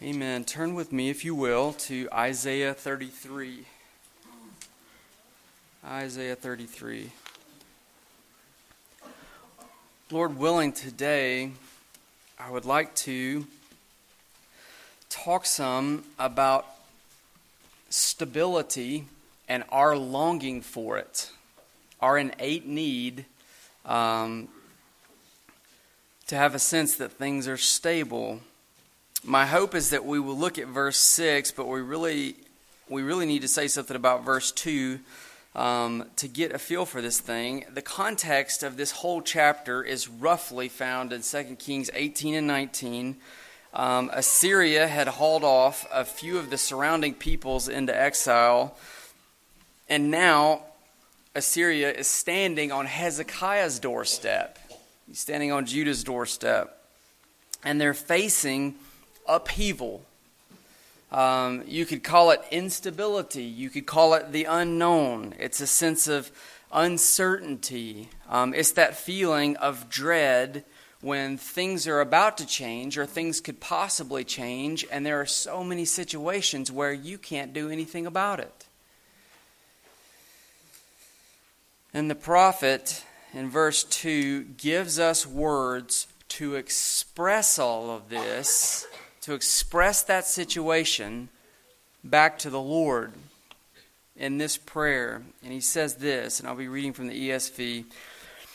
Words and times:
Amen. 0.00 0.44
Turn 0.44 0.76
with 0.76 0.92
me, 0.92 1.10
if 1.10 1.24
you 1.24 1.34
will, 1.34 1.72
to 1.72 2.08
Isaiah 2.12 2.72
33. 2.72 3.64
Isaiah 5.84 6.36
33. 6.36 7.10
Lord 10.12 10.38
willing, 10.38 10.70
today 10.70 11.50
I 12.38 12.48
would 12.48 12.64
like 12.64 12.94
to 12.94 13.48
talk 15.10 15.44
some 15.44 16.04
about 16.16 16.64
stability 17.90 19.06
and 19.48 19.64
our 19.68 19.96
longing 19.96 20.60
for 20.60 20.96
it, 20.96 21.32
our 22.00 22.16
innate 22.16 22.68
need 22.68 23.24
um, 23.84 24.46
to 26.28 26.36
have 26.36 26.54
a 26.54 26.60
sense 26.60 26.94
that 26.94 27.10
things 27.10 27.48
are 27.48 27.56
stable 27.56 28.42
my 29.24 29.46
hope 29.46 29.74
is 29.74 29.90
that 29.90 30.04
we 30.04 30.20
will 30.20 30.36
look 30.36 30.58
at 30.58 30.68
verse 30.68 30.96
6, 30.98 31.52
but 31.52 31.66
we 31.66 31.80
really, 31.80 32.36
we 32.88 33.02
really 33.02 33.26
need 33.26 33.42
to 33.42 33.48
say 33.48 33.68
something 33.68 33.96
about 33.96 34.24
verse 34.24 34.52
2 34.52 35.00
um, 35.54 36.04
to 36.16 36.28
get 36.28 36.52
a 36.52 36.58
feel 36.58 36.86
for 36.86 37.02
this 37.02 37.18
thing. 37.18 37.64
The 37.72 37.82
context 37.82 38.62
of 38.62 38.76
this 38.76 38.92
whole 38.92 39.20
chapter 39.20 39.82
is 39.82 40.08
roughly 40.08 40.68
found 40.68 41.12
in 41.12 41.22
2 41.22 41.56
Kings 41.58 41.90
18 41.94 42.34
and 42.34 42.46
19. 42.46 43.16
Um, 43.74 44.10
Assyria 44.12 44.86
had 44.86 45.08
hauled 45.08 45.44
off 45.44 45.86
a 45.92 46.04
few 46.04 46.38
of 46.38 46.50
the 46.50 46.58
surrounding 46.58 47.14
peoples 47.14 47.68
into 47.68 47.94
exile, 47.98 48.76
and 49.88 50.10
now 50.10 50.62
Assyria 51.34 51.92
is 51.92 52.06
standing 52.06 52.72
on 52.72 52.86
Hezekiah's 52.86 53.78
doorstep. 53.78 54.58
He's 55.06 55.18
standing 55.18 55.52
on 55.52 55.66
Judah's 55.66 56.04
doorstep. 56.04 56.74
And 57.64 57.80
they're 57.80 57.94
facing 57.94 58.76
upheaval. 59.28 60.04
Um, 61.10 61.62
you 61.66 61.86
could 61.86 62.02
call 62.02 62.30
it 62.30 62.42
instability. 62.50 63.44
You 63.44 63.70
could 63.70 63.86
call 63.86 64.14
it 64.14 64.32
the 64.32 64.44
unknown. 64.44 65.34
It's 65.38 65.60
a 65.60 65.66
sense 65.66 66.08
of 66.08 66.30
uncertainty. 66.72 68.08
Um, 68.28 68.52
it's 68.52 68.72
that 68.72 68.96
feeling 68.96 69.56
of 69.56 69.88
dread 69.88 70.64
when 71.00 71.38
things 71.38 71.86
are 71.86 72.00
about 72.00 72.38
to 72.38 72.46
change 72.46 72.98
or 72.98 73.06
things 73.06 73.40
could 73.40 73.60
possibly 73.60 74.24
change, 74.24 74.84
and 74.90 75.06
there 75.06 75.20
are 75.20 75.26
so 75.26 75.62
many 75.62 75.84
situations 75.84 76.72
where 76.72 76.92
you 76.92 77.16
can't 77.18 77.52
do 77.52 77.70
anything 77.70 78.06
about 78.06 78.40
it. 78.40 78.66
And 81.94 82.10
the 82.10 82.16
prophet 82.16 83.04
in 83.32 83.48
verse 83.48 83.84
2 83.84 84.42
gives 84.56 84.98
us 84.98 85.26
words 85.26 86.08
to 86.28 86.56
express 86.56 87.58
all 87.58 87.90
of 87.90 88.08
this 88.08 88.86
to 89.28 89.34
express 89.34 90.02
that 90.04 90.26
situation 90.26 91.28
back 92.02 92.38
to 92.38 92.48
the 92.48 92.58
Lord 92.58 93.12
in 94.16 94.38
this 94.38 94.56
prayer. 94.56 95.20
And 95.44 95.52
he 95.52 95.60
says 95.60 95.96
this, 95.96 96.40
and 96.40 96.48
I'll 96.48 96.54
be 96.54 96.66
reading 96.66 96.94
from 96.94 97.08
the 97.08 97.28
ESV. 97.28 97.84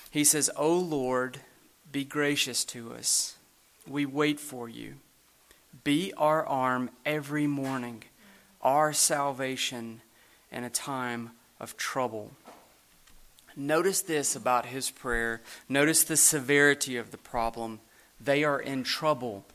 He 0.10 0.24
says, 0.24 0.50
O 0.58 0.74
Lord, 0.74 1.38
be 1.92 2.04
gracious 2.04 2.66
to 2.66 2.92
us. 2.92 3.36
We 3.88 4.08
wait 4.08 4.40
for 4.40 4.68
you. 4.68 4.96
Be 5.84 6.12
our 6.18 6.44
arm 6.44 6.90
every 7.06 7.46
morning, 7.46 8.06
our 8.60 8.94
salvation 8.94 10.02
in 10.52 10.64
a 10.64 10.72
time 10.72 11.34
of 11.60 11.78
trouble. 11.78 12.32
Notice 13.56 14.02
this 14.02 14.36
about 14.36 14.66
his 14.66 14.90
prayer. 14.90 15.40
Notice 15.70 16.04
the 16.04 16.18
severity 16.18 16.98
of 16.98 17.12
the 17.12 17.20
problem. 17.20 17.80
They 18.20 18.44
are 18.44 18.60
in 18.60 18.84
trouble. 18.84 19.46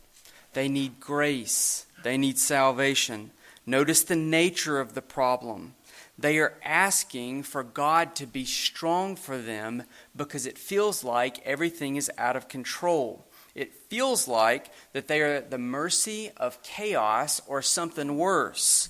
They 0.53 0.69
need 0.69 1.01
grace, 1.01 1.87
they 2.03 2.17
need 2.17 2.39
salvation. 2.39 3.31
Notice 3.67 4.03
the 4.03 4.17
nature 4.17 4.81
of 4.81 4.95
the 4.95 5.03
problem. 5.03 5.75
They 6.19 6.39
are 6.39 6.55
asking 6.65 7.45
for 7.45 7.63
God 7.63 8.17
to 8.17 8.27
be 8.27 8.45
strong 8.45 9.15
for 9.15 9.39
them 9.39 9.85
because 10.17 10.47
it 10.47 10.59
feels 10.59 11.05
like 11.05 11.45
everything 11.45 11.97
is 11.97 12.11
out 12.19 12.35
of 12.35 12.49
control. 12.49 13.27
It 13.55 13.75
feels 13.75 14.27
like 14.27 14.71
that 14.93 15.07
they 15.07 15.21
are 15.21 15.35
at 15.35 15.51
the 15.51 15.59
mercy 15.59 16.31
of 16.37 16.63
chaos 16.63 17.41
or 17.47 17.61
something 17.61 18.17
worse. 18.17 18.89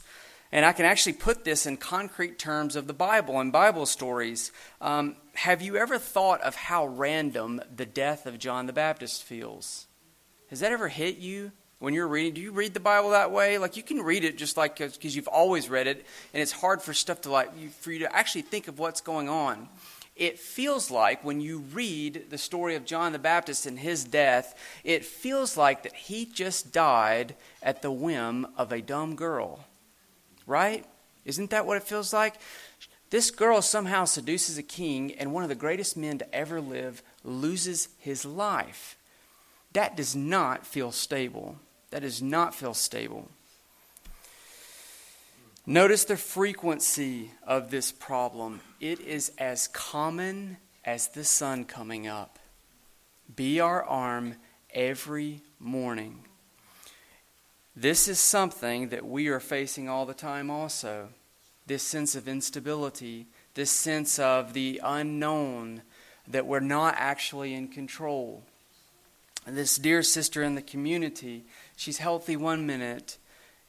And 0.53 0.65
I 0.65 0.73
can 0.73 0.87
actually 0.87 1.15
put 1.15 1.45
this 1.45 1.67
in 1.67 1.77
concrete 1.77 2.39
terms 2.39 2.77
of 2.77 2.87
the 2.87 2.95
Bible 2.95 3.41
and 3.41 3.53
Bible 3.53 3.85
stories. 3.85 4.53
Um, 4.81 5.17
have 5.35 5.61
you 5.61 5.77
ever 5.77 5.99
thought 5.99 6.41
of 6.43 6.55
how 6.55 6.87
random 6.87 7.61
the 7.75 7.85
death 7.85 8.27
of 8.27 8.39
John 8.39 8.67
the 8.67 8.73
Baptist 8.73 9.25
feels? 9.25 9.88
Has 10.51 10.61
that 10.61 10.73
ever 10.73 10.89
hit 10.89 11.19
you 11.19 11.53
when 11.79 11.95
you're 11.95 12.09
reading? 12.09 12.35
Do 12.35 12.41
you 12.41 12.53
read 12.53 12.75
the 12.75 12.81
Bible 12.81 13.11
that 13.11 13.31
way? 13.31 13.59
Like 13.59 13.77
you 13.77 13.83
can 13.83 14.03
read 14.03 14.25
it 14.25 14.39
just 14.39 14.57
like 14.57 14.79
because 14.79 15.15
you've 15.15 15.29
always 15.29 15.69
read 15.69 15.87
it, 15.87 16.07
and 16.33 16.43
it's 16.43 16.53
hard 16.53 16.83
for 16.83 16.95
stuff 16.95 17.23
to 17.23 17.31
like 17.31 17.73
for 17.73 17.93
you 17.93 18.01
to 18.01 18.17
actually 18.17 18.43
think 18.43 18.69
of 18.69 18.79
what's 18.79 19.01
going 19.01 19.29
on. 19.29 19.69
It 20.17 20.41
feels 20.41 20.91
like 20.91 21.25
when 21.25 21.41
you 21.41 21.59
read 21.59 22.25
the 22.31 22.39
story 22.39 22.75
of 22.75 22.85
John 22.85 23.13
the 23.13 23.21
Baptist 23.21 23.67
and 23.67 23.79
his 23.79 24.03
death, 24.03 24.59
it 24.83 25.05
feels 25.05 25.57
like 25.57 25.85
that 25.85 25.95
he 25.95 26.27
just 26.27 26.73
died 26.73 27.37
at 27.63 27.83
the 27.83 27.93
whim 27.93 28.49
of 28.57 28.73
a 28.73 28.83
dumb 28.83 29.15
girl. 29.15 29.65
Right? 30.45 30.85
Isn't 31.25 31.51
that 31.51 31.67
what 31.67 31.77
it 31.77 31.85
feels 31.85 32.13
like? 32.13 32.35
This 33.11 33.31
girl 33.31 33.63
somehow 33.63 34.07
seduces 34.07 34.59
a 34.59 34.63
king, 34.63 35.13
and 35.13 35.33
one 35.33 35.45
of 35.45 35.49
the 35.49 35.55
greatest 35.55 35.97
men 35.97 36.19
to 36.19 36.35
ever 36.35 36.61
live 36.61 37.01
loses 37.23 37.89
his 37.99 38.25
life. 38.25 38.98
That 39.79 39.97
does 39.97 40.17
not 40.17 40.67
feel 40.67 40.91
stable. 40.91 41.55
That 41.91 42.03
does 42.03 42.21
not 42.21 42.53
feel 42.53 42.75
stable. 42.75 43.29
Notice 45.67 46.05
the 46.05 46.17
frequency 46.17 47.31
of 47.47 47.71
this 47.71 47.93
problem. 47.93 48.61
It 48.81 48.99
is 48.99 49.31
as 49.39 49.69
common 49.69 50.57
as 50.85 51.07
the 51.07 51.23
sun 51.23 51.65
coming 51.65 52.09
up. 52.09 52.41
Be 53.37 53.61
our 53.61 53.85
arm 53.85 54.35
every 54.75 55.43
morning. 55.61 56.25
This 57.77 58.09
is 58.09 58.19
something 58.19 58.89
that 58.89 59.07
we 59.07 59.29
are 59.29 59.39
facing 59.39 59.89
all 59.89 60.07
the 60.07 60.13
time, 60.13 60.51
also. 60.51 61.11
This 61.69 61.85
sense 61.85 62.17
of 62.17 62.27
instability, 62.27 63.29
this 63.55 63.71
sense 63.71 64.19
of 64.19 64.55
the 64.55 64.81
unknown, 64.83 65.83
that 66.27 66.49
we're 66.49 66.59
not 66.59 66.97
actually 66.99 67.55
in 67.55 67.69
control 67.69 68.43
this 69.51 69.77
dear 69.77 70.03
sister 70.03 70.43
in 70.43 70.55
the 70.55 70.63
community, 70.63 71.45
she's 71.77 71.99
healthy 71.99 72.37
one 72.37 72.67
minute 72.67 73.19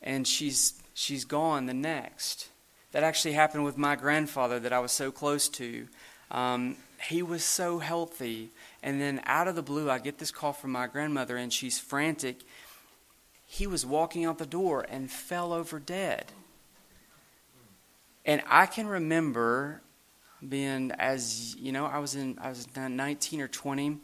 and 0.01 0.27
she's 0.27 0.81
she's 0.93 1.25
gone 1.25 1.65
the 1.65 1.73
next. 1.73 2.49
That 2.91 3.03
actually 3.03 3.33
happened 3.33 3.65
with 3.65 3.77
my 3.77 3.95
grandfather 3.95 4.59
that 4.59 4.73
I 4.73 4.79
was 4.79 4.91
so 4.91 5.11
close 5.11 5.47
to. 5.49 5.87
Um, 6.31 6.75
he 7.07 7.21
was 7.21 7.43
so 7.43 7.79
healthy, 7.79 8.49
and 8.83 8.99
then 8.99 9.21
out 9.25 9.47
of 9.47 9.55
the 9.55 9.61
blue, 9.61 9.89
I 9.89 9.99
get 9.99 10.17
this 10.17 10.31
call 10.31 10.53
from 10.53 10.71
my 10.71 10.87
grandmother, 10.87 11.37
and 11.37 11.53
she's 11.53 11.79
frantic. 11.79 12.39
He 13.45 13.67
was 13.67 13.85
walking 13.85 14.25
out 14.25 14.37
the 14.37 14.45
door 14.45 14.85
and 14.89 15.09
fell 15.09 15.53
over 15.53 15.79
dead. 15.79 16.25
And 18.25 18.41
I 18.47 18.65
can 18.65 18.87
remember 18.87 19.81
being 20.47 20.91
as 20.91 21.55
you 21.57 21.71
know, 21.71 21.85
I 21.85 21.99
was 21.99 22.15
in 22.15 22.37
I 22.41 22.49
was 22.49 22.67
19 22.75 23.41
or 23.41 23.47
20 23.47 23.89
I 23.89 23.95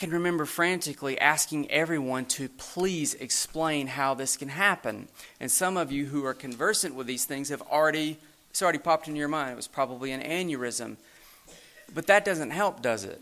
can 0.00 0.10
remember 0.12 0.46
frantically 0.46 1.20
asking 1.20 1.70
everyone 1.70 2.24
to 2.24 2.48
please 2.48 3.12
explain 3.12 3.86
how 3.86 4.14
this 4.14 4.34
can 4.34 4.48
happen. 4.48 5.06
And 5.38 5.50
some 5.50 5.76
of 5.76 5.92
you 5.92 6.06
who 6.06 6.24
are 6.24 6.32
conversant 6.32 6.94
with 6.94 7.06
these 7.06 7.26
things 7.26 7.50
have 7.50 7.60
already, 7.60 8.16
it's 8.48 8.62
already 8.62 8.78
popped 8.78 9.08
into 9.08 9.18
your 9.18 9.28
mind. 9.28 9.52
It 9.52 9.56
was 9.56 9.68
probably 9.68 10.12
an 10.12 10.22
aneurysm. 10.22 10.96
But 11.92 12.06
that 12.06 12.24
doesn't 12.24 12.48
help, 12.48 12.80
does 12.80 13.04
it? 13.04 13.20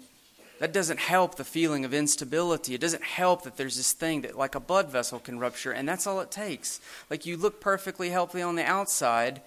That 0.60 0.72
doesn't 0.72 1.00
help 1.00 1.34
the 1.34 1.42
feeling 1.42 1.84
of 1.84 1.92
instability. 1.92 2.74
It 2.76 2.80
doesn't 2.80 3.02
help 3.02 3.42
that 3.42 3.56
there's 3.56 3.76
this 3.76 3.92
thing 3.92 4.20
that, 4.20 4.38
like 4.38 4.54
a 4.54 4.60
blood 4.60 4.88
vessel, 4.88 5.18
can 5.18 5.40
rupture, 5.40 5.72
and 5.72 5.88
that's 5.88 6.06
all 6.06 6.20
it 6.20 6.30
takes. 6.30 6.80
Like 7.10 7.26
you 7.26 7.36
look 7.36 7.60
perfectly 7.60 8.10
healthy 8.10 8.40
on 8.40 8.54
the 8.54 8.64
outside, 8.64 9.42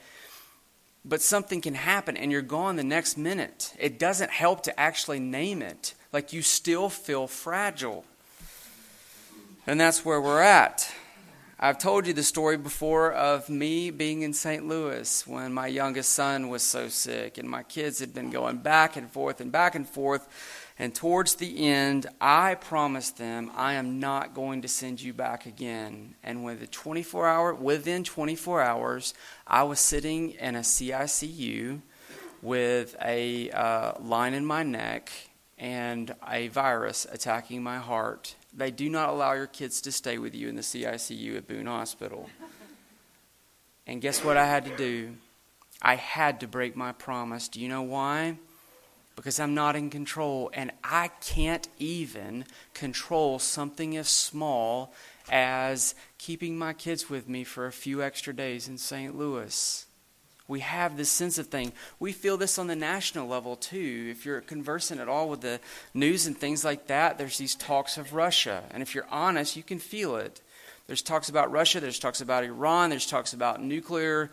but 1.05 1.21
something 1.21 1.61
can 1.61 1.75
happen 1.75 2.17
and 2.17 2.29
you're 2.29 2.41
gone 2.41 2.75
the 2.75 2.83
next 2.83 3.17
minute. 3.17 3.73
It 3.79 3.97
doesn't 3.97 4.31
help 4.31 4.63
to 4.63 4.77
actually 4.77 5.21
name 5.21 5.61
it 5.61 5.93
like 6.11 6.33
you 6.33 6.41
still 6.41 6.89
feel 6.89 7.27
fragile. 7.27 8.05
And 9.65 9.79
that's 9.79 10.03
where 10.03 10.19
we're 10.19 10.41
at. 10.41 10.91
I've 11.63 11.77
told 11.77 12.07
you 12.07 12.13
the 12.13 12.23
story 12.23 12.57
before 12.57 13.13
of 13.13 13.47
me 13.47 13.91
being 13.91 14.23
in 14.23 14.33
St. 14.33 14.67
Louis 14.67 15.27
when 15.27 15.53
my 15.53 15.67
youngest 15.67 16.09
son 16.11 16.49
was 16.49 16.63
so 16.63 16.89
sick, 16.89 17.37
and 17.37 17.47
my 17.47 17.61
kids 17.61 17.99
had 17.99 18.15
been 18.15 18.31
going 18.31 18.57
back 18.57 18.97
and 18.97 19.07
forth 19.11 19.39
and 19.39 19.51
back 19.51 19.75
and 19.75 19.87
forth. 19.87 20.27
And 20.79 20.95
towards 20.95 21.35
the 21.35 21.67
end, 21.67 22.07
I 22.19 22.55
promised 22.55 23.19
them 23.19 23.51
I 23.55 23.73
am 23.73 23.99
not 23.99 24.33
going 24.33 24.63
to 24.63 24.67
send 24.67 24.99
you 25.03 25.13
back 25.13 25.45
again. 25.45 26.15
And 26.23 26.43
within 26.43 26.65
24 26.65 27.27
hour, 27.27 27.53
within 27.53 28.03
24 28.03 28.63
hours, 28.63 29.13
I 29.45 29.61
was 29.61 29.79
sitting 29.79 30.31
in 30.31 30.55
a 30.55 30.61
CICU 30.61 31.81
with 32.41 32.95
a 32.99 33.51
uh, 33.51 33.99
line 34.01 34.33
in 34.33 34.47
my 34.47 34.63
neck 34.63 35.11
and 35.61 36.13
a 36.27 36.49
virus 36.49 37.07
attacking 37.11 37.63
my 37.63 37.77
heart 37.77 38.35
They 38.53 38.71
do 38.71 38.89
not 38.89 39.09
allow 39.09 39.33
your 39.33 39.47
kids 39.47 39.81
to 39.81 39.91
stay 39.91 40.17
with 40.17 40.35
you 40.35 40.49
in 40.49 40.55
the 40.55 40.61
CICU 40.61 41.37
at 41.37 41.47
Boone 41.47 41.67
Hospital. 41.67 42.29
And 43.87 44.01
guess 44.01 44.23
what 44.23 44.37
I 44.37 44.45
had 44.45 44.65
to 44.65 44.75
do? 44.75 45.13
I 45.81 45.95
had 45.95 46.41
to 46.41 46.47
break 46.47 46.75
my 46.75 46.91
promise. 46.91 47.47
Do 47.47 47.61
you 47.61 47.69
know 47.69 47.81
why? 47.81 48.37
Because 49.15 49.39
I'm 49.39 49.53
not 49.53 49.75
in 49.75 49.89
control, 49.89 50.51
and 50.53 50.71
I 50.83 51.09
can't 51.21 51.67
even 51.79 52.45
control 52.73 53.39
something 53.39 53.95
as 53.97 54.09
small 54.09 54.93
as 55.29 55.95
keeping 56.17 56.57
my 56.57 56.73
kids 56.73 57.09
with 57.09 57.27
me 57.29 57.43
for 57.43 57.65
a 57.65 57.71
few 57.71 58.03
extra 58.03 58.33
days 58.33 58.67
in 58.67 58.77
St. 58.77 59.17
Louis. 59.17 59.85
We 60.51 60.59
have 60.59 60.97
this 60.97 61.09
sense 61.09 61.37
of 61.37 61.47
thing. 61.47 61.71
We 61.97 62.11
feel 62.11 62.35
this 62.35 62.59
on 62.59 62.67
the 62.67 62.75
national 62.75 63.25
level 63.25 63.55
too. 63.55 64.09
If 64.11 64.25
you're 64.25 64.41
conversing 64.41 64.99
at 64.99 65.07
all 65.07 65.29
with 65.29 65.39
the 65.39 65.61
news 65.93 66.27
and 66.27 66.37
things 66.37 66.65
like 66.65 66.87
that, 66.87 67.17
there's 67.17 67.37
these 67.37 67.55
talks 67.55 67.97
of 67.97 68.13
Russia. 68.13 68.63
And 68.71 68.83
if 68.83 68.93
you're 68.93 69.07
honest, 69.09 69.55
you 69.55 69.63
can 69.63 69.79
feel 69.79 70.17
it. 70.17 70.41
There's 70.87 71.01
talks 71.01 71.29
about 71.29 71.53
Russia, 71.53 71.79
there's 71.79 71.99
talks 71.99 72.19
about 72.19 72.43
Iran, 72.43 72.89
there's 72.89 73.05
talks 73.05 73.31
about 73.31 73.63
nuclear 73.63 74.29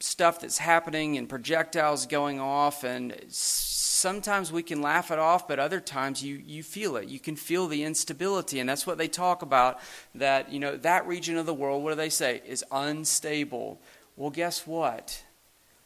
stuff 0.00 0.40
that's 0.40 0.58
happening 0.58 1.16
and 1.16 1.28
projectiles 1.28 2.06
going 2.06 2.40
off 2.40 2.82
and 2.82 3.14
sometimes 3.28 4.50
we 4.50 4.64
can 4.64 4.82
laugh 4.82 5.12
it 5.12 5.18
off 5.20 5.46
but 5.46 5.60
other 5.60 5.78
times 5.78 6.24
you, 6.24 6.42
you 6.44 6.60
feel 6.60 6.96
it 6.96 7.06
you 7.06 7.20
can 7.20 7.36
feel 7.36 7.68
the 7.68 7.84
instability 7.84 8.58
and 8.58 8.68
that's 8.68 8.84
what 8.84 8.98
they 8.98 9.06
talk 9.06 9.42
about 9.42 9.78
that 10.12 10.50
you 10.50 10.58
know 10.58 10.76
that 10.76 11.06
region 11.06 11.36
of 11.36 11.46
the 11.46 11.54
world 11.54 11.84
what 11.84 11.90
do 11.90 11.94
they 11.94 12.08
say 12.08 12.42
is 12.44 12.64
unstable 12.72 13.80
well 14.16 14.30
guess 14.30 14.66
what 14.66 15.22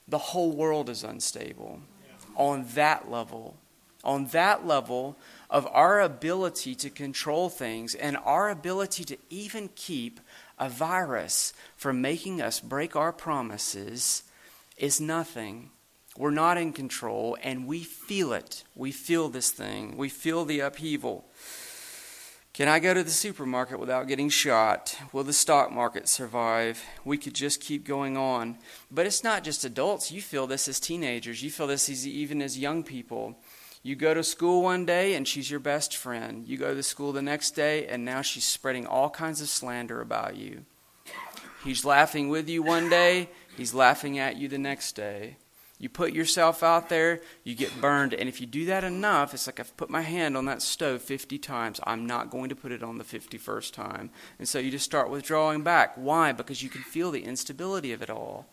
the 0.08 0.18
whole 0.18 0.52
world 0.52 0.88
is 0.88 1.04
unstable 1.04 1.80
on 2.36 2.66
that 2.74 3.10
level 3.10 3.56
on 4.06 4.26
that 4.26 4.64
level 4.64 5.18
of 5.50 5.66
our 5.72 6.00
ability 6.00 6.74
to 6.76 6.88
control 6.88 7.48
things 7.48 7.94
and 7.94 8.16
our 8.18 8.48
ability 8.48 9.04
to 9.04 9.16
even 9.28 9.68
keep 9.74 10.20
a 10.58 10.68
virus 10.68 11.52
from 11.76 12.00
making 12.00 12.40
us 12.40 12.60
break 12.60 12.94
our 12.94 13.12
promises 13.12 14.22
is 14.76 15.00
nothing. 15.00 15.70
We're 16.16 16.30
not 16.30 16.56
in 16.56 16.72
control, 16.72 17.36
and 17.42 17.66
we 17.66 17.82
feel 17.82 18.32
it. 18.32 18.64
We 18.74 18.90
feel 18.90 19.28
this 19.28 19.50
thing. 19.50 19.96
We 19.96 20.08
feel 20.08 20.44
the 20.44 20.60
upheaval. 20.60 21.26
Can 22.56 22.68
I 22.68 22.78
go 22.78 22.94
to 22.94 23.04
the 23.04 23.10
supermarket 23.10 23.78
without 23.78 24.08
getting 24.08 24.30
shot? 24.30 24.96
Will 25.12 25.24
the 25.24 25.34
stock 25.34 25.70
market 25.70 26.08
survive? 26.08 26.82
We 27.04 27.18
could 27.18 27.34
just 27.34 27.60
keep 27.60 27.84
going 27.84 28.16
on. 28.16 28.56
But 28.90 29.04
it's 29.04 29.22
not 29.22 29.44
just 29.44 29.66
adults. 29.66 30.10
You 30.10 30.22
feel 30.22 30.46
this 30.46 30.66
as 30.66 30.80
teenagers. 30.80 31.42
You 31.42 31.50
feel 31.50 31.66
this 31.66 31.90
as, 31.90 32.06
even 32.08 32.40
as 32.40 32.58
young 32.58 32.82
people. 32.82 33.36
You 33.82 33.94
go 33.94 34.14
to 34.14 34.24
school 34.24 34.62
one 34.62 34.86
day 34.86 35.16
and 35.16 35.28
she's 35.28 35.50
your 35.50 35.60
best 35.60 35.98
friend. 35.98 36.48
You 36.48 36.56
go 36.56 36.74
to 36.74 36.82
school 36.82 37.12
the 37.12 37.20
next 37.20 37.50
day 37.50 37.86
and 37.88 38.06
now 38.06 38.22
she's 38.22 38.46
spreading 38.46 38.86
all 38.86 39.10
kinds 39.10 39.42
of 39.42 39.50
slander 39.50 40.00
about 40.00 40.36
you. 40.36 40.64
He's 41.62 41.84
laughing 41.84 42.30
with 42.30 42.48
you 42.48 42.62
one 42.62 42.88
day, 42.88 43.28
he's 43.54 43.74
laughing 43.74 44.18
at 44.18 44.38
you 44.38 44.48
the 44.48 44.56
next 44.56 44.92
day. 44.92 45.36
You 45.78 45.90
put 45.90 46.14
yourself 46.14 46.62
out 46.62 46.88
there, 46.88 47.20
you 47.44 47.54
get 47.54 47.80
burned. 47.80 48.14
And 48.14 48.28
if 48.28 48.40
you 48.40 48.46
do 48.46 48.64
that 48.66 48.82
enough, 48.82 49.34
it's 49.34 49.46
like 49.46 49.60
I've 49.60 49.76
put 49.76 49.90
my 49.90 50.00
hand 50.00 50.36
on 50.36 50.46
that 50.46 50.62
stove 50.62 51.02
50 51.02 51.38
times. 51.38 51.80
I'm 51.84 52.06
not 52.06 52.30
going 52.30 52.48
to 52.48 52.56
put 52.56 52.72
it 52.72 52.82
on 52.82 52.96
the 52.96 53.04
51st 53.04 53.72
time. 53.72 54.10
And 54.38 54.48
so 54.48 54.58
you 54.58 54.70
just 54.70 54.86
start 54.86 55.10
withdrawing 55.10 55.62
back. 55.62 55.92
Why? 55.96 56.32
Because 56.32 56.62
you 56.62 56.70
can 56.70 56.80
feel 56.80 57.10
the 57.10 57.24
instability 57.24 57.92
of 57.92 58.00
it 58.00 58.08
all. 58.08 58.46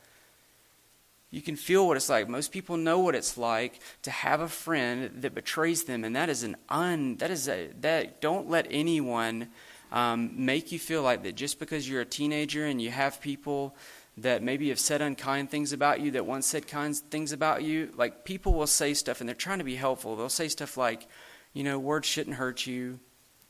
You 1.31 1.41
can 1.41 1.55
feel 1.55 1.87
what 1.87 1.97
it's 1.97 2.09
like. 2.09 2.29
Most 2.29 2.51
people 2.51 2.77
know 2.77 2.99
what 2.99 3.15
it's 3.15 3.37
like 3.37 3.79
to 4.03 4.11
have 4.11 4.41
a 4.41 4.47
friend 4.47 5.09
that 5.21 5.33
betrays 5.33 5.85
them, 5.85 6.03
and 6.03 6.15
that 6.15 6.29
is 6.29 6.43
an 6.43 6.55
un. 6.69 7.15
That 7.17 7.31
is 7.31 7.47
a 7.49 7.69
that. 7.81 8.21
Don't 8.21 8.51
let 8.51 8.67
anyone 8.69 9.47
um, 9.91 10.31
make 10.35 10.71
you 10.71 10.77
feel 10.77 11.01
like 11.01 11.23
that 11.23 11.35
just 11.35 11.57
because 11.57 11.89
you're 11.89 12.01
a 12.01 12.05
teenager 12.05 12.65
and 12.65 12.79
you 12.79 12.91
have 12.91 13.19
people 13.19 13.75
that 14.17 14.43
maybe 14.43 14.69
have 14.69 14.79
said 14.79 15.01
unkind 15.01 15.49
things 15.49 15.73
about 15.73 15.99
you 15.99 16.11
that 16.11 16.25
once 16.25 16.45
said 16.45 16.67
kind 16.67 16.95
things 16.95 17.31
about 17.31 17.63
you. 17.63 17.91
Like 17.95 18.25
people 18.25 18.53
will 18.53 18.67
say 18.67 18.93
stuff, 18.93 19.19
and 19.19 19.27
they're 19.27 19.35
trying 19.35 19.57
to 19.57 19.63
be 19.63 19.75
helpful. 19.75 20.15
They'll 20.15 20.29
say 20.29 20.47
stuff 20.47 20.77
like, 20.77 21.07
you 21.53 21.63
know, 21.63 21.79
words 21.79 22.07
shouldn't 22.07 22.35
hurt 22.35 22.67
you. 22.67 22.99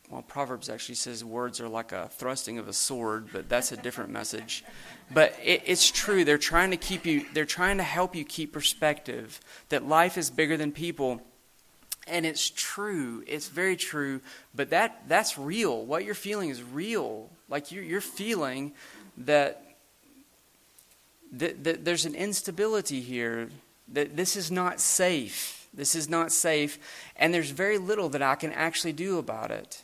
Well, 0.10 0.21
Proverbs 0.21 0.69
actually 0.69 0.95
says 0.95 1.24
words 1.24 1.60
are 1.60 1.68
like 1.68 1.92
a 1.92 2.07
thrusting 2.10 2.60
of 2.60 2.68
a 2.68 2.74
sword, 2.74 3.30
but 3.33 3.50
that's 3.50 3.71
a 3.71 3.77
different 3.77 4.10
message. 4.19 4.63
But 5.12 5.36
it, 5.44 5.63
it's 5.65 5.89
true. 5.89 6.24
They're 6.24 6.38
trying 6.38 6.71
to 6.71 6.77
keep 6.77 7.06
you, 7.06 7.25
they're 7.33 7.45
trying 7.45 7.77
to 7.77 7.83
help 7.83 8.15
you 8.15 8.24
keep 8.24 8.54
perspective 8.54 9.39
that 9.69 9.86
life 9.86 10.18
is 10.18 10.30
bigger 10.30 10.56
than 10.56 10.71
people. 10.71 11.21
And 12.06 12.25
it's 12.25 12.50
true. 12.50 13.24
It's 13.27 13.48
very 13.48 13.75
true. 13.77 14.21
But 14.54 14.69
that, 14.71 15.04
that's 15.07 15.38
real. 15.38 15.86
What 15.86 16.04
you're 16.04 16.15
feeling 16.15 16.50
is 16.50 16.62
real. 16.62 17.30
Like 17.50 17.71
you're, 17.71 17.83
you're 17.83 18.01
feeling 18.01 18.74
that, 19.18 19.62
that, 21.34 21.64
that 21.64 21.86
there's 21.86 22.06
an 22.06 22.16
instability 22.16 23.02
here, 23.02 23.50
that 23.92 24.16
this 24.16 24.36
is 24.36 24.52
not 24.52 24.80
safe. 24.80 25.68
This 25.74 25.96
is 25.96 26.08
not 26.08 26.32
safe. 26.32 26.80
And 27.16 27.34
there's 27.34 27.50
very 27.50 27.78
little 27.78 28.10
that 28.10 28.22
I 28.22 28.36
can 28.36 28.54
actually 28.54 28.94
do 28.94 29.18
about 29.18 29.52
it. 29.52 29.84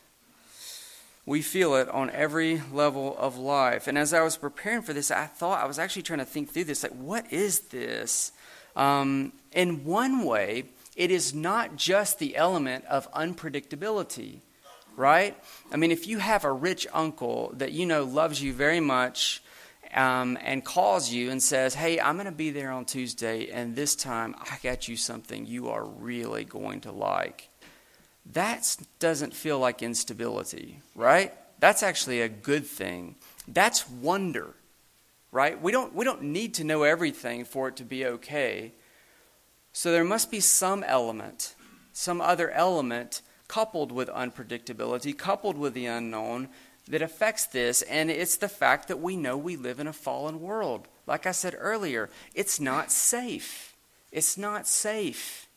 We 1.25 1.41
feel 1.41 1.75
it 1.75 1.89
on 1.89 2.09
every 2.11 2.61
level 2.71 3.15
of 3.17 3.37
life. 3.37 3.87
And 3.87 3.97
as 3.97 4.13
I 4.13 4.21
was 4.21 4.37
preparing 4.37 4.81
for 4.81 4.93
this, 4.93 5.11
I 5.11 5.25
thought, 5.25 5.61
I 5.61 5.67
was 5.67 5.79
actually 5.79 6.03
trying 6.03 6.19
to 6.19 6.25
think 6.25 6.51
through 6.51 6.63
this 6.65 6.83
like, 6.83 6.93
what 6.93 7.31
is 7.31 7.59
this? 7.59 8.31
Um, 8.75 9.33
in 9.51 9.83
one 9.83 10.23
way, 10.23 10.65
it 10.95 11.11
is 11.11 11.33
not 11.33 11.75
just 11.75 12.19
the 12.19 12.35
element 12.35 12.85
of 12.85 13.11
unpredictability, 13.13 14.39
right? 14.95 15.35
I 15.71 15.77
mean, 15.77 15.91
if 15.91 16.07
you 16.07 16.17
have 16.19 16.45
a 16.45 16.51
rich 16.51 16.87
uncle 16.93 17.51
that 17.55 17.71
you 17.71 17.85
know 17.85 18.03
loves 18.03 18.41
you 18.41 18.53
very 18.53 18.79
much 18.79 19.41
um, 19.93 20.37
and 20.41 20.63
calls 20.63 21.11
you 21.11 21.31
and 21.31 21.41
says, 21.41 21.73
Hey, 21.73 21.99
I'm 21.99 22.15
going 22.15 22.25
to 22.25 22.31
be 22.31 22.51
there 22.51 22.71
on 22.71 22.85
Tuesday, 22.85 23.49
and 23.49 23.75
this 23.75 23.95
time 23.95 24.35
I 24.39 24.57
got 24.61 24.87
you 24.87 24.95
something 24.95 25.45
you 25.45 25.69
are 25.69 25.85
really 25.85 26.43
going 26.43 26.81
to 26.81 26.91
like 26.91 27.49
that 28.33 28.77
doesn't 28.99 29.33
feel 29.33 29.59
like 29.59 29.81
instability, 29.81 30.81
right? 30.95 31.33
That's 31.59 31.83
actually 31.83 32.21
a 32.21 32.29
good 32.29 32.65
thing. 32.65 33.15
That's 33.47 33.89
wonder, 33.89 34.53
right? 35.31 35.59
We 35.59 35.71
don't, 35.71 35.95
we 35.95 36.05
don't 36.05 36.23
need 36.23 36.53
to 36.55 36.63
know 36.63 36.83
everything 36.83 37.43
for 37.43 37.67
it 37.67 37.75
to 37.77 37.83
be 37.83 38.05
okay. 38.05 38.73
So 39.73 39.91
there 39.91 40.03
must 40.03 40.29
be 40.29 40.39
some 40.39 40.83
element, 40.83 41.55
some 41.91 42.21
other 42.21 42.51
element 42.51 43.21
coupled 43.47 43.91
with 43.91 44.09
unpredictability, 44.09 45.17
coupled 45.17 45.57
with 45.57 45.73
the 45.73 45.87
unknown 45.87 46.49
that 46.89 47.01
affects 47.01 47.45
this, 47.45 47.83
and 47.83 48.09
it's 48.09 48.37
the 48.37 48.49
fact 48.49 48.87
that 48.87 48.99
we 48.99 49.15
know 49.15 49.37
we 49.37 49.55
live 49.55 49.79
in 49.79 49.87
a 49.87 49.93
fallen 49.93 50.41
world. 50.41 50.87
Like 51.05 51.25
I 51.25 51.31
said 51.31 51.55
earlier, 51.57 52.09
it's 52.33 52.59
not 52.59 52.91
safe. 52.91 53.75
It's 54.11 54.37
not 54.37 54.67
safe. 54.67 55.47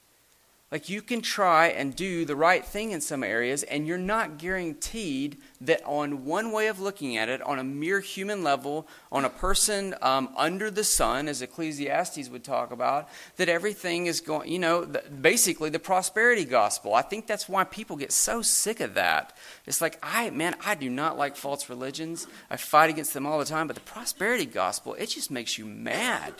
Like 0.73 0.88
you 0.88 1.02
can 1.02 1.21
try 1.21 1.67
and 1.67 1.95
do 1.95 2.25
the 2.25 2.35
right 2.35 2.64
thing 2.64 2.93
in 2.93 3.02
some 3.02 3.23
areas, 3.23 3.62
and 3.62 3.87
you're 3.87 3.99
not 3.99 4.38
guaranteed 4.38 5.37
that 5.61 5.85
on 5.85 6.25
one 6.25 6.50
way 6.50 6.69
of 6.69 6.81
looking 6.81 7.14
at 7.19 7.29
it, 7.29 7.43
on 7.43 7.59
a 7.59 7.64
mere 7.64 8.00
human 8.00 8.43
level, 8.43 8.88
on 9.12 9.26
a 9.26 9.29
person 9.29 9.95
um, 10.00 10.31
under 10.35 10.71
the 10.71 10.83
sun, 10.83 11.29
as 11.29 11.43
Ecclesiastes 11.43 12.31
would 12.31 12.43
talk 12.43 12.73
about, 12.73 13.11
that 13.37 13.50
everything 13.50 14.07
is 14.07 14.23
going, 14.23 14.50
you 14.50 14.59
know, 14.59 14.87
the, 14.87 15.02
basically 15.21 15.69
the 15.69 15.79
prosperity 15.79 16.47
gospel. 16.47 16.95
I 16.95 17.02
think 17.02 17.26
that's 17.26 17.50
why 17.50 17.64
people 17.64 17.97
get 17.97 18.11
so 18.11 18.41
sick 18.41 18.81
of 18.81 18.95
that. 18.95 19.37
It's 19.67 19.83
like, 19.83 19.99
I, 20.02 20.31
man, 20.31 20.57
I 20.64 20.75
do 20.75 20.88
not 20.88 21.19
like 21.19 21.37
false 21.37 21.69
religions. 21.69 22.26
I 22.50 22.57
fight 22.57 22.88
against 22.88 23.12
them 23.12 23.26
all 23.26 23.38
the 23.38 23.45
time, 23.45 23.67
but 23.67 23.76
the 23.76 23.83
prosperity 23.83 24.47
gospel, 24.47 24.95
it 24.95 25.11
just 25.11 25.31
makes 25.31 25.59
you 25.59 25.67
mad, 25.67 26.33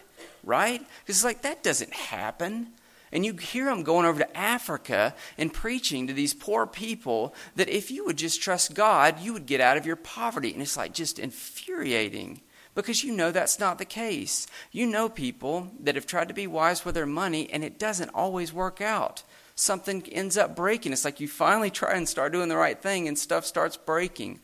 right? 0.43 0.81
Because 0.81 1.17
it's 1.17 1.25
like, 1.25 1.43
that 1.43 1.63
doesn't 1.63 1.93
happen. 1.93 2.69
And 3.13 3.27
you 3.27 3.35
hear 3.35 3.69
him 3.69 3.83
going 3.83 4.07
over 4.07 4.21
to 4.21 4.37
Africa 4.37 5.15
and 5.37 5.53
preaching 5.53 6.07
to 6.07 6.15
these 6.15 6.33
poor 6.33 6.67
people 6.67 7.35
that 7.57 7.69
if 7.69 7.91
you 7.91 8.07
would 8.07 8.17
just 8.17 8.41
trust 8.41 8.75
God, 8.75 9.21
you 9.21 9.35
would 9.35 9.45
get 9.45 9.61
out 9.61 9.77
of 9.77 9.85
your 9.85 9.97
poverty. 9.97 10.53
And 10.53 10.63
it's 10.63 10.79
like 10.79 10.95
just 10.95 11.19
infuriating 11.19 12.41
because 12.75 13.05
you 13.05 13.13
know 13.13 13.31
that's 13.31 13.61
not 13.61 13.77
the 13.77 13.85
case. 13.85 14.47
You 14.71 14.87
know 14.87 15.11
people 15.11 15.71
that 15.81 15.95
have 15.95 16.07
tried 16.07 16.29
to 16.29 16.35
be 16.35 16.47
wise 16.47 16.85
with 16.85 16.95
their 16.95 17.07
money 17.07 17.51
and 17.53 17.63
it 17.63 17.79
doesn't 17.79 18.11
always 18.15 18.53
work 18.53 18.81
out. 18.81 19.23
Something 19.55 20.03
ends 20.11 20.39
up 20.39 20.57
breaking. 20.57 20.93
It's 20.93 21.05
like 21.05 21.21
you 21.21 21.29
finally 21.29 21.71
try 21.71 21.93
and 21.95 22.09
start 22.09 22.33
doing 22.33 22.49
the 22.49 22.57
right 22.57 22.81
thing 22.81 23.09
and 23.09 23.19
stuff 23.19 23.45
starts 23.45 23.77
breaking. 23.77 24.41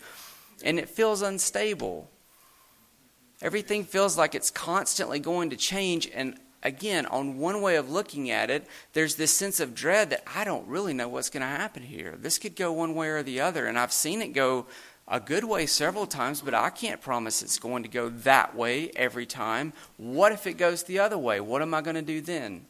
And 0.63 0.79
it 0.79 0.91
feels 0.91 1.23
unstable. 1.23 2.11
Everything 3.41 3.85
feels 3.85 4.19
like 4.19 4.35
it's 4.35 4.51
constantly 4.51 5.21
going 5.21 5.51
to 5.51 5.57
change 5.57 6.11
and 6.13 6.39
again, 6.62 7.07
on 7.07 7.38
one 7.38 7.61
way 7.61 7.77
of 7.77 7.91
looking 7.91 8.31
at 8.31 8.50
it, 8.50 8.67
there's 8.93 9.17
this 9.17 9.33
sense 9.33 9.61
of 9.61 9.75
dread 9.75 10.11
that 10.11 10.25
I 10.35 10.45
don't 10.45 10.67
really 10.67 10.93
know 10.93 11.09
what's 11.09 11.31
going 11.31 11.43
to 11.43 11.47
happen 11.47 11.83
here. 11.83 12.17
This 12.19 12.38
could 12.38 12.57
go 12.57 12.73
one 12.73 12.95
way 12.95 13.09
or 13.09 13.23
the 13.23 13.41
other, 13.41 13.67
and 13.67 13.79
I've 13.79 13.93
seen 13.93 14.23
it 14.23 14.29
go 14.29 14.67
a 15.07 15.21
good 15.21 15.45
way 15.45 15.67
several 15.67 16.07
times, 16.07 16.43
but 16.43 16.55
I 16.55 16.71
can't 16.71 17.00
promise 17.00 17.43
it's 17.43 17.59
going 17.59 17.83
to 17.83 17.88
go 17.88 18.11
that 18.11 18.55
way 18.55 18.91
every 18.95 19.25
time. 19.25 19.73
What 19.97 20.33
if 20.33 20.47
it 20.47 20.59
goes 20.59 20.83
the 20.83 20.99
other 20.99 21.17
way? 21.17 21.41
What 21.41 21.62
am 21.62 21.73
I 21.73 21.81
going 21.81 21.97
to 21.97 22.03
do 22.03 22.21
then? 22.21 22.67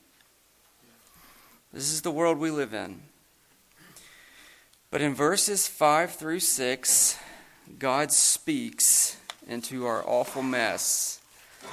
This 1.72 1.92
is 1.92 2.02
the 2.02 2.10
world 2.10 2.38
we 2.38 2.50
live 2.50 2.72
in. 2.72 3.00
But 4.90 5.02
in 5.02 5.14
verses 5.14 5.66
5 5.66 6.12
through 6.12 6.40
6, 6.40 7.18
God 7.78 8.10
speaks 8.10 9.16
into 9.46 9.84
our 9.84 10.02
awful 10.06 10.42
mess 10.42 11.17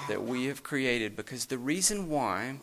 that 0.07 0.23
we 0.23 0.45
have 0.45 0.63
created 0.63 1.15
because 1.15 1.45
the 1.45 1.57
reason 1.57 2.09
why 2.09 2.57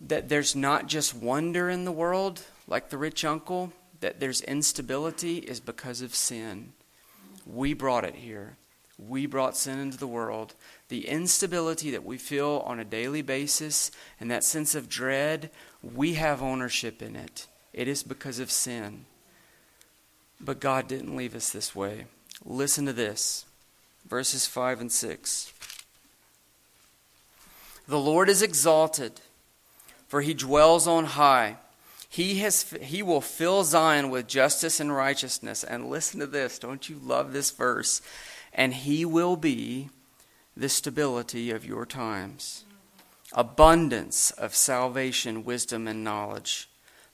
that 0.00 0.28
there's 0.28 0.56
not 0.56 0.86
just 0.88 1.14
wonder 1.14 1.70
in 1.70 1.84
the 1.84 1.92
world 1.92 2.42
like 2.66 2.90
the 2.90 2.98
rich 2.98 3.24
uncle 3.24 3.72
that 4.00 4.18
there's 4.18 4.40
instability 4.42 5.38
is 5.38 5.60
because 5.60 6.02
of 6.02 6.14
sin. 6.14 6.72
We 7.46 7.72
brought 7.72 8.04
it 8.04 8.16
here. 8.16 8.56
We 8.98 9.26
brought 9.26 9.56
sin 9.56 9.78
into 9.78 9.96
the 9.96 10.06
world. 10.06 10.54
The 10.88 11.08
instability 11.08 11.90
that 11.92 12.04
we 12.04 12.18
feel 12.18 12.62
on 12.66 12.78
a 12.78 12.84
daily 12.84 13.22
basis 13.22 13.90
and 14.20 14.30
that 14.30 14.44
sense 14.44 14.74
of 14.74 14.88
dread 14.88 15.50
we 15.82 16.14
have 16.14 16.42
ownership 16.42 17.00
in 17.00 17.16
it. 17.16 17.46
It 17.72 17.88
is 17.88 18.02
because 18.02 18.38
of 18.38 18.50
sin. 18.50 19.06
But 20.40 20.60
god 20.60 20.88
didn't 20.88 21.16
leave 21.16 21.34
us 21.34 21.50
this 21.50 21.74
way. 21.74 22.06
Listen 22.44 22.86
to 22.86 22.92
this 22.92 23.44
verses 24.06 24.46
5 24.46 24.80
and 24.80 24.92
6 24.92 25.52
the 27.86 27.98
Lord 27.98 28.28
is 28.28 28.42
exalted, 28.42 29.20
for 30.06 30.20
he 30.20 30.34
dwells 30.34 30.86
on 30.86 31.04
high. 31.04 31.56
He, 32.08 32.40
has, 32.40 32.70
he 32.82 33.02
will 33.02 33.22
fill 33.22 33.64
Zion 33.64 34.10
with 34.10 34.26
justice 34.28 34.80
and 34.80 34.94
righteousness. 34.94 35.64
And 35.64 35.88
listen 35.88 36.20
to 36.20 36.26
this. 36.26 36.58
Don't 36.58 36.88
you 36.88 37.00
love 37.02 37.32
this 37.32 37.50
verse? 37.50 38.02
And 38.52 38.74
he 38.74 39.06
will 39.06 39.36
be 39.36 39.88
the 40.54 40.68
stability 40.68 41.50
of 41.50 41.64
your 41.64 41.86
times. 41.86 42.64
Abundance 43.32 44.30
of 44.32 44.54
salvation, 44.54 45.42
wisdom, 45.42 45.88
and 45.88 46.04
knowledge. 46.04 46.68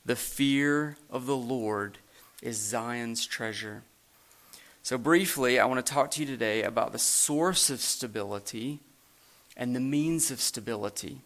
The 0.05 0.17
fear 0.17 0.97
of 1.09 1.25
the 1.25 1.37
Lord 1.37 1.99
is 2.41 2.57
Zion's 2.57 3.25
treasure. 3.25 3.83
So, 4.83 4.97
briefly, 4.97 5.59
I 5.59 5.65
want 5.65 5.85
to 5.85 5.93
talk 5.93 6.11
to 6.11 6.19
you 6.21 6.25
today 6.25 6.63
about 6.63 6.91
the 6.91 6.99
source 6.99 7.69
of 7.69 7.79
stability 7.79 8.81
and 9.59 9.75
the 9.75 9.79
means 9.81 10.31
of 10.31 10.39
stability. 10.39 11.17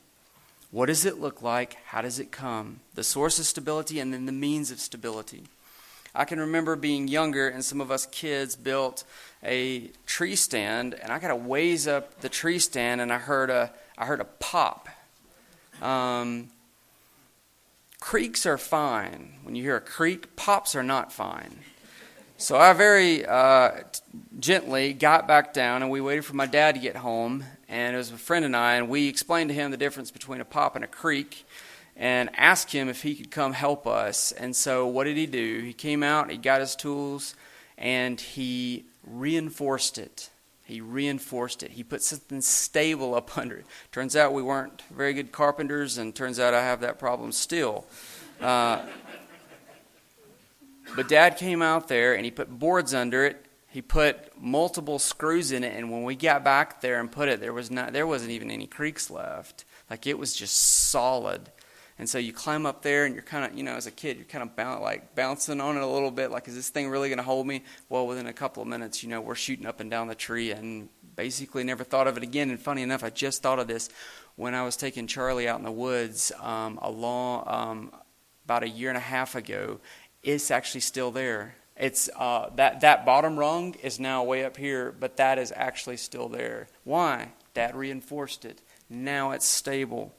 What 0.72 0.88
does 0.88 1.06
it 1.06 1.22
look 1.22 1.44
like? 1.44 1.78
How 1.86 2.02
does 2.02 2.18
it 2.18 2.32
come? 2.32 2.80
The 2.96 3.04
source 3.04 3.38
of 3.38 3.46
stability 3.46 4.00
and 4.00 4.12
then 4.12 4.26
the 4.26 4.32
means 4.32 4.72
of 4.72 4.80
stability. 4.80 5.44
I 6.16 6.26
can 6.26 6.40
remember 6.40 6.76
being 6.76 7.08
younger, 7.08 7.48
and 7.48 7.64
some 7.64 7.80
of 7.80 7.92
us 7.92 8.06
kids 8.08 8.56
built 8.56 9.04
a 9.44 9.90
tree 10.06 10.36
stand, 10.36 10.96
and 10.96 11.12
I 11.12 11.20
got 11.20 11.32
a 11.32 11.36
ways 11.36 11.88
up 11.88 12.22
the 12.22 12.30
tree 12.30 12.60
stand, 12.60 13.02
and 13.02 13.12
I 13.12 13.18
heard 13.18 13.50
a 13.50 13.72
I 13.98 14.06
heard 14.06 14.22
a 14.22 14.26
pop. 14.26 14.90
Um, 15.82 16.50
creaks 18.00 18.46
are 18.46 18.58
fine. 18.58 19.34
When 19.44 19.56
you 19.56 19.64
hear 19.64 19.76
a 19.76 19.82
creak, 19.82 20.36
pops 20.36 20.76
are 20.76 20.84
not 20.84 21.12
fine. 21.12 21.60
So 22.44 22.58
I 22.58 22.74
very 22.74 23.26
uh, 23.26 23.72
gently 24.38 24.92
got 24.92 25.30
back 25.30 25.54
down, 25.54 25.82
and 25.82 25.90
we 25.90 26.02
waited 26.02 26.26
for 26.26 26.36
my 26.36 26.46
dad 26.46 26.76
to 26.76 26.82
get 26.82 26.98
home 26.98 27.46
and 27.70 27.96
it 27.96 27.98
was 27.98 28.12
a 28.12 28.18
friend 28.18 28.44
and 28.44 28.54
I, 28.54 28.74
and 28.74 28.90
we 28.90 29.08
explained 29.08 29.50
to 29.50 29.54
him 29.54 29.72
the 29.72 29.78
difference 29.78 30.12
between 30.12 30.42
a 30.42 30.46
pop 30.46 30.76
and 30.76 30.84
a 30.84 30.88
creak 30.88 31.46
and 31.96 32.30
asked 32.36 32.74
him 32.74 32.90
if 32.90 33.02
he 33.02 33.16
could 33.16 33.32
come 33.32 33.54
help 33.54 33.88
us. 33.88 34.34
And 34.34 34.54
so, 34.58 34.86
what 34.86 35.06
did 35.06 35.16
he 35.16 35.26
do? 35.26 35.62
He 35.62 35.72
came 35.72 36.04
out, 36.04 36.30
he 36.30 36.36
got 36.36 36.60
his 36.60 36.76
tools, 36.76 37.34
and 37.78 38.20
he 38.20 38.84
reinforced 39.08 39.98
it. 39.98 40.30
He 40.66 40.82
reinforced 40.82 41.64
it. 41.64 41.72
He 41.72 41.84
put 41.84 42.04
something 42.04 42.42
stable 42.42 43.16
up 43.16 43.38
under 43.38 43.56
it. 43.56 43.66
Turns 43.94 44.18
out 44.18 44.34
we 44.34 44.44
weren't 44.44 44.82
very 44.92 45.14
good 45.14 45.32
carpenters, 45.32 45.98
and 45.98 46.14
turns 46.14 46.42
out 46.42 46.54
I 46.54 46.62
have 46.62 46.82
that 46.82 47.00
problem 47.00 47.32
still. 47.32 47.86
Uh, 48.42 48.82
but 50.96 51.08
Dad 51.08 51.38
came 51.38 51.62
out 51.62 51.88
there 51.88 52.14
and 52.14 52.26
he 52.26 52.32
put 52.32 52.50
boards 52.50 52.94
under 52.94 53.26
it. 53.26 53.46
He 53.70 53.82
put 53.82 54.40
multiple 54.40 55.00
screws 55.00 55.52
in 55.52 55.64
it. 55.64 55.76
And 55.76 55.92
when 55.92 56.04
we 56.04 56.16
got 56.16 56.44
back 56.44 56.82
there 56.82 57.00
and 57.00 57.12
put 57.12 57.30
it 57.30 57.40
there 57.40 57.54
was 57.54 57.72
not 57.72 57.94
there 57.94 58.06
wasn't 58.06 58.32
even 58.32 58.52
any 58.52 58.68
creaks 58.68 59.10
left. 59.10 59.66
Like 59.90 60.06
it 60.06 60.18
was 60.18 60.36
just 60.36 60.56
solid. 60.90 61.52
And 61.98 62.10
so 62.10 62.18
you 62.18 62.34
climb 62.34 62.66
up 62.66 62.82
there 62.82 63.06
and 63.06 63.14
you're 63.14 63.24
kind 63.24 63.46
of 63.46 63.58
you 63.58 63.64
know 63.64 63.76
as 63.76 63.88
a 63.88 63.92
kid 63.92 64.18
you're 64.18 64.26
kind 64.26 64.48
of 64.48 64.82
like 64.82 65.16
bouncing 65.16 65.60
on 65.60 65.78
it 65.78 65.84
a 65.84 65.88
little 65.88 66.12
bit. 66.12 66.30
Like 66.30 66.48
is 66.48 66.56
this 66.56 66.70
thing 66.70 66.90
really 66.90 67.10
going 67.10 67.18
to 67.18 67.24
hold 67.24 67.48
me? 67.48 67.64
Well 67.90 68.06
within 68.06 68.28
a 68.28 68.34
couple 68.34 68.62
of 68.62 68.70
minutes 68.70 69.02
you 69.02 69.10
know 69.10 69.22
we're 69.22 69.36
shooting 69.36 69.66
up 69.66 69.80
and 69.80 69.90
down 69.90 70.08
the 70.08 70.16
tree 70.16 70.52
and 70.52 70.90
basically 71.16 71.64
never 71.64 71.84
thought 71.84 72.08
of 72.08 72.18
it 72.18 72.24
again. 72.24 72.50
And 72.52 72.60
funny 72.60 72.84
enough 72.84 73.04
i 73.04 73.10
just 73.10 73.42
thought 73.42 73.60
of 73.60 73.68
this 73.68 73.90
when 74.36 74.56
i 74.56 74.64
was 74.64 74.76
taking 74.76 75.06
charlie 75.06 75.48
out 75.48 75.60
in 75.60 75.64
the 75.64 75.72
woods 75.72 76.32
um, 76.42 76.80
a 76.82 76.90
long 76.90 77.44
um, 77.48 77.92
about 78.46 78.64
a 78.64 78.70
year 78.70 78.90
and 78.90 78.98
a 78.98 79.02
half 79.02 79.36
ago 79.36 79.80
it's 80.24 80.52
actually 80.52 80.82
still 80.82 81.12
there 81.12 81.56
it's 81.76 82.10
uh, 82.16 82.50
that 82.56 82.82
that 82.82 83.06
bottom 83.06 83.38
rung 83.38 83.74
is 83.76 84.00
now 84.00 84.24
way 84.24 84.46
up 84.46 84.58
here, 84.58 84.94
but 84.98 85.18
that 85.18 85.40
is 85.40 85.52
actually 85.56 85.98
still 85.98 86.30
there. 86.30 86.68
Why? 86.84 87.30
Dad 87.54 87.76
reinforced 87.76 88.46
it. 88.46 88.62
Now 88.90 89.32
it's 89.32 89.46
stable. 89.46 90.14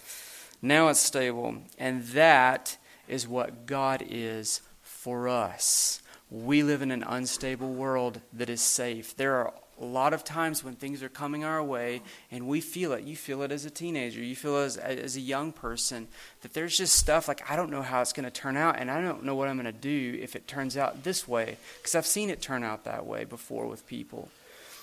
Now 0.60 0.88
it's 0.88 1.00
stable, 1.00 1.58
and 1.78 2.04
that 2.08 2.76
is 3.06 3.28
what 3.28 3.66
God 3.66 4.02
is 4.08 4.62
for 4.82 5.28
us. 5.28 6.00
We 6.30 6.62
live 6.62 6.82
in 6.82 6.90
an 6.90 7.04
unstable 7.04 7.72
world 7.72 8.20
that 8.32 8.48
is 8.48 8.60
safe. 8.60 9.16
There 9.16 9.36
are 9.36 9.54
a 9.80 9.84
lot 9.84 10.12
of 10.12 10.24
times 10.24 10.62
when 10.62 10.74
things 10.74 11.02
are 11.02 11.08
coming 11.08 11.44
our 11.44 11.62
way 11.62 12.00
and 12.30 12.46
we 12.46 12.60
feel 12.60 12.92
it 12.92 13.04
you 13.04 13.16
feel 13.16 13.42
it 13.42 13.50
as 13.50 13.64
a 13.64 13.70
teenager 13.70 14.20
you 14.20 14.36
feel 14.36 14.58
it 14.58 14.64
as, 14.64 14.76
as 14.76 15.16
a 15.16 15.20
young 15.20 15.52
person 15.52 16.06
that 16.42 16.54
there's 16.54 16.76
just 16.76 16.94
stuff 16.94 17.26
like 17.28 17.48
i 17.50 17.56
don't 17.56 17.70
know 17.70 17.82
how 17.82 18.00
it's 18.00 18.12
going 18.12 18.24
to 18.24 18.30
turn 18.30 18.56
out 18.56 18.78
and 18.78 18.90
i 18.90 19.00
don't 19.00 19.24
know 19.24 19.34
what 19.34 19.48
i'm 19.48 19.56
going 19.56 19.64
to 19.64 19.72
do 19.72 20.18
if 20.20 20.36
it 20.36 20.46
turns 20.46 20.76
out 20.76 21.02
this 21.02 21.26
way 21.26 21.56
because 21.78 21.94
i've 21.94 22.06
seen 22.06 22.30
it 22.30 22.40
turn 22.40 22.62
out 22.62 22.84
that 22.84 23.06
way 23.06 23.24
before 23.24 23.66
with 23.66 23.86
people. 23.86 24.28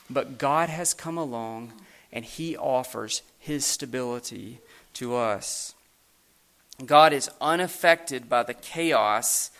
But 0.09 0.37
god 0.37 0.69
has 0.69 0.93
come 0.93 1.17
along 1.17 1.73
and 2.11 2.25
he 2.25 2.57
offers 2.57 3.21
his 3.39 3.65
stability 3.65 4.59
to 4.93 5.15
us. 5.15 5.73
God 6.85 7.13
is 7.13 7.29
unaffected 7.39 8.27
by 8.27 8.43
the 8.43 8.53
chaos 8.53 9.51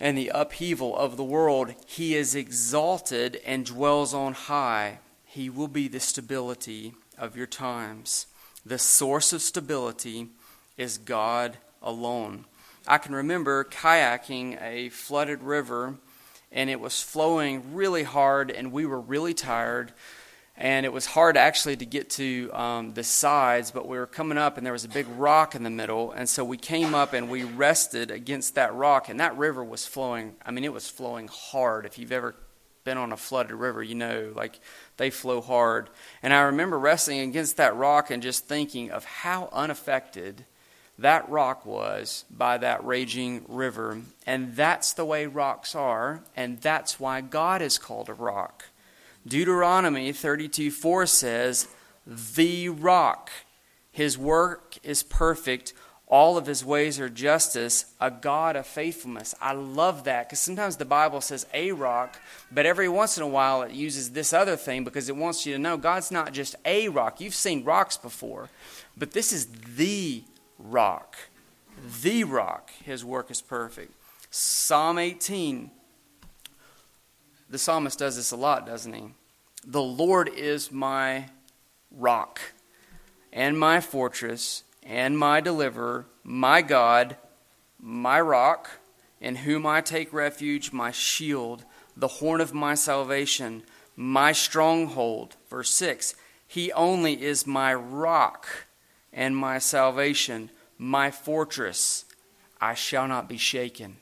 and 0.00 0.18
the 0.18 0.30
upheaval 0.34 0.96
of 0.96 1.16
the 1.16 1.24
world, 1.24 1.74
he 1.86 2.14
is 2.14 2.34
exalted 2.34 3.40
and 3.46 3.66
dwells 3.66 4.12
on 4.12 4.32
high. 4.32 4.98
He 5.24 5.48
will 5.48 5.68
be 5.68 5.88
the 5.88 6.00
stability 6.00 6.94
of 7.16 7.36
your 7.36 7.46
times. 7.46 8.26
The 8.66 8.78
source 8.78 9.32
of 9.32 9.42
stability 9.42 10.28
is 10.76 10.98
God 10.98 11.58
alone. 11.82 12.44
I 12.86 12.98
can 12.98 13.14
remember 13.14 13.64
kayaking 13.64 14.60
a 14.60 14.88
flooded 14.90 15.42
river, 15.42 15.94
and 16.50 16.68
it 16.68 16.80
was 16.80 17.02
flowing 17.02 17.74
really 17.74 18.02
hard, 18.02 18.50
and 18.50 18.72
we 18.72 18.84
were 18.84 19.00
really 19.00 19.34
tired 19.34 19.92
and 20.56 20.86
it 20.86 20.92
was 20.92 21.06
hard 21.06 21.36
actually 21.36 21.76
to 21.76 21.86
get 21.86 22.10
to 22.10 22.50
um, 22.52 22.94
the 22.94 23.02
sides, 23.02 23.70
but 23.70 23.88
we 23.88 23.98
were 23.98 24.06
coming 24.06 24.38
up 24.38 24.56
and 24.56 24.64
there 24.64 24.72
was 24.72 24.84
a 24.84 24.88
big 24.88 25.06
rock 25.16 25.54
in 25.54 25.64
the 25.64 25.70
middle, 25.70 26.12
and 26.12 26.28
so 26.28 26.44
we 26.44 26.56
came 26.56 26.94
up 26.94 27.12
and 27.12 27.28
we 27.28 27.42
rested 27.42 28.10
against 28.10 28.54
that 28.54 28.74
rock, 28.74 29.08
and 29.08 29.18
that 29.20 29.36
river 29.36 29.64
was 29.64 29.86
flowing. 29.86 30.36
I 30.44 30.50
mean, 30.50 30.64
it 30.64 30.72
was 30.72 30.88
flowing 30.88 31.28
hard. 31.28 31.86
If 31.86 31.98
you've 31.98 32.12
ever 32.12 32.34
been 32.84 32.98
on 32.98 33.12
a 33.12 33.16
flooded 33.16 33.52
river, 33.52 33.82
you 33.82 33.94
know, 33.94 34.32
like 34.36 34.60
they 34.98 35.10
flow 35.10 35.40
hard. 35.40 35.90
And 36.22 36.32
I 36.32 36.42
remember 36.42 36.78
resting 36.78 37.18
against 37.20 37.56
that 37.56 37.74
rock 37.74 38.10
and 38.10 38.22
just 38.22 38.46
thinking 38.46 38.90
of 38.90 39.04
how 39.04 39.48
unaffected 39.52 40.44
that 40.98 41.28
rock 41.28 41.66
was 41.66 42.24
by 42.30 42.58
that 42.58 42.84
raging 42.84 43.44
river. 43.48 44.02
And 44.26 44.54
that's 44.54 44.92
the 44.92 45.04
way 45.04 45.26
rocks 45.26 45.74
are, 45.74 46.22
and 46.36 46.60
that's 46.60 47.00
why 47.00 47.20
God 47.22 47.62
is 47.62 47.78
called 47.78 48.08
a 48.08 48.14
rock. 48.14 48.66
Deuteronomy 49.26 50.12
32 50.12 50.70
4 50.70 51.06
says, 51.06 51.68
The 52.06 52.68
rock, 52.68 53.30
his 53.90 54.18
work 54.18 54.76
is 54.82 55.02
perfect. 55.02 55.72
All 56.06 56.36
of 56.36 56.46
his 56.46 56.64
ways 56.64 57.00
are 57.00 57.08
justice, 57.08 57.86
a 57.98 58.10
God 58.10 58.56
of 58.56 58.66
faithfulness. 58.66 59.34
I 59.40 59.52
love 59.52 60.04
that 60.04 60.28
because 60.28 60.38
sometimes 60.38 60.76
the 60.76 60.84
Bible 60.84 61.22
says 61.22 61.46
a 61.54 61.72
rock, 61.72 62.20
but 62.52 62.66
every 62.66 62.88
once 62.90 63.16
in 63.16 63.22
a 63.22 63.28
while 63.28 63.62
it 63.62 63.72
uses 63.72 64.10
this 64.10 64.32
other 64.32 64.54
thing 64.54 64.84
because 64.84 65.08
it 65.08 65.16
wants 65.16 65.46
you 65.46 65.54
to 65.54 65.58
know 65.58 65.78
God's 65.78 66.10
not 66.10 66.32
just 66.32 66.56
a 66.66 66.88
rock. 66.88 67.20
You've 67.20 67.34
seen 67.34 67.64
rocks 67.64 67.96
before, 67.96 68.50
but 68.96 69.12
this 69.12 69.32
is 69.32 69.46
the 69.76 70.22
rock. 70.58 71.16
The 72.02 72.24
rock. 72.24 72.70
His 72.84 73.04
work 73.04 73.30
is 73.30 73.40
perfect. 73.40 73.92
Psalm 74.30 74.98
18 74.98 75.70
the 77.54 77.58
psalmist 77.58 78.00
does 78.00 78.16
this 78.16 78.32
a 78.32 78.36
lot, 78.36 78.66
doesn't 78.66 78.94
he? 78.94 79.04
The 79.64 79.80
Lord 79.80 80.28
is 80.28 80.72
my 80.72 81.26
rock 81.88 82.40
and 83.32 83.56
my 83.56 83.80
fortress 83.80 84.64
and 84.82 85.16
my 85.16 85.40
deliverer, 85.40 86.06
my 86.24 86.62
God, 86.62 87.16
my 87.80 88.20
rock, 88.20 88.70
in 89.20 89.36
whom 89.36 89.66
I 89.66 89.82
take 89.82 90.12
refuge, 90.12 90.72
my 90.72 90.90
shield, 90.90 91.64
the 91.96 92.08
horn 92.08 92.40
of 92.40 92.52
my 92.52 92.74
salvation, 92.74 93.62
my 93.94 94.32
stronghold. 94.32 95.36
Verse 95.48 95.70
6 95.70 96.16
He 96.48 96.72
only 96.72 97.22
is 97.22 97.46
my 97.46 97.72
rock 97.72 98.48
and 99.12 99.36
my 99.36 99.60
salvation, 99.60 100.50
my 100.76 101.12
fortress. 101.12 102.04
I 102.60 102.74
shall 102.74 103.06
not 103.06 103.28
be 103.28 103.38
shaken. 103.38 103.98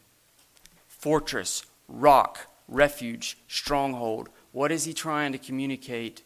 fortress, 0.88 1.66
rock, 1.87 2.47
refuge, 2.69 3.38
stronghold. 3.49 4.28
What 4.52 4.73
is 4.73 4.85
he 4.85 4.92
trying 4.92 5.33
to 5.33 5.38
communicate? 5.38 6.23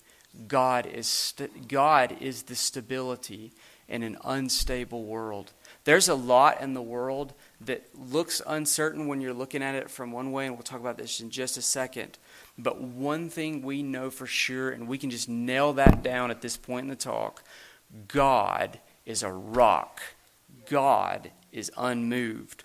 God 0.49 0.87
is, 0.87 1.07
st- 1.07 1.69
God 1.69 2.17
is 2.21 2.45
the 2.45 2.55
stability 2.55 3.53
in 3.89 4.03
an 4.03 4.19
unstable 4.25 5.05
world. 5.05 5.53
There's 5.85 6.09
a 6.09 6.15
lot 6.15 6.61
in 6.61 6.75
the 6.75 6.83
world 6.83 7.33
that 7.61 7.87
looks 7.95 8.43
uncertain 8.47 9.07
when 9.07 9.21
you're 9.21 9.33
looking 9.33 9.63
at 9.63 9.77
it 9.77 9.91
from 9.91 10.11
one 10.11 10.33
way, 10.33 10.47
and 10.47 10.55
we'll 10.57 10.63
talk 10.63 10.81
about 10.81 10.99
this 10.99 11.21
in 11.21 11.31
just 11.31 11.57
a 11.57 11.63
second. 11.63 12.19
But 12.59 12.81
one 12.81 13.31
thing 13.31 13.63
we 13.63 13.83
know 13.83 14.11
for 14.11 14.27
sure, 14.27 14.71
and 14.71 14.89
we 14.89 14.99
can 14.99 15.11
just 15.11 15.29
nail 15.29 15.73
that 15.75 16.03
down 16.03 16.31
at 16.31 16.43
this 16.43 16.57
point 16.57 16.85
in 16.85 16.91
the 16.91 16.97
talk 16.97 17.45
God 18.09 18.81
is 19.05 19.23
a 19.23 19.31
rock, 19.31 20.01
God 20.69 21.31
is 21.53 21.71
unmoved. 21.77 22.65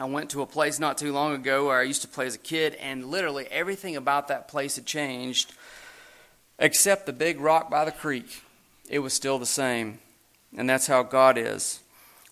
I 0.00 0.06
went 0.06 0.30
to 0.30 0.40
a 0.40 0.46
place 0.46 0.78
not 0.78 0.96
too 0.96 1.12
long 1.12 1.34
ago 1.34 1.66
where 1.66 1.78
I 1.78 1.82
used 1.82 2.00
to 2.02 2.08
play 2.08 2.26
as 2.26 2.34
a 2.34 2.38
kid, 2.38 2.74
and 2.76 3.04
literally 3.04 3.46
everything 3.50 3.96
about 3.96 4.28
that 4.28 4.48
place 4.48 4.76
had 4.76 4.86
changed 4.86 5.52
except 6.58 7.04
the 7.04 7.12
big 7.12 7.38
rock 7.38 7.70
by 7.70 7.84
the 7.84 7.92
creek. 7.92 8.42
It 8.88 9.00
was 9.00 9.12
still 9.12 9.38
the 9.38 9.44
same. 9.44 9.98
And 10.56 10.68
that's 10.68 10.86
how 10.86 11.02
God 11.02 11.36
is. 11.36 11.80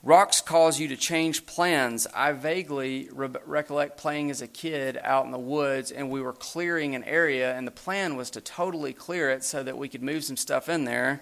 Rocks 0.03 0.41
cause 0.41 0.81
you 0.81 0.89
to 0.89 0.97
change 0.97 1.45
plans. 1.45 2.07
I 2.15 2.33
vaguely 2.33 3.11
re- 3.13 3.29
recollect 3.45 3.99
playing 3.99 4.31
as 4.31 4.41
a 4.41 4.47
kid 4.47 4.99
out 5.03 5.27
in 5.27 5.31
the 5.31 5.39
woods, 5.39 5.91
and 5.91 6.09
we 6.09 6.23
were 6.23 6.33
clearing 6.33 6.95
an 6.95 7.05
area, 7.05 7.55
and 7.55 7.67
the 7.67 7.73
plan 7.73 8.17
was 8.17 8.31
to 8.31 8.41
totally 8.41 8.95
clear 8.95 9.29
it 9.29 9.45
so 9.45 9.63
that 9.63 9.77
we 9.77 9.89
could 9.89 10.03
move 10.03 10.25
some 10.25 10.39
stuff 10.39 10.71
in 10.71 10.85
there. 10.85 11.21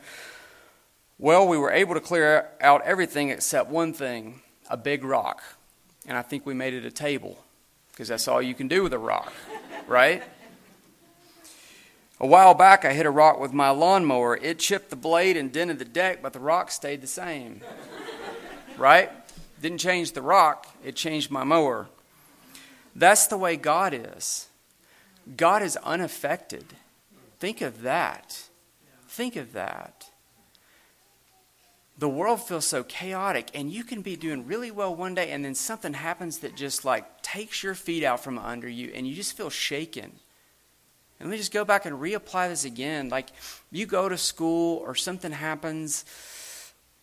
Well, 1.18 1.48
we 1.48 1.58
were 1.58 1.72
able 1.72 1.94
to 1.94 2.00
clear 2.00 2.50
out 2.60 2.82
everything 2.82 3.30
except 3.30 3.68
one 3.68 3.92
thing 3.92 4.42
a 4.70 4.76
big 4.76 5.02
rock. 5.02 5.42
And 6.06 6.16
I 6.16 6.22
think 6.22 6.46
we 6.46 6.54
made 6.54 6.74
it 6.74 6.84
a 6.84 6.90
table 6.90 7.42
because 7.92 8.08
that's 8.08 8.28
all 8.28 8.40
you 8.40 8.54
can 8.54 8.68
do 8.68 8.82
with 8.82 8.92
a 8.92 8.98
rock, 8.98 9.32
right? 9.86 10.22
A 12.20 12.26
while 12.26 12.54
back, 12.54 12.84
I 12.84 12.92
hit 12.92 13.06
a 13.06 13.10
rock 13.10 13.40
with 13.40 13.52
my 13.52 13.70
lawnmower. 13.70 14.36
It 14.36 14.58
chipped 14.58 14.90
the 14.90 14.96
blade 14.96 15.36
and 15.36 15.52
dented 15.52 15.78
the 15.78 15.84
deck, 15.84 16.22
but 16.22 16.32
the 16.32 16.40
rock 16.40 16.70
stayed 16.70 17.00
the 17.00 17.06
same 17.06 17.60
right? 18.76 19.10
Didn't 19.60 19.78
change 19.78 20.12
the 20.12 20.22
rock, 20.22 20.66
it 20.84 20.96
changed 20.96 21.30
my 21.30 21.44
mower. 21.44 21.88
That's 22.94 23.26
the 23.26 23.36
way 23.36 23.56
God 23.56 23.92
is. 23.94 24.48
God 25.36 25.62
is 25.62 25.76
unaffected. 25.78 26.64
Think 27.38 27.60
of 27.60 27.82
that. 27.82 28.44
Think 29.08 29.36
of 29.36 29.52
that. 29.52 29.95
The 31.98 32.08
world 32.08 32.42
feels 32.42 32.66
so 32.66 32.82
chaotic, 32.84 33.48
and 33.54 33.70
you 33.70 33.82
can 33.82 34.02
be 34.02 34.16
doing 34.16 34.46
really 34.46 34.70
well 34.70 34.94
one 34.94 35.14
day, 35.14 35.30
and 35.30 35.44
then 35.44 35.54
something 35.54 35.94
happens 35.94 36.38
that 36.38 36.54
just 36.54 36.84
like 36.84 37.22
takes 37.22 37.62
your 37.62 37.74
feet 37.74 38.04
out 38.04 38.22
from 38.22 38.38
under 38.38 38.68
you, 38.68 38.92
and 38.94 39.06
you 39.06 39.14
just 39.14 39.36
feel 39.36 39.50
shaken. 39.50 40.12
And 41.18 41.28
let 41.28 41.30
me 41.30 41.38
just 41.38 41.52
go 41.52 41.64
back 41.64 41.86
and 41.86 41.98
reapply 41.98 42.50
this 42.50 42.66
again. 42.66 43.08
Like 43.08 43.28
you 43.70 43.86
go 43.86 44.08
to 44.08 44.18
school, 44.18 44.78
or 44.78 44.94
something 44.94 45.32
happens 45.32 46.04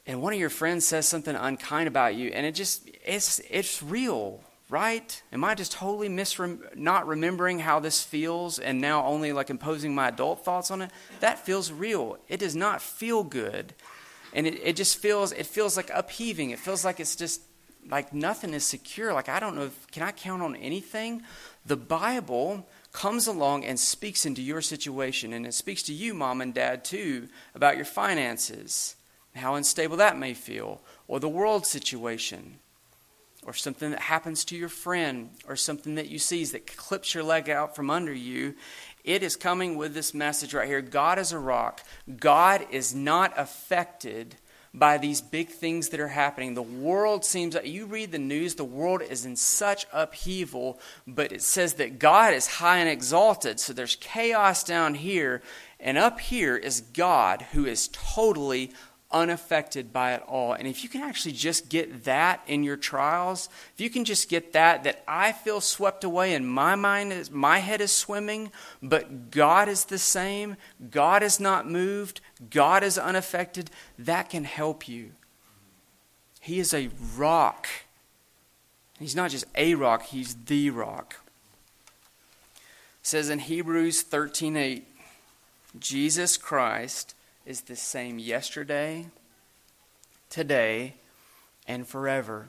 and 0.05 0.21
one 0.21 0.33
of 0.33 0.39
your 0.39 0.49
friends 0.49 0.85
says 0.85 1.07
something 1.07 1.35
unkind 1.35 1.87
about 1.87 2.15
you, 2.15 2.29
and 2.29 2.45
it 2.45 2.55
just, 2.55 2.89
it's, 3.05 3.39
it's 3.49 3.81
real, 3.81 4.41
right? 4.69 5.21
Am 5.31 5.45
I 5.45 5.55
just 5.55 5.71
totally 5.71 6.09
misrem- 6.09 6.75
not 6.75 7.07
remembering 7.07 7.59
how 7.59 7.79
this 7.79 8.03
feels 8.03 8.59
and 8.59 8.81
now 8.81 9.05
only 9.05 9.31
like 9.31 9.49
imposing 9.49 9.95
my 9.95 10.09
adult 10.09 10.43
thoughts 10.43 10.71
on 10.71 10.81
it? 10.81 10.91
That 11.21 11.39
feels 11.39 11.71
real. 11.71 12.17
It 12.27 12.41
does 12.41 12.55
not 12.55 12.81
feel 12.81 13.23
good. 13.23 13.73
And 14.33 14.47
it, 14.47 14.59
it 14.63 14.75
just 14.75 14.97
feels, 14.97 15.31
it 15.31 15.45
feels 15.45 15.77
like 15.77 15.89
upheaving. 15.93 16.49
It 16.49 16.59
feels 16.59 16.83
like 16.83 16.99
it's 16.99 17.15
just 17.15 17.41
like 17.89 18.13
nothing 18.13 18.53
is 18.53 18.65
secure. 18.65 19.13
Like 19.13 19.29
I 19.29 19.39
don't 19.39 19.55
know, 19.55 19.65
if, 19.65 19.87
can 19.91 20.03
I 20.03 20.11
count 20.11 20.41
on 20.41 20.55
anything? 20.55 21.23
The 21.65 21.77
Bible 21.77 22.67
comes 22.91 23.27
along 23.27 23.63
and 23.65 23.79
speaks 23.79 24.25
into 24.25 24.41
your 24.41 24.61
situation, 24.61 25.33
and 25.33 25.47
it 25.47 25.53
speaks 25.53 25.81
to 25.83 25.93
you, 25.93 26.13
mom 26.13 26.41
and 26.41 26.53
dad, 26.53 26.83
too, 26.83 27.29
about 27.55 27.75
your 27.75 27.85
finances 27.85 28.95
how 29.35 29.55
unstable 29.55 29.97
that 29.97 30.17
may 30.17 30.33
feel, 30.33 30.81
or 31.07 31.19
the 31.19 31.29
world 31.29 31.65
situation, 31.65 32.59
or 33.45 33.53
something 33.53 33.91
that 33.91 33.99
happens 33.99 34.45
to 34.45 34.55
your 34.55 34.69
friend, 34.69 35.29
or 35.47 35.55
something 35.55 35.95
that 35.95 36.09
you 36.09 36.19
see 36.19 36.45
that 36.45 36.67
clips 36.77 37.13
your 37.13 37.23
leg 37.23 37.49
out 37.49 37.75
from 37.75 37.89
under 37.89 38.13
you. 38.13 38.55
It 39.03 39.21
is 39.21 39.35
coming 39.35 39.75
with 39.75 39.93
this 39.93 40.13
message 40.13 40.53
right 40.53 40.67
here 40.67 40.81
God 40.81 41.19
is 41.19 41.31
a 41.31 41.39
rock. 41.39 41.81
God 42.19 42.65
is 42.71 42.95
not 42.95 43.33
affected 43.37 44.35
by 44.73 44.97
these 44.97 45.21
big 45.21 45.49
things 45.49 45.89
that 45.89 45.99
are 45.99 46.07
happening. 46.07 46.55
The 46.55 46.61
world 46.63 47.23
seems 47.23 47.53
like 47.53 47.67
you 47.67 47.85
read 47.85 48.11
the 48.11 48.17
news, 48.17 48.55
the 48.55 48.63
world 48.63 49.03
is 49.03 49.23
in 49.23 49.35
such 49.35 49.85
upheaval, 49.93 50.79
but 51.05 51.31
it 51.31 51.43
says 51.43 51.75
that 51.75 51.99
God 51.99 52.33
is 52.33 52.47
high 52.47 52.79
and 52.79 52.89
exalted. 52.89 53.59
So 53.59 53.71
there's 53.71 53.95
chaos 53.97 54.63
down 54.63 54.95
here, 54.95 55.43
and 55.79 55.97
up 55.97 56.19
here 56.19 56.57
is 56.57 56.81
God 56.81 57.43
who 57.51 57.65
is 57.65 57.89
totally 57.89 58.71
unaffected 59.13 59.93
by 59.93 60.13
it 60.13 60.23
all. 60.27 60.53
And 60.53 60.67
if 60.67 60.83
you 60.83 60.89
can 60.89 61.01
actually 61.01 61.33
just 61.33 61.69
get 61.69 62.03
that 62.05 62.41
in 62.47 62.63
your 62.63 62.75
trials, 62.75 63.47
if 63.73 63.79
you 63.79 63.89
can 63.89 64.03
just 64.03 64.27
get 64.27 64.53
that, 64.53 64.83
that 64.83 65.03
I 65.07 65.31
feel 65.31 65.61
swept 65.61 66.03
away 66.03 66.33
and 66.33 66.49
my 66.49 66.75
mind 66.75 67.13
is, 67.13 67.31
my 67.31 67.59
head 67.59 67.79
is 67.79 67.91
swimming, 67.91 68.51
but 68.81 69.29
God 69.29 69.69
is 69.69 69.85
the 69.85 69.99
same, 69.99 70.57
God 70.89 71.21
is 71.21 71.39
not 71.39 71.69
moved, 71.69 72.19
God 72.49 72.83
is 72.83 72.97
unaffected, 72.97 73.69
that 73.99 74.29
can 74.29 74.43
help 74.43 74.89
you. 74.89 75.11
He 76.41 76.59
is 76.59 76.73
a 76.73 76.89
rock. 77.15 77.67
He's 78.99 79.15
not 79.15 79.31
just 79.31 79.45
a 79.55 79.75
rock, 79.75 80.03
he's 80.07 80.35
the 80.45 80.71
rock. 80.71 81.17
It 83.01 83.07
says 83.07 83.29
in 83.29 83.39
Hebrews 83.39 84.03
13:8, 84.03 84.83
Jesus 85.79 86.37
Christ 86.37 87.15
is 87.45 87.61
the 87.61 87.75
same 87.75 88.19
yesterday, 88.19 89.07
today, 90.29 90.95
and 91.67 91.87
forever. 91.87 92.47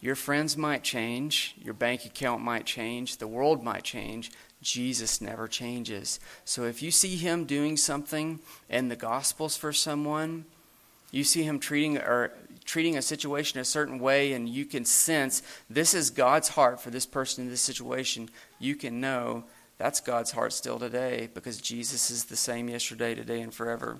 Your 0.00 0.14
friends 0.14 0.56
might 0.56 0.82
change, 0.82 1.54
your 1.62 1.74
bank 1.74 2.04
account 2.04 2.42
might 2.42 2.64
change, 2.64 3.18
the 3.18 3.28
world 3.28 3.62
might 3.62 3.84
change. 3.84 4.30
Jesus 4.62 5.20
never 5.20 5.48
changes. 5.48 6.20
So 6.44 6.64
if 6.64 6.82
you 6.82 6.90
see 6.90 7.16
him 7.16 7.44
doing 7.44 7.76
something 7.76 8.40
in 8.68 8.88
the 8.88 8.96
Gospels 8.96 9.56
for 9.56 9.72
someone, 9.72 10.44
you 11.10 11.24
see 11.24 11.42
him 11.42 11.58
treating 11.58 11.98
or 11.98 12.32
treating 12.64 12.96
a 12.96 13.02
situation 13.02 13.58
a 13.58 13.64
certain 13.64 13.98
way, 13.98 14.32
and 14.32 14.48
you 14.48 14.64
can 14.64 14.84
sense 14.84 15.42
this 15.68 15.92
is 15.92 16.10
God's 16.10 16.50
heart 16.50 16.80
for 16.80 16.90
this 16.90 17.06
person 17.06 17.44
in 17.44 17.50
this 17.50 17.60
situation, 17.60 18.28
you 18.58 18.76
can 18.76 19.00
know 19.00 19.44
that's 19.80 20.00
God's 20.00 20.32
heart 20.32 20.52
still 20.52 20.78
today 20.78 21.30
because 21.32 21.58
Jesus 21.58 22.10
is 22.10 22.26
the 22.26 22.36
same 22.36 22.68
yesterday, 22.68 23.14
today, 23.14 23.40
and 23.40 23.52
forever. 23.52 23.96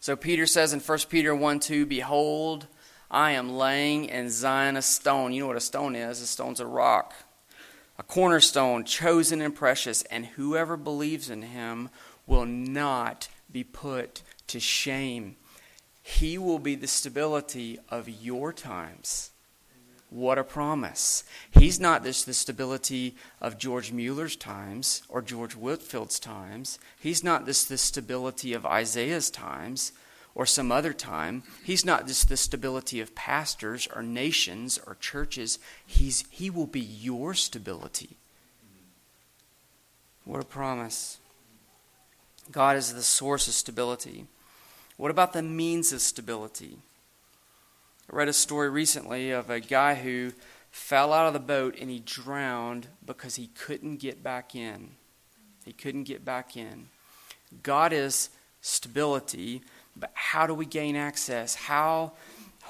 So 0.00 0.16
Peter 0.16 0.46
says 0.46 0.72
in 0.72 0.80
1 0.80 0.98
Peter 1.10 1.34
1 1.34 1.60
2, 1.60 1.84
Behold, 1.84 2.66
I 3.10 3.32
am 3.32 3.52
laying 3.52 4.06
in 4.06 4.30
Zion 4.30 4.78
a 4.78 4.82
stone. 4.82 5.34
You 5.34 5.42
know 5.42 5.48
what 5.48 5.56
a 5.56 5.60
stone 5.60 5.94
is? 5.94 6.22
A 6.22 6.26
stone's 6.26 6.58
a 6.58 6.66
rock. 6.66 7.12
A 7.98 8.02
cornerstone, 8.02 8.84
chosen 8.84 9.42
and 9.42 9.54
precious, 9.54 10.00
and 10.04 10.24
whoever 10.24 10.78
believes 10.78 11.28
in 11.28 11.42
him 11.42 11.90
will 12.26 12.46
not 12.46 13.28
be 13.52 13.62
put 13.62 14.22
to 14.46 14.58
shame. 14.58 15.36
He 16.00 16.38
will 16.38 16.58
be 16.58 16.76
the 16.76 16.86
stability 16.86 17.78
of 17.90 18.08
your 18.08 18.54
times. 18.54 19.32
What 20.14 20.38
a 20.38 20.44
promise. 20.44 21.24
He's 21.50 21.80
not 21.80 22.04
just 22.04 22.24
the 22.24 22.34
stability 22.34 23.16
of 23.40 23.58
George 23.58 23.90
Mueller's 23.90 24.36
times 24.36 25.02
or 25.08 25.20
George 25.20 25.54
Whitefield's 25.54 26.20
times. 26.20 26.78
He's 27.00 27.24
not 27.24 27.46
just 27.46 27.68
the 27.68 27.76
stability 27.76 28.52
of 28.52 28.64
Isaiah's 28.64 29.28
times 29.28 29.90
or 30.36 30.46
some 30.46 30.70
other 30.70 30.92
time. 30.92 31.42
He's 31.64 31.84
not 31.84 32.06
just 32.06 32.28
the 32.28 32.36
stability 32.36 33.00
of 33.00 33.16
pastors 33.16 33.88
or 33.92 34.04
nations 34.04 34.78
or 34.86 34.96
churches. 35.00 35.58
He's, 35.84 36.24
he 36.30 36.48
will 36.48 36.68
be 36.68 36.78
your 36.78 37.34
stability. 37.34 38.10
What 40.24 40.40
a 40.40 40.46
promise. 40.46 41.18
God 42.52 42.76
is 42.76 42.94
the 42.94 43.02
source 43.02 43.48
of 43.48 43.54
stability. 43.54 44.26
What 44.96 45.10
about 45.10 45.32
the 45.32 45.42
means 45.42 45.92
of 45.92 46.00
stability? 46.00 46.78
I 48.10 48.16
read 48.16 48.28
a 48.28 48.34
story 48.34 48.68
recently 48.68 49.30
of 49.30 49.48
a 49.48 49.60
guy 49.60 49.94
who 49.94 50.32
fell 50.70 51.12
out 51.12 51.26
of 51.26 51.32
the 51.32 51.40
boat 51.40 51.76
and 51.80 51.88
he 51.88 52.00
drowned 52.00 52.88
because 53.04 53.36
he 53.36 53.46
couldn't 53.46 53.96
get 53.96 54.22
back 54.22 54.54
in. 54.54 54.90
He 55.64 55.72
couldn't 55.72 56.04
get 56.04 56.24
back 56.24 56.56
in. 56.56 56.88
God 57.62 57.92
is 57.92 58.28
stability, 58.60 59.62
but 59.96 60.10
how 60.12 60.46
do 60.46 60.52
we 60.52 60.66
gain 60.66 60.96
access? 60.96 61.54
How 61.54 62.12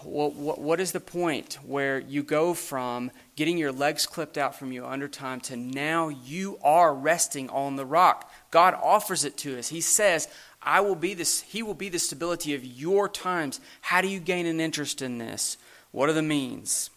what, 0.03 0.35
what, 0.35 0.61
what 0.61 0.81
is 0.81 0.93
the 0.93 1.01
point 1.01 1.59
where 1.65 1.99
you 1.99 2.23
go 2.23 2.53
from 2.53 3.11
getting 3.37 3.57
your 3.57 3.73
legs 3.73 4.07
clipped 4.07 4.37
out 4.37 4.55
from 4.57 4.73
you 4.73 4.85
under 4.85 5.09
time 5.09 5.41
to 5.43 5.57
now 5.57 6.09
you 6.09 6.59
are 6.63 6.95
resting 6.95 7.49
on 7.51 7.77
the 7.77 7.87
rock? 7.87 8.31
God 8.51 8.75
offers 8.75 9.25
it 9.25 9.37
to 9.39 9.59
us. 9.59 9.69
He 9.69 9.81
says, 9.81 10.29
I 10.65 10.81
will 10.81 10.95
be 10.95 11.15
this, 11.15 11.43
He 11.43 11.63
will 11.63 11.75
be 11.75 11.89
the 11.89 11.99
stability 11.99 12.55
of 12.55 12.65
your 12.65 13.09
times. 13.09 13.61
How 13.83 14.01
do 14.01 14.09
you 14.09 14.21
gain 14.21 14.47
an 14.47 14.61
interest 14.61 15.03
in 15.03 15.19
this? 15.19 15.57
What 15.93 16.09
are 16.09 16.15
the 16.15 16.23
means? 16.23 16.91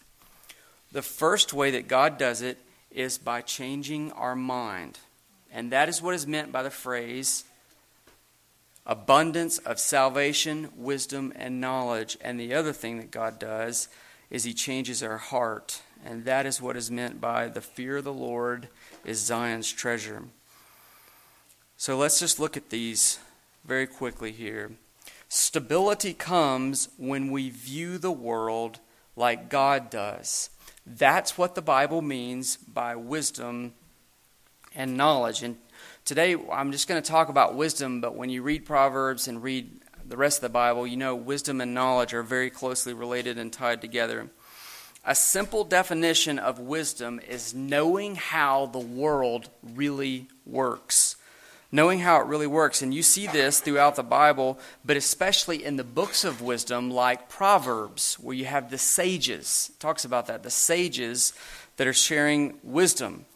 The 0.90 1.02
first 1.02 1.52
way 1.52 1.70
that 1.72 1.86
God 1.86 2.18
does 2.18 2.40
it 2.40 2.58
is 2.90 3.18
by 3.18 3.42
changing 3.42 4.10
our 4.12 4.34
mind. 4.34 4.98
And 5.52 5.70
that 5.70 5.88
is 5.88 6.02
what 6.02 6.14
is 6.14 6.26
meant 6.26 6.50
by 6.52 6.62
the 6.62 6.70
phrase 6.70 7.44
abundance 8.86 9.58
of 9.58 9.78
salvation, 9.78 10.70
wisdom, 10.74 11.30
and 11.36 11.60
knowledge. 11.60 12.16
And 12.22 12.40
the 12.40 12.54
other 12.54 12.72
thing 12.72 12.96
that 12.96 13.10
God 13.10 13.38
does 13.38 13.88
is 14.30 14.44
He 14.44 14.54
changes 14.54 15.02
our 15.02 15.18
heart. 15.18 15.82
And 16.04 16.24
that 16.24 16.46
is 16.46 16.62
what 16.62 16.76
is 16.76 16.90
meant 16.90 17.20
by 17.20 17.48
the 17.48 17.60
fear 17.60 17.98
of 17.98 18.04
the 18.04 18.12
Lord 18.12 18.68
is 19.04 19.18
Zion's 19.18 19.70
treasure. 19.70 20.24
So 21.76 21.98
let's 21.98 22.18
just 22.18 22.40
look 22.40 22.56
at 22.56 22.70
these 22.70 23.18
very 23.68 23.86
quickly 23.86 24.32
here. 24.32 24.72
Stability 25.28 26.14
comes 26.14 26.88
when 26.96 27.30
we 27.30 27.50
view 27.50 27.98
the 27.98 28.10
world 28.10 28.80
like 29.14 29.50
God 29.50 29.90
does. 29.90 30.48
That's 30.86 31.36
what 31.36 31.54
the 31.54 31.60
Bible 31.60 32.00
means 32.00 32.56
by 32.56 32.96
wisdom 32.96 33.74
and 34.74 34.96
knowledge. 34.96 35.42
And 35.42 35.58
today 36.06 36.34
I'm 36.50 36.72
just 36.72 36.88
going 36.88 37.00
to 37.00 37.06
talk 37.06 37.28
about 37.28 37.56
wisdom, 37.56 38.00
but 38.00 38.16
when 38.16 38.30
you 38.30 38.42
read 38.42 38.64
Proverbs 38.64 39.28
and 39.28 39.42
read 39.42 39.70
the 40.02 40.16
rest 40.16 40.38
of 40.38 40.42
the 40.42 40.48
Bible, 40.48 40.86
you 40.86 40.96
know 40.96 41.14
wisdom 41.14 41.60
and 41.60 41.74
knowledge 41.74 42.14
are 42.14 42.22
very 42.22 42.48
closely 42.48 42.94
related 42.94 43.36
and 43.36 43.52
tied 43.52 43.82
together. 43.82 44.30
A 45.04 45.14
simple 45.14 45.64
definition 45.64 46.38
of 46.38 46.58
wisdom 46.58 47.20
is 47.28 47.52
knowing 47.54 48.14
how 48.14 48.64
the 48.64 48.78
world 48.78 49.50
really 49.62 50.28
works 50.46 51.16
knowing 51.70 52.00
how 52.00 52.20
it 52.20 52.26
really 52.26 52.46
works. 52.46 52.82
And 52.82 52.94
you 52.94 53.02
see 53.02 53.26
this 53.26 53.60
throughout 53.60 53.96
the 53.96 54.02
Bible, 54.02 54.58
but 54.84 54.96
especially 54.96 55.64
in 55.64 55.76
the 55.76 55.84
books 55.84 56.24
of 56.24 56.40
wisdom 56.40 56.90
like 56.90 57.28
Proverbs, 57.28 58.14
where 58.14 58.34
you 58.34 58.46
have 58.46 58.70
the 58.70 58.78
sages. 58.78 59.70
It 59.74 59.80
talks 59.80 60.04
about 60.04 60.26
that, 60.26 60.42
the 60.42 60.50
sages 60.50 61.32
that 61.76 61.86
are 61.86 61.92
sharing 61.92 62.58
wisdom. 62.62 63.26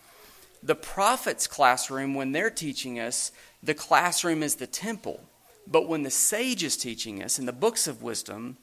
The 0.62 0.74
prophets' 0.74 1.46
classroom, 1.46 2.14
when 2.14 2.32
they're 2.32 2.50
teaching 2.50 2.98
us, 2.98 3.32
the 3.62 3.74
classroom 3.74 4.42
is 4.42 4.56
the 4.56 4.66
temple. 4.66 5.20
But 5.66 5.88
when 5.88 6.02
the 6.02 6.10
sage 6.10 6.62
is 6.64 6.76
teaching 6.76 7.22
us 7.22 7.38
in 7.38 7.46
the 7.46 7.52
books 7.52 7.86
of 7.86 8.02
wisdom, 8.02 8.56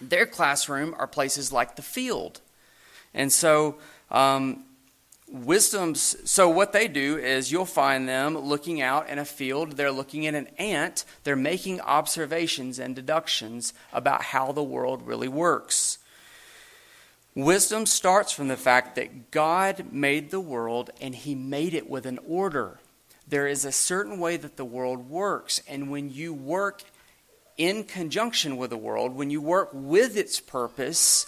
their 0.00 0.26
classroom 0.26 0.94
are 0.98 1.06
places 1.06 1.52
like 1.52 1.76
the 1.76 1.82
field. 1.82 2.40
And 3.14 3.32
so 3.32 3.76
um, 4.10 4.64
wisdom's. 5.32 6.16
So 6.30 6.48
what 6.48 6.72
they 6.72 6.86
do 6.86 7.16
is 7.16 7.50
you'll 7.50 7.64
find 7.64 8.08
them 8.08 8.36
looking 8.36 8.80
out 8.80 9.08
in 9.08 9.18
a 9.18 9.24
field. 9.24 9.72
They're 9.72 9.90
looking 9.90 10.26
at 10.26 10.34
an 10.34 10.48
ant. 10.58 11.04
They're 11.24 11.34
making 11.34 11.80
observations 11.80 12.78
and 12.78 12.94
deductions 12.94 13.72
about 13.92 14.22
how 14.22 14.52
the 14.52 14.62
world 14.62 15.06
really 15.06 15.28
works. 15.28 15.98
Wisdom 17.34 17.86
starts 17.86 18.30
from 18.30 18.48
the 18.48 18.58
fact 18.58 18.94
that 18.96 19.30
god 19.30 19.90
made 19.90 20.30
the 20.30 20.40
world 20.40 20.90
and 21.00 21.14
he 21.14 21.34
made 21.34 21.72
it 21.72 21.88
with 21.88 22.04
an 22.04 22.18
order. 22.28 22.78
There 23.26 23.46
is 23.46 23.64
a 23.64 23.72
certain 23.72 24.18
way 24.20 24.36
that 24.36 24.58
the 24.58 24.64
world 24.66 25.08
works 25.08 25.62
and 25.66 25.90
when 25.90 26.10
you 26.10 26.34
work 26.34 26.82
in 27.56 27.84
conjunction 27.84 28.56
with 28.56 28.70
the 28.70 28.76
world 28.76 29.14
when 29.14 29.30
you 29.30 29.40
work 29.40 29.68
with 29.72 30.16
its 30.16 30.40
purpose 30.40 31.26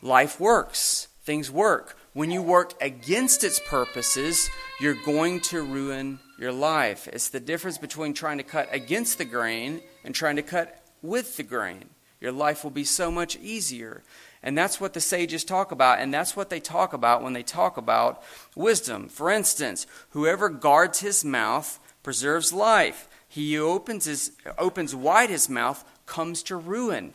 life 0.00 0.40
works 0.40 1.08
things 1.22 1.50
work 1.50 1.96
when 2.14 2.30
you 2.30 2.40
work 2.40 2.72
against 2.80 3.44
its 3.44 3.60
purposes, 3.60 4.48
you're 4.80 4.96
going 5.04 5.40
to 5.40 5.62
ruin 5.62 6.20
your 6.38 6.52
life. 6.52 7.08
It's 7.08 7.28
the 7.28 7.40
difference 7.40 7.76
between 7.76 8.14
trying 8.14 8.38
to 8.38 8.44
cut 8.44 8.68
against 8.72 9.18
the 9.18 9.24
grain 9.24 9.82
and 10.04 10.14
trying 10.14 10.36
to 10.36 10.42
cut 10.42 10.80
with 11.02 11.36
the 11.36 11.42
grain. 11.42 11.90
Your 12.20 12.32
life 12.32 12.64
will 12.64 12.70
be 12.70 12.84
so 12.84 13.10
much 13.10 13.36
easier. 13.36 14.02
And 14.42 14.56
that's 14.56 14.80
what 14.80 14.92
the 14.92 15.00
sages 15.00 15.42
talk 15.42 15.72
about, 15.72 15.98
and 15.98 16.12
that's 16.12 16.36
what 16.36 16.50
they 16.50 16.60
talk 16.60 16.92
about 16.92 17.22
when 17.22 17.32
they 17.32 17.42
talk 17.42 17.76
about 17.76 18.22
wisdom. 18.54 19.08
For 19.08 19.30
instance, 19.30 19.86
whoever 20.10 20.48
guards 20.48 21.00
his 21.00 21.24
mouth 21.24 21.80
preserves 22.02 22.52
life. 22.52 23.08
He 23.26 23.54
who 23.54 23.66
opens, 23.66 24.04
his, 24.04 24.32
opens 24.58 24.94
wide 24.94 25.30
his 25.30 25.48
mouth 25.48 25.84
comes 26.06 26.42
to 26.44 26.56
ruin. 26.56 27.14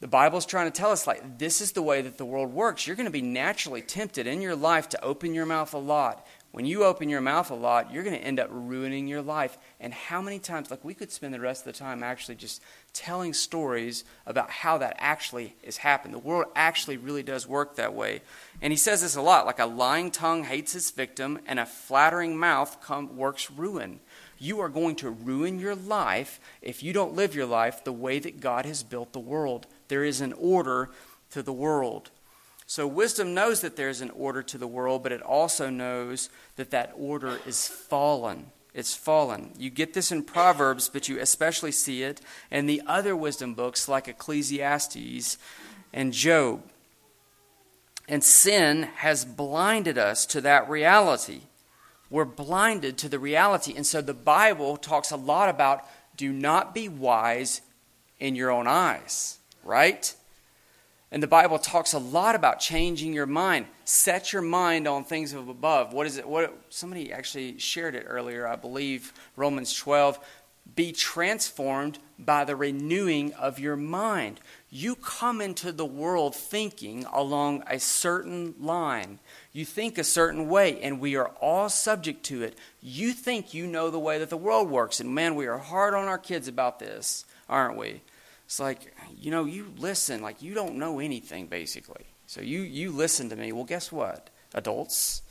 The 0.00 0.08
Bible's 0.08 0.46
trying 0.46 0.70
to 0.70 0.76
tell 0.76 0.90
us, 0.90 1.06
like, 1.06 1.38
this 1.38 1.60
is 1.60 1.72
the 1.72 1.82
way 1.82 2.00
that 2.00 2.16
the 2.16 2.24
world 2.24 2.54
works. 2.54 2.86
You're 2.86 2.96
going 2.96 3.04
to 3.04 3.12
be 3.12 3.20
naturally 3.20 3.82
tempted 3.82 4.26
in 4.26 4.40
your 4.40 4.56
life 4.56 4.88
to 4.90 5.04
open 5.04 5.34
your 5.34 5.44
mouth 5.44 5.74
a 5.74 5.78
lot. 5.78 6.26
When 6.52 6.64
you 6.64 6.84
open 6.84 7.10
your 7.10 7.20
mouth 7.20 7.50
a 7.50 7.54
lot, 7.54 7.92
you're 7.92 8.02
going 8.02 8.16
to 8.16 8.24
end 8.24 8.40
up 8.40 8.48
ruining 8.50 9.06
your 9.06 9.20
life. 9.20 9.58
And 9.78 9.92
how 9.92 10.22
many 10.22 10.38
times, 10.38 10.70
like, 10.70 10.82
we 10.82 10.94
could 10.94 11.12
spend 11.12 11.34
the 11.34 11.38
rest 11.38 11.66
of 11.66 11.72
the 11.72 11.78
time 11.78 12.02
actually 12.02 12.36
just 12.36 12.62
telling 12.94 13.34
stories 13.34 14.04
about 14.24 14.48
how 14.48 14.78
that 14.78 14.96
actually 14.98 15.54
has 15.66 15.76
happened. 15.76 16.14
The 16.14 16.18
world 16.18 16.46
actually 16.56 16.96
really 16.96 17.22
does 17.22 17.46
work 17.46 17.76
that 17.76 17.92
way. 17.92 18.22
And 18.62 18.72
he 18.72 18.78
says 18.78 19.02
this 19.02 19.16
a 19.16 19.22
lot 19.22 19.44
like, 19.44 19.58
a 19.58 19.66
lying 19.66 20.10
tongue 20.10 20.44
hates 20.44 20.74
its 20.74 20.90
victim, 20.90 21.40
and 21.46 21.60
a 21.60 21.66
flattering 21.66 22.38
mouth 22.38 22.80
come, 22.80 23.18
works 23.18 23.50
ruin. 23.50 24.00
You 24.38 24.60
are 24.60 24.70
going 24.70 24.96
to 24.96 25.10
ruin 25.10 25.60
your 25.60 25.74
life 25.74 26.40
if 26.62 26.82
you 26.82 26.94
don't 26.94 27.14
live 27.14 27.34
your 27.34 27.44
life 27.44 27.84
the 27.84 27.92
way 27.92 28.18
that 28.18 28.40
God 28.40 28.64
has 28.64 28.82
built 28.82 29.12
the 29.12 29.20
world 29.20 29.66
there 29.90 30.04
is 30.04 30.22
an 30.22 30.32
order 30.32 30.88
to 31.32 31.42
the 31.42 31.52
world. 31.52 32.10
So 32.66 32.86
wisdom 32.86 33.34
knows 33.34 33.60
that 33.62 33.74
there's 33.74 34.00
an 34.00 34.10
order 34.10 34.44
to 34.44 34.56
the 34.56 34.68
world, 34.68 35.02
but 35.02 35.10
it 35.10 35.22
also 35.22 35.68
knows 35.68 36.30
that 36.54 36.70
that 36.70 36.92
order 36.96 37.40
is 37.44 37.66
fallen. 37.66 38.46
It's 38.72 38.94
fallen. 38.94 39.50
You 39.58 39.68
get 39.68 39.92
this 39.92 40.12
in 40.12 40.22
Proverbs, 40.22 40.88
but 40.88 41.08
you 41.08 41.18
especially 41.18 41.72
see 41.72 42.04
it 42.04 42.20
in 42.48 42.66
the 42.66 42.80
other 42.86 43.16
wisdom 43.16 43.54
books 43.54 43.88
like 43.88 44.06
Ecclesiastes 44.06 45.36
and 45.92 46.12
Job. 46.12 46.62
And 48.08 48.22
sin 48.22 48.84
has 48.98 49.24
blinded 49.24 49.98
us 49.98 50.24
to 50.26 50.40
that 50.42 50.70
reality. 50.70 51.40
We're 52.08 52.24
blinded 52.24 52.96
to 52.98 53.08
the 53.08 53.18
reality. 53.18 53.74
And 53.74 53.84
so 53.84 54.00
the 54.00 54.14
Bible 54.14 54.76
talks 54.76 55.10
a 55.10 55.16
lot 55.16 55.48
about 55.48 55.84
do 56.16 56.32
not 56.32 56.72
be 56.72 56.88
wise 56.88 57.62
in 58.20 58.36
your 58.36 58.52
own 58.52 58.68
eyes 58.68 59.39
right? 59.64 60.14
And 61.12 61.22
the 61.22 61.26
Bible 61.26 61.58
talks 61.58 61.92
a 61.92 61.98
lot 61.98 62.34
about 62.36 62.60
changing 62.60 63.12
your 63.12 63.26
mind. 63.26 63.66
Set 63.84 64.32
your 64.32 64.42
mind 64.42 64.86
on 64.86 65.02
things 65.02 65.32
of 65.32 65.48
above. 65.48 65.92
What 65.92 66.06
is 66.06 66.18
it? 66.18 66.28
What 66.28 66.56
somebody 66.68 67.12
actually 67.12 67.58
shared 67.58 67.96
it 67.96 68.04
earlier, 68.06 68.46
I 68.46 68.56
believe, 68.56 69.12
Romans 69.34 69.74
12. 69.74 70.20
Be 70.76 70.92
transformed 70.92 71.98
by 72.16 72.44
the 72.44 72.54
renewing 72.54 73.32
of 73.34 73.58
your 73.58 73.76
mind. 73.76 74.38
You 74.70 74.94
come 74.94 75.40
into 75.40 75.72
the 75.72 75.84
world 75.84 76.36
thinking 76.36 77.04
along 77.12 77.64
a 77.66 77.80
certain 77.80 78.54
line. 78.60 79.18
You 79.52 79.64
think 79.64 79.98
a 79.98 80.04
certain 80.04 80.48
way, 80.48 80.80
and 80.80 81.00
we 81.00 81.16
are 81.16 81.32
all 81.40 81.68
subject 81.68 82.22
to 82.26 82.44
it. 82.44 82.56
You 82.80 83.12
think 83.12 83.52
you 83.52 83.66
know 83.66 83.90
the 83.90 83.98
way 83.98 84.20
that 84.20 84.30
the 84.30 84.36
world 84.36 84.70
works, 84.70 85.00
and 85.00 85.12
man, 85.12 85.34
we 85.34 85.48
are 85.48 85.58
hard 85.58 85.92
on 85.94 86.06
our 86.06 86.18
kids 86.18 86.46
about 86.46 86.78
this, 86.78 87.24
aren't 87.48 87.76
we? 87.76 88.02
It's 88.50 88.58
like, 88.58 88.92
you 89.16 89.30
know, 89.30 89.44
you 89.44 89.72
listen, 89.78 90.22
like 90.22 90.42
you 90.42 90.54
don't 90.54 90.74
know 90.74 90.98
anything 90.98 91.46
basically. 91.46 92.06
So 92.26 92.40
you, 92.40 92.62
you 92.62 92.90
listen 92.90 93.28
to 93.28 93.36
me. 93.36 93.52
Well, 93.52 93.62
guess 93.62 93.92
what? 93.92 94.28
Adults, 94.52 95.22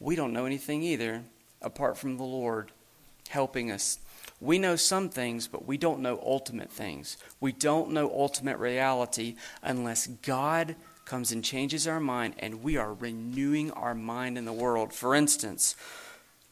we 0.00 0.16
don't 0.16 0.32
know 0.32 0.46
anything 0.46 0.82
either 0.82 1.22
apart 1.60 1.98
from 1.98 2.16
the 2.16 2.22
Lord 2.22 2.72
helping 3.28 3.70
us. 3.70 3.98
We 4.40 4.58
know 4.58 4.76
some 4.76 5.10
things, 5.10 5.48
but 5.48 5.66
we 5.66 5.76
don't 5.76 6.00
know 6.00 6.18
ultimate 6.24 6.70
things. 6.70 7.18
We 7.40 7.52
don't 7.52 7.90
know 7.90 8.10
ultimate 8.10 8.56
reality 8.56 9.36
unless 9.62 10.06
God 10.06 10.74
comes 11.04 11.30
and 11.30 11.44
changes 11.44 11.86
our 11.86 12.00
mind 12.00 12.36
and 12.38 12.62
we 12.62 12.78
are 12.78 12.94
renewing 12.94 13.70
our 13.72 13.94
mind 13.94 14.38
in 14.38 14.46
the 14.46 14.52
world. 14.54 14.94
For 14.94 15.14
instance, 15.14 15.76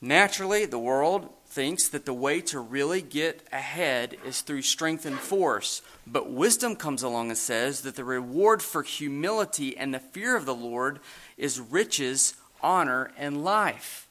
naturally, 0.03 0.67
the 0.67 0.79
world 0.79 1.31
thinks 1.51 1.89
that 1.89 2.07
the 2.07 2.15
way 2.15 2.41
to 2.41 2.61
really 2.61 3.03
get 3.03 3.43
ahead 3.53 4.17
is 4.25 4.41
through 4.41 4.63
strength 4.63 5.05
and 5.05 5.19
force. 5.19 5.83
But 6.07 6.31
wisdom 6.31 6.77
comes 6.77 7.03
along 7.03 7.31
and 7.31 7.39
says 7.39 7.81
that 7.83 7.97
the 7.97 8.05
reward 8.05 8.63
for 8.63 8.85
humility 8.85 9.77
and 9.77 9.93
the 9.93 9.99
fear 9.99 10.37
of 10.37 10.47
the 10.47 10.55
Lord 10.55 11.01
is 11.37 11.59
riches, 11.59 12.35
honor, 12.63 13.11
and 13.19 13.43
life. 13.43 14.07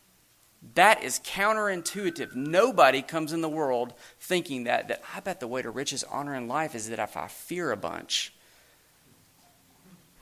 That 0.76 1.02
is 1.02 1.20
counterintuitive. 1.20 2.36
Nobody 2.36 3.02
comes 3.02 3.32
in 3.32 3.40
the 3.40 3.48
world 3.48 3.94
thinking 4.20 4.66
that, 4.66 4.90
that 4.90 5.02
I 5.16 5.22
bet 5.22 5.40
the 5.40 5.48
way 5.48 5.62
to 5.62 5.70
riches, 5.70 6.04
honor, 6.04 6.36
and 6.36 6.50
life 6.50 6.76
is 6.76 6.90
that 6.90 7.00
if 7.00 7.16
I 7.16 7.28
fear 7.28 7.72
a 7.72 7.78
bunch. 7.78 8.34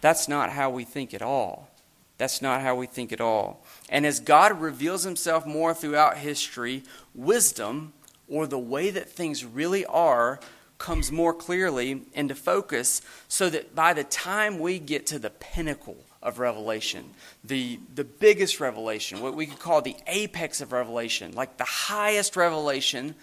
That's 0.02 0.28
not 0.28 0.52
how 0.52 0.70
we 0.70 0.84
think 0.84 1.16
at 1.16 1.24
all. 1.24 1.72
That's 2.18 2.42
not 2.42 2.62
how 2.62 2.76
we 2.76 2.88
think 2.88 3.12
at 3.12 3.22
all. 3.22 3.64
And 3.90 4.06
as 4.06 4.20
God 4.20 4.60
reveals 4.60 5.04
himself 5.04 5.46
more 5.46 5.74
throughout 5.74 6.18
history, 6.18 6.84
wisdom, 7.14 7.94
or 8.28 8.48
the 8.48 8.60
way 8.60 8.90
that 8.90 9.10
things 9.10 9.46
really 9.46 9.86
are, 9.86 10.40
comes 10.78 11.12
more 11.12 11.34
clearly 11.34 12.04
into 12.14 12.36
focus 12.36 13.02
so 13.28 13.50
that 13.50 13.74
by 13.74 13.94
the 13.94 14.04
time 14.04 14.60
we 14.60 14.80
get 14.80 15.06
to 15.08 15.20
the 15.20 15.30
pinnacle 15.30 15.98
of 16.22 16.40
revelation, 16.40 17.12
the, 17.44 17.80
the 17.94 18.04
biggest 18.04 18.60
revelation, 18.60 19.22
what 19.22 19.36
we 19.36 19.46
could 19.46 19.60
call 19.60 19.82
the 19.82 19.96
apex 20.08 20.62
of 20.62 20.72
revelation, 20.72 21.32
like 21.34 21.58
the 21.58 21.64
highest 21.64 22.36
revelation 22.36 23.16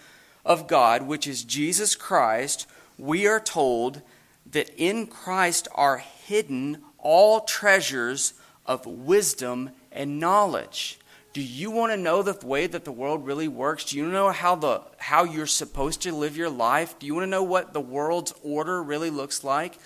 of 0.45 0.67
God, 0.67 1.03
which 1.03 1.27
is 1.27 1.45
Jesus 1.45 1.95
Christ, 1.95 2.67
we 2.99 3.27
are 3.27 3.41
told 3.41 4.03
that 4.51 4.71
in 4.77 5.07
Christ 5.07 5.69
are 5.75 5.99
hidden 5.99 6.79
all 6.99 7.41
treasures 7.41 8.35
of 8.67 8.87
wisdom 8.87 9.71
and 9.93 10.19
knowledge. 10.19 10.99
Do 11.33 11.43
you 11.43 11.71
want 11.73 11.93
to 11.93 11.97
know 11.97 12.23
the 12.23 12.47
way 12.47 12.69
that 12.69 12.85
the 12.85 12.93
world 12.93 13.27
really 13.27 13.49
works? 13.49 13.87
Do 13.87 13.97
you 13.97 14.07
know 14.07 14.31
how 14.31 14.55
the 14.55 14.83
how 14.99 15.25
you're 15.25 15.47
supposed 15.47 16.03
to 16.03 16.15
live 16.15 16.37
your 16.37 16.49
life? 16.49 16.99
Do 16.99 17.07
you 17.07 17.15
want 17.15 17.25
to 17.25 17.31
know 17.31 17.43
what 17.43 17.73
the 17.73 17.81
world's 17.81 18.33
order 18.43 18.83
really 18.83 19.11
looks 19.11 19.43
like? 19.43 19.79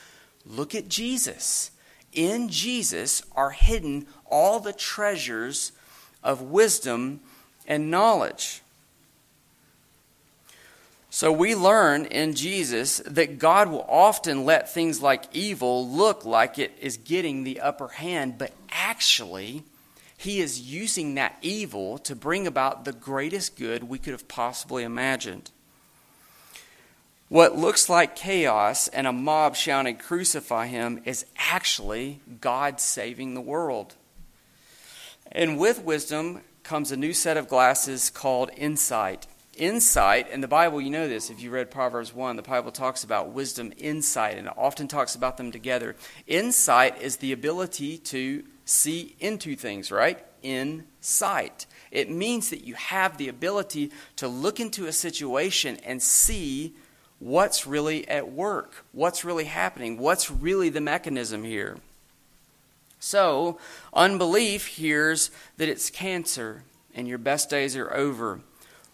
Look 0.45 0.75
at 0.75 0.89
Jesus. 0.89 1.71
In 2.13 2.49
Jesus 2.49 3.23
are 3.35 3.51
hidden 3.51 4.07
all 4.27 4.61
the 4.61 4.73
treasures 4.73 5.73
of 6.23 6.43
wisdom 6.43 7.21
and 7.67 7.91
knowledge. 7.91 8.63
So 11.19 11.33
we 11.33 11.57
learn 11.57 12.05
in 12.05 12.35
Jesus 12.35 12.99
that 12.99 13.41
God 13.41 13.69
will 13.73 13.85
often 13.89 14.45
let 14.45 14.73
things 14.73 15.03
like 15.03 15.25
evil 15.33 15.85
look 15.85 16.25
like 16.25 16.61
it 16.61 16.79
is 16.81 16.97
getting 16.97 17.43
the 17.43 17.59
upper 17.59 17.89
hand, 17.89 18.39
but 18.39 18.53
actually, 18.71 19.65
He 20.17 20.39
is 20.39 20.61
using 20.61 21.17
that 21.17 21.37
evil 21.43 21.99
to 21.99 22.15
bring 22.15 22.47
about 22.47 22.85
the 22.85 22.93
greatest 22.93 23.57
good 23.57 23.83
we 23.83 23.99
could 23.99 24.13
have 24.13 24.29
possibly 24.29 24.85
imagined. 24.85 25.51
What 27.29 27.59
looks 27.59 27.89
like 27.89 28.15
chaos 28.15 28.87
and 28.87 29.05
a 29.09 29.13
mob 29.13 29.57
shouting, 29.57 29.97
Crucify 29.97 30.69
him, 30.69 31.03
is 31.05 31.27
actually 31.37 32.21
God 32.41 32.79
saving 32.79 33.35
the 33.35 33.41
world. 33.41 33.97
And 35.33 35.59
with 35.59 35.83
wisdom 35.83 36.43
comes 36.63 36.93
a 36.93 36.97
new 36.97 37.13
set 37.13 37.37
of 37.37 37.49
glasses 37.49 38.09
called 38.09 38.53
insight. 38.57 39.27
Insight, 39.59 40.31
in 40.31 40.41
the 40.41 40.49
Bible, 40.49 40.81
you 40.81 40.89
know 40.89 41.09
this 41.09 41.31
if 41.31 41.43
you 41.43 41.51
read 41.51 41.69
Proverbs 41.69 42.15
1, 42.15 42.37
the 42.37 42.43
Bible 42.43 42.71
talks 42.71 43.03
about 43.03 43.33
wisdom, 43.33 43.73
insight, 43.77 44.39
and 44.39 44.47
it 44.47 44.55
often 44.57 44.87
talks 44.87 45.17
about 45.17 45.37
them 45.37 45.51
together. 45.51 45.97
Insight 46.29 47.03
is 47.03 47.17
the 47.17 47.33
ability 47.33 47.99
to 47.99 48.45
see 48.65 49.17
into 49.19 49.57
things, 49.57 49.91
right? 49.91 50.25
Insight. 50.43 51.67
It 51.91 52.09
means 52.09 52.51
that 52.51 52.65
you 52.65 52.75
have 52.75 53.19
the 53.19 53.29
ability 53.29 53.91
to 54.17 54.29
look 54.29 54.61
into 54.61 54.87
a 54.87 54.93
situation 54.93 55.79
and 55.85 56.01
see 56.01 56.75
what's 57.19 57.67
really 57.67 58.07
at 58.07 58.31
work, 58.31 58.85
what's 58.93 59.25
really 59.25 59.47
happening, 59.47 59.99
what's 59.99 60.31
really 60.31 60.69
the 60.69 60.81
mechanism 60.81 61.43
here. 61.43 61.79
So, 63.01 63.59
unbelief 63.93 64.67
hears 64.67 65.33
that 65.57 65.69
it's 65.69 65.91
cancer 65.91 66.63
and 66.95 67.09
your 67.09 67.19
best 67.19 67.51
days 67.51 67.77
are 67.77 67.93
over. 67.93 68.41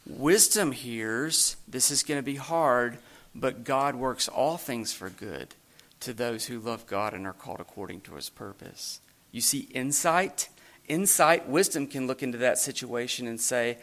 Wisdom 0.06 0.72
hears 0.72 1.56
this 1.66 1.90
is 1.90 2.02
going 2.02 2.18
to 2.18 2.24
be 2.24 2.36
hard, 2.36 2.98
but 3.34 3.64
God 3.64 3.94
works 3.94 4.28
all 4.28 4.56
things 4.58 4.92
for 4.92 5.08
good 5.08 5.54
to 6.00 6.12
those 6.12 6.46
who 6.46 6.58
love 6.58 6.86
God 6.86 7.14
and 7.14 7.26
are 7.26 7.32
called 7.32 7.60
according 7.60 8.02
to 8.02 8.14
his 8.14 8.28
purpose. 8.28 9.00
You 9.32 9.40
see, 9.40 9.60
insight, 9.72 10.50
insight, 10.86 11.48
wisdom 11.48 11.86
can 11.86 12.06
look 12.06 12.22
into 12.22 12.38
that 12.38 12.58
situation 12.58 13.26
and 13.26 13.40
say, 13.40 13.78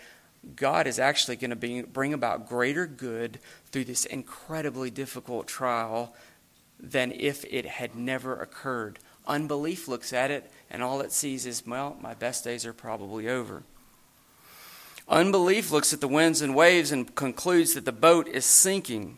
God 0.56 0.86
is 0.86 1.00
actually 1.00 1.36
going 1.38 1.58
to 1.60 1.88
bring 1.88 2.14
about 2.14 2.48
greater 2.48 2.86
good 2.86 3.40
through 3.72 3.86
this 3.86 4.06
incredibly 4.06 4.92
difficult 4.92 5.48
trial 5.48 6.16
than 6.80 7.12
if 7.12 7.44
it 7.46 7.66
had 7.66 7.96
never 7.96 8.40
occurred. 8.40 9.00
Unbelief 9.28 9.88
looks 9.88 10.14
at 10.14 10.32
it, 10.32 10.52
and 10.70 10.82
all 10.82 11.02
it 11.02 11.12
sees 11.12 11.46
is, 11.46 11.66
well, 11.66 11.98
my 12.02 12.14
best 12.14 12.44
days 12.44 12.66
are 12.66 12.74
probably 12.74 13.28
over. 13.28 13.64
Unbelief 15.08 15.72
looks 15.72 15.94
at 15.94 16.02
the 16.02 16.08
winds 16.08 16.42
and 16.42 16.56
waves 16.56 16.92
and 16.92 17.14
concludes 17.16 17.74
that 17.74 17.86
the 17.86 17.92
boat 17.92 18.28
is 18.28 18.46
sinking. 18.46 19.18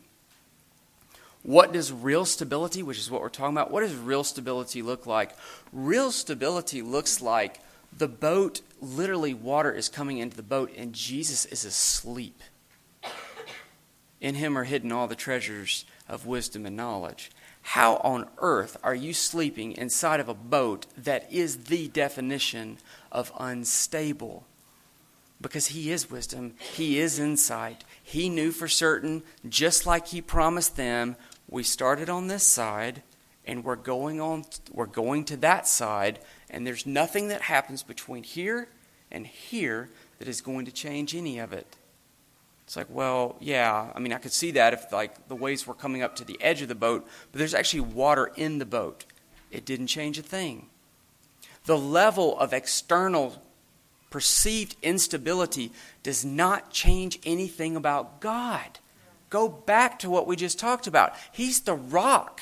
What 1.42 1.72
does 1.72 1.92
real 1.92 2.24
stability, 2.24 2.82
which 2.82 2.98
is 2.98 3.10
what 3.10 3.20
we're 3.20 3.28
talking 3.28 3.54
about, 3.54 3.70
what 3.70 3.82
does 3.82 3.94
real 3.94 4.24
stability 4.24 4.82
look 4.82 5.06
like? 5.06 5.32
Real 5.72 6.10
stability 6.10 6.80
looks 6.80 7.20
like 7.20 7.60
the 7.96 8.08
boat, 8.08 8.60
literally, 8.80 9.34
water 9.34 9.70
is 9.70 9.88
coming 9.88 10.18
into 10.18 10.36
the 10.36 10.42
boat, 10.42 10.72
and 10.76 10.92
Jesus 10.92 11.44
is 11.44 11.64
asleep. 11.64 12.40
In 14.20 14.34
him 14.34 14.56
are 14.56 14.64
hidden 14.64 14.90
all 14.90 15.06
the 15.06 15.14
treasures 15.14 15.84
of 16.08 16.26
wisdom 16.26 16.66
and 16.66 16.76
knowledge. 16.76 17.30
How 17.62 17.96
on 17.98 18.28
earth 18.38 18.76
are 18.82 18.94
you 18.94 19.12
sleeping 19.12 19.72
inside 19.72 20.18
of 20.18 20.28
a 20.28 20.34
boat 20.34 20.86
that 20.96 21.30
is 21.32 21.64
the 21.64 21.88
definition 21.88 22.78
of 23.12 23.30
unstable? 23.38 24.44
Because 25.40 25.68
he 25.68 25.90
is 25.90 26.10
wisdom, 26.10 26.54
he 26.58 26.98
is 26.98 27.18
insight. 27.18 27.84
He 28.02 28.28
knew 28.28 28.50
for 28.50 28.68
certain, 28.68 29.22
just 29.48 29.84
like 29.84 30.08
he 30.08 30.22
promised 30.22 30.76
them, 30.76 31.16
we 31.48 31.62
started 31.62 32.08
on 32.08 32.28
this 32.28 32.44
side 32.44 33.02
and 33.46 33.64
we're 33.64 33.76
going 33.76 34.20
on 34.20 34.44
we're 34.72 34.86
going 34.86 35.24
to 35.24 35.36
that 35.36 35.68
side 35.68 36.18
and 36.48 36.66
there's 36.66 36.86
nothing 36.86 37.28
that 37.28 37.42
happens 37.42 37.82
between 37.82 38.22
here 38.22 38.68
and 39.10 39.26
here 39.26 39.90
that 40.18 40.28
is 40.28 40.40
going 40.40 40.64
to 40.64 40.72
change 40.72 41.14
any 41.14 41.38
of 41.38 41.52
it. 41.52 41.76
It's 42.64 42.76
like, 42.76 42.86
well, 42.88 43.36
yeah, 43.40 43.90
I 43.94 43.98
mean, 43.98 44.12
I 44.12 44.18
could 44.18 44.32
see 44.32 44.52
that 44.52 44.72
if 44.72 44.90
like 44.92 45.28
the 45.28 45.36
waves 45.36 45.66
were 45.66 45.74
coming 45.74 46.02
up 46.02 46.16
to 46.16 46.24
the 46.24 46.40
edge 46.40 46.62
of 46.62 46.68
the 46.68 46.74
boat, 46.74 47.06
but 47.30 47.38
there's 47.38 47.54
actually 47.54 47.80
water 47.80 48.32
in 48.36 48.58
the 48.58 48.64
boat. 48.64 49.04
It 49.50 49.64
didn't 49.64 49.88
change 49.88 50.18
a 50.18 50.22
thing. 50.22 50.68
The 51.66 51.78
level 51.78 52.38
of 52.38 52.52
external 52.52 53.42
perceived 54.14 54.76
instability 54.80 55.72
does 56.04 56.24
not 56.24 56.70
change 56.70 57.18
anything 57.26 57.74
about 57.74 58.20
God. 58.20 58.78
Go 59.28 59.48
back 59.48 59.98
to 59.98 60.08
what 60.08 60.28
we 60.28 60.36
just 60.36 60.56
talked 60.56 60.86
about. 60.86 61.14
He's 61.32 61.62
the 61.62 61.74
rock 61.74 62.40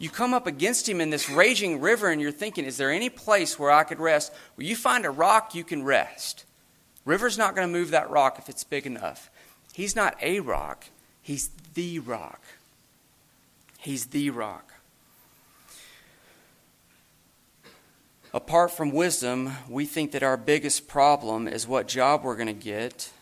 you 0.00 0.10
come 0.10 0.34
up 0.34 0.48
against 0.48 0.88
him 0.88 1.00
in 1.00 1.10
this 1.10 1.30
raging 1.30 1.80
river 1.80 2.10
and 2.10 2.20
you're 2.20 2.32
thinking, 2.32 2.64
is 2.64 2.78
there 2.78 2.90
any 2.90 3.08
place 3.08 3.60
where 3.60 3.70
I 3.70 3.84
could 3.84 4.00
rest? 4.00 4.32
Well, 4.56 4.66
you 4.66 4.74
find 4.74 5.06
a 5.06 5.10
rock, 5.10 5.54
you 5.54 5.62
can 5.62 5.84
rest. 5.84 6.44
River's 7.04 7.38
not 7.38 7.54
going 7.54 7.68
to 7.68 7.72
move 7.72 7.92
that 7.92 8.10
rock 8.10 8.36
if 8.40 8.48
it's 8.48 8.64
big 8.64 8.84
enough. 8.84 9.30
He's 9.72 9.94
not 9.94 10.16
a 10.20 10.40
rock, 10.40 10.86
he's 11.22 11.48
the 11.74 12.00
rock. 12.00 12.40
He's 13.78 14.06
the 14.06 14.30
rock. 14.30 14.73
Apart 18.34 18.72
from 18.72 18.90
wisdom, 18.90 19.52
we 19.68 19.86
think 19.86 20.10
that 20.10 20.24
our 20.24 20.36
biggest 20.36 20.88
problem 20.88 21.46
is 21.46 21.68
what 21.68 21.86
job 21.86 22.24
we're 22.24 22.34
going 22.34 22.48
to 22.48 22.52
get, 22.52 23.12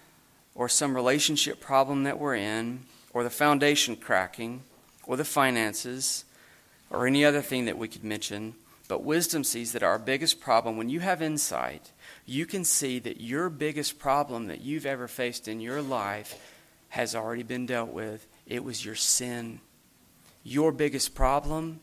or 0.54 0.70
some 0.70 0.96
relationship 0.96 1.60
problem 1.60 2.04
that 2.04 2.18
we're 2.18 2.36
in, 2.36 2.84
or 3.12 3.22
the 3.22 3.28
foundation 3.28 3.94
cracking, 3.94 4.62
or 5.06 5.18
the 5.18 5.24
finances 5.24 6.24
or 6.88 7.06
any 7.06 7.26
other 7.26 7.42
thing 7.42 7.66
that 7.66 7.76
we 7.76 7.88
could 7.88 8.02
mention. 8.02 8.54
But 8.88 9.04
wisdom 9.04 9.44
sees 9.44 9.72
that 9.72 9.82
our 9.82 9.98
biggest 9.98 10.40
problem, 10.40 10.78
when 10.78 10.88
you 10.88 11.00
have 11.00 11.20
insight, 11.20 11.92
you 12.24 12.46
can 12.46 12.64
see 12.64 12.98
that 13.00 13.20
your 13.20 13.50
biggest 13.50 13.98
problem 13.98 14.46
that 14.46 14.62
you've 14.62 14.86
ever 14.86 15.08
faced 15.08 15.46
in 15.46 15.60
your 15.60 15.82
life 15.82 16.40
has 16.88 17.14
already 17.14 17.42
been 17.42 17.66
dealt 17.66 17.90
with. 17.90 18.26
It 18.46 18.64
was 18.64 18.82
your 18.82 18.94
sin. 18.94 19.60
Your 20.42 20.72
biggest 20.72 21.14
problem 21.14 21.80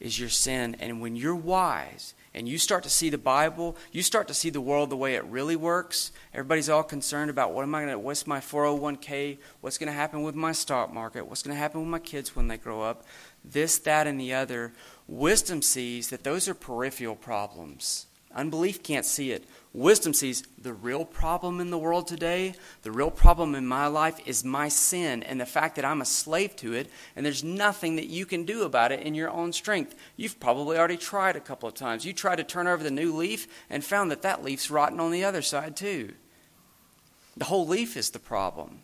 is 0.00 0.18
your 0.18 0.28
sin. 0.28 0.76
And 0.80 1.00
when 1.00 1.14
you're 1.14 1.36
wise 1.36 2.14
and 2.34 2.48
you 2.48 2.58
start 2.58 2.82
to 2.84 2.90
see 2.90 3.10
the 3.10 3.18
Bible, 3.18 3.76
you 3.92 4.02
start 4.02 4.26
to 4.28 4.34
see 4.34 4.50
the 4.50 4.60
world 4.60 4.90
the 4.90 4.96
way 4.96 5.14
it 5.14 5.24
really 5.24 5.56
works. 5.56 6.10
Everybody's 6.32 6.68
all 6.68 6.82
concerned 6.82 7.30
about 7.30 7.52
what 7.52 7.62
am 7.62 7.74
I 7.74 7.82
going 7.82 7.92
to, 7.92 7.98
what's 7.98 8.26
my 8.26 8.40
401k, 8.40 9.38
what's 9.60 9.78
going 9.78 9.88
to 9.88 9.92
happen 9.92 10.22
with 10.22 10.34
my 10.34 10.52
stock 10.52 10.92
market, 10.92 11.26
what's 11.26 11.42
going 11.42 11.54
to 11.54 11.60
happen 11.60 11.80
with 11.80 11.90
my 11.90 11.98
kids 11.98 12.34
when 12.34 12.48
they 12.48 12.56
grow 12.56 12.82
up 12.82 13.04
this, 13.44 13.78
that, 13.78 14.06
and 14.06 14.20
the 14.20 14.34
other. 14.34 14.72
Wisdom 15.06 15.62
sees 15.62 16.10
that 16.10 16.24
those 16.24 16.48
are 16.48 16.54
peripheral 16.54 17.16
problems. 17.16 18.06
Unbelief 18.34 18.82
can't 18.82 19.06
see 19.06 19.32
it. 19.32 19.44
Wisdom 19.72 20.12
sees 20.12 20.42
the 20.60 20.72
real 20.72 21.04
problem 21.04 21.60
in 21.60 21.70
the 21.70 21.78
world 21.78 22.08
today, 22.08 22.54
the 22.82 22.90
real 22.90 23.10
problem 23.10 23.54
in 23.54 23.64
my 23.64 23.86
life 23.86 24.18
is 24.26 24.42
my 24.42 24.68
sin 24.68 25.22
and 25.22 25.40
the 25.40 25.46
fact 25.46 25.76
that 25.76 25.84
I'm 25.84 26.00
a 26.00 26.06
slave 26.06 26.56
to 26.56 26.72
it, 26.72 26.90
and 27.14 27.24
there's 27.24 27.44
nothing 27.44 27.94
that 27.94 28.08
you 28.08 28.26
can 28.26 28.44
do 28.44 28.64
about 28.64 28.90
it 28.90 29.00
in 29.00 29.14
your 29.14 29.30
own 29.30 29.52
strength. 29.52 29.94
You've 30.16 30.40
probably 30.40 30.76
already 30.76 30.96
tried 30.96 31.36
a 31.36 31.40
couple 31.40 31.68
of 31.68 31.76
times. 31.76 32.04
You 32.04 32.12
tried 32.12 32.36
to 32.36 32.44
turn 32.44 32.66
over 32.66 32.82
the 32.82 32.90
new 32.90 33.14
leaf 33.14 33.46
and 33.68 33.84
found 33.84 34.10
that 34.10 34.22
that 34.22 34.42
leaf's 34.42 34.72
rotten 34.72 34.98
on 34.98 35.12
the 35.12 35.24
other 35.24 35.42
side, 35.42 35.76
too. 35.76 36.14
The 37.36 37.44
whole 37.44 37.66
leaf 37.66 37.96
is 37.96 38.10
the 38.10 38.18
problem. 38.18 38.80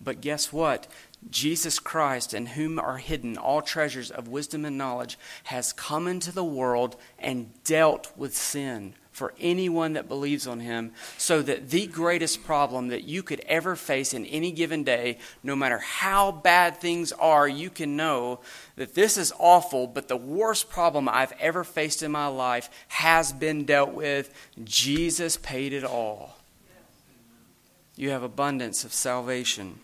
But 0.00 0.22
guess 0.22 0.50
what? 0.50 0.86
Jesus 1.30 1.78
Christ, 1.78 2.32
in 2.32 2.46
whom 2.46 2.78
are 2.78 2.96
hidden 2.96 3.36
all 3.36 3.60
treasures 3.60 4.10
of 4.10 4.28
wisdom 4.28 4.64
and 4.64 4.78
knowledge, 4.78 5.18
has 5.44 5.74
come 5.74 6.08
into 6.08 6.32
the 6.32 6.42
world 6.42 6.96
and 7.18 7.52
dealt 7.64 8.10
with 8.16 8.34
sin 8.34 8.94
for 9.12 9.34
anyone 9.38 9.92
that 9.92 10.08
believes 10.08 10.46
on 10.46 10.60
him, 10.60 10.92
so 11.18 11.42
that 11.42 11.70
the 11.70 11.86
greatest 11.86 12.42
problem 12.44 12.88
that 12.88 13.04
you 13.04 13.22
could 13.22 13.40
ever 13.40 13.76
face 13.76 14.14
in 14.14 14.24
any 14.26 14.50
given 14.50 14.82
day, 14.84 15.18
no 15.42 15.54
matter 15.54 15.78
how 15.78 16.32
bad 16.32 16.78
things 16.78 17.12
are, 17.12 17.46
you 17.46 17.70
can 17.70 17.96
know 17.96 18.40
that 18.76 18.94
this 18.94 19.16
is 19.18 19.32
awful, 19.38 19.86
but 19.86 20.08
the 20.08 20.16
worst 20.16 20.70
problem 20.70 21.08
I've 21.08 21.34
ever 21.38 21.62
faced 21.62 22.02
in 22.02 22.10
my 22.10 22.26
life 22.26 22.70
has 22.88 23.32
been 23.32 23.64
dealt 23.64 23.92
with. 23.92 24.32
Jesus 24.64 25.36
paid 25.36 25.72
it 25.72 25.84
all. 25.84 26.38
You 27.94 28.10
have 28.10 28.22
abundance 28.22 28.84
of 28.84 28.94
salvation. 28.94 29.80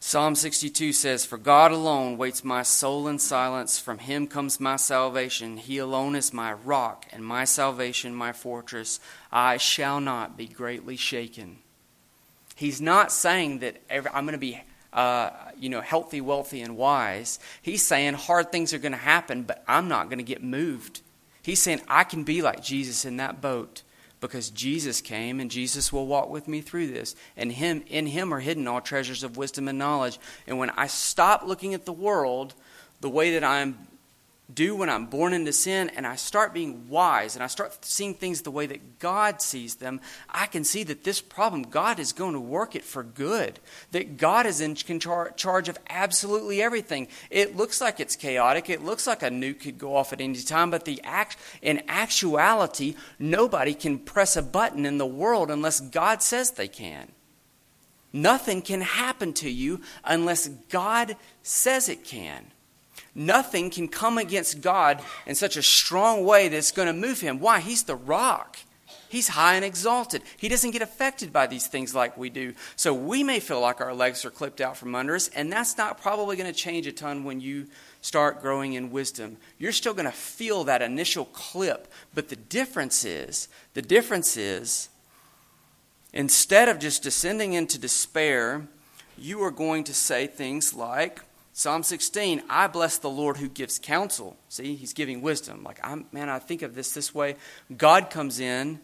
Psalm 0.00 0.36
62 0.36 0.92
says, 0.92 1.24
For 1.24 1.38
God 1.38 1.72
alone 1.72 2.16
waits 2.16 2.44
my 2.44 2.62
soul 2.62 3.08
in 3.08 3.18
silence. 3.18 3.78
From 3.80 3.98
him 3.98 4.28
comes 4.28 4.60
my 4.60 4.76
salvation. 4.76 5.56
He 5.56 5.78
alone 5.78 6.14
is 6.14 6.32
my 6.32 6.52
rock 6.52 7.06
and 7.12 7.24
my 7.24 7.44
salvation, 7.44 8.14
my 8.14 8.32
fortress. 8.32 9.00
I 9.32 9.56
shall 9.56 10.00
not 10.00 10.36
be 10.36 10.46
greatly 10.46 10.96
shaken. 10.96 11.58
He's 12.54 12.80
not 12.80 13.10
saying 13.10 13.58
that 13.60 13.80
I'm 13.90 14.24
going 14.24 14.32
to 14.32 14.38
be 14.38 14.60
uh, 14.92 15.30
you 15.58 15.68
know, 15.68 15.80
healthy, 15.80 16.20
wealthy, 16.20 16.62
and 16.62 16.76
wise. 16.76 17.38
He's 17.60 17.82
saying 17.82 18.14
hard 18.14 18.50
things 18.50 18.72
are 18.72 18.78
going 18.78 18.92
to 18.92 18.98
happen, 18.98 19.42
but 19.42 19.62
I'm 19.68 19.88
not 19.88 20.08
going 20.08 20.18
to 20.18 20.24
get 20.24 20.42
moved. 20.42 21.02
He's 21.42 21.62
saying 21.62 21.82
I 21.88 22.04
can 22.04 22.24
be 22.24 22.42
like 22.42 22.62
Jesus 22.62 23.04
in 23.04 23.18
that 23.18 23.40
boat 23.40 23.82
because 24.20 24.50
Jesus 24.50 25.00
came 25.00 25.40
and 25.40 25.50
Jesus 25.50 25.92
will 25.92 26.06
walk 26.06 26.30
with 26.30 26.48
me 26.48 26.60
through 26.60 26.88
this. 26.88 27.14
And 27.36 27.52
him 27.52 27.82
in 27.86 28.06
him 28.06 28.32
are 28.32 28.40
hidden 28.40 28.68
all 28.68 28.80
treasures 28.80 29.22
of 29.22 29.36
wisdom 29.36 29.68
and 29.68 29.78
knowledge. 29.78 30.18
And 30.46 30.58
when 30.58 30.70
I 30.70 30.86
stop 30.86 31.44
looking 31.44 31.74
at 31.74 31.84
the 31.84 31.92
world 31.92 32.54
the 33.00 33.08
way 33.08 33.34
that 33.34 33.44
I'm 33.44 33.87
do 34.52 34.74
when 34.74 34.88
I'm 34.88 35.06
born 35.06 35.34
into 35.34 35.52
sin 35.52 35.90
and 35.94 36.06
I 36.06 36.16
start 36.16 36.54
being 36.54 36.88
wise 36.88 37.36
and 37.36 37.44
I 37.44 37.48
start 37.48 37.84
seeing 37.84 38.14
things 38.14 38.42
the 38.42 38.50
way 38.50 38.66
that 38.66 38.98
God 38.98 39.42
sees 39.42 39.74
them, 39.74 40.00
I 40.28 40.46
can 40.46 40.64
see 40.64 40.84
that 40.84 41.04
this 41.04 41.20
problem, 41.20 41.64
God 41.64 41.98
is 41.98 42.12
going 42.12 42.32
to 42.32 42.40
work 42.40 42.74
it 42.74 42.84
for 42.84 43.02
good. 43.02 43.60
That 43.90 44.16
God 44.16 44.46
is 44.46 44.60
in 44.60 44.74
charge 44.74 45.68
of 45.68 45.78
absolutely 45.90 46.62
everything. 46.62 47.08
It 47.30 47.56
looks 47.56 47.80
like 47.80 48.00
it's 48.00 48.16
chaotic. 48.16 48.70
It 48.70 48.82
looks 48.82 49.06
like 49.06 49.22
a 49.22 49.28
nuke 49.28 49.60
could 49.60 49.78
go 49.78 49.94
off 49.94 50.12
at 50.12 50.20
any 50.20 50.38
time, 50.38 50.70
but 50.70 50.86
the 50.86 51.00
act, 51.04 51.36
in 51.60 51.82
actuality, 51.86 52.96
nobody 53.18 53.74
can 53.74 53.98
press 53.98 54.34
a 54.34 54.42
button 54.42 54.86
in 54.86 54.96
the 54.96 55.06
world 55.06 55.50
unless 55.50 55.80
God 55.80 56.22
says 56.22 56.52
they 56.52 56.68
can. 56.68 57.12
Nothing 58.10 58.62
can 58.62 58.80
happen 58.80 59.34
to 59.34 59.50
you 59.50 59.82
unless 60.02 60.48
God 60.48 61.16
says 61.42 61.90
it 61.90 62.04
can. 62.04 62.52
Nothing 63.18 63.68
can 63.68 63.88
come 63.88 64.16
against 64.16 64.62
God 64.62 65.02
in 65.26 65.34
such 65.34 65.56
a 65.56 65.62
strong 65.62 66.24
way 66.24 66.48
that's 66.48 66.70
going 66.70 66.86
to 66.86 66.92
move 66.92 67.20
him. 67.20 67.40
Why? 67.40 67.58
He's 67.58 67.82
the 67.82 67.96
rock. 67.96 68.56
He's 69.08 69.28
high 69.28 69.54
and 69.54 69.64
exalted. 69.64 70.22
He 70.36 70.48
doesn't 70.48 70.70
get 70.70 70.82
affected 70.82 71.32
by 71.32 71.46
these 71.46 71.66
things 71.66 71.94
like 71.94 72.16
we 72.16 72.30
do. 72.30 72.54
So 72.76 72.94
we 72.94 73.24
may 73.24 73.40
feel 73.40 73.60
like 73.60 73.80
our 73.80 73.94
legs 73.94 74.24
are 74.24 74.30
clipped 74.30 74.60
out 74.60 74.76
from 74.76 74.94
under 74.94 75.16
us, 75.16 75.28
and 75.28 75.50
that's 75.50 75.76
not 75.76 76.00
probably 76.00 76.36
going 76.36 76.52
to 76.52 76.58
change 76.58 76.86
a 76.86 76.92
ton 76.92 77.24
when 77.24 77.40
you 77.40 77.66
start 78.02 78.40
growing 78.40 78.74
in 78.74 78.92
wisdom. 78.92 79.38
You're 79.58 79.72
still 79.72 79.94
going 79.94 80.04
to 80.04 80.12
feel 80.12 80.62
that 80.64 80.82
initial 80.82 81.24
clip, 81.24 81.88
but 82.14 82.28
the 82.28 82.36
difference 82.36 83.04
is, 83.04 83.48
the 83.74 83.82
difference 83.82 84.36
is, 84.36 84.90
instead 86.12 86.68
of 86.68 86.78
just 86.78 87.02
descending 87.02 87.54
into 87.54 87.78
despair, 87.78 88.68
you 89.16 89.42
are 89.42 89.50
going 89.50 89.84
to 89.84 89.94
say 89.94 90.26
things 90.26 90.72
like, 90.74 91.22
Psalm 91.58 91.82
16, 91.82 92.44
I 92.48 92.68
bless 92.68 92.98
the 92.98 93.10
Lord 93.10 93.38
who 93.38 93.48
gives 93.48 93.80
counsel. 93.80 94.36
See, 94.48 94.76
he's 94.76 94.92
giving 94.92 95.22
wisdom. 95.22 95.64
Like, 95.64 95.80
I'm, 95.82 96.06
man, 96.12 96.28
I 96.28 96.38
think 96.38 96.62
of 96.62 96.76
this 96.76 96.92
this 96.92 97.12
way. 97.12 97.34
God 97.76 98.10
comes 98.10 98.38
in 98.38 98.78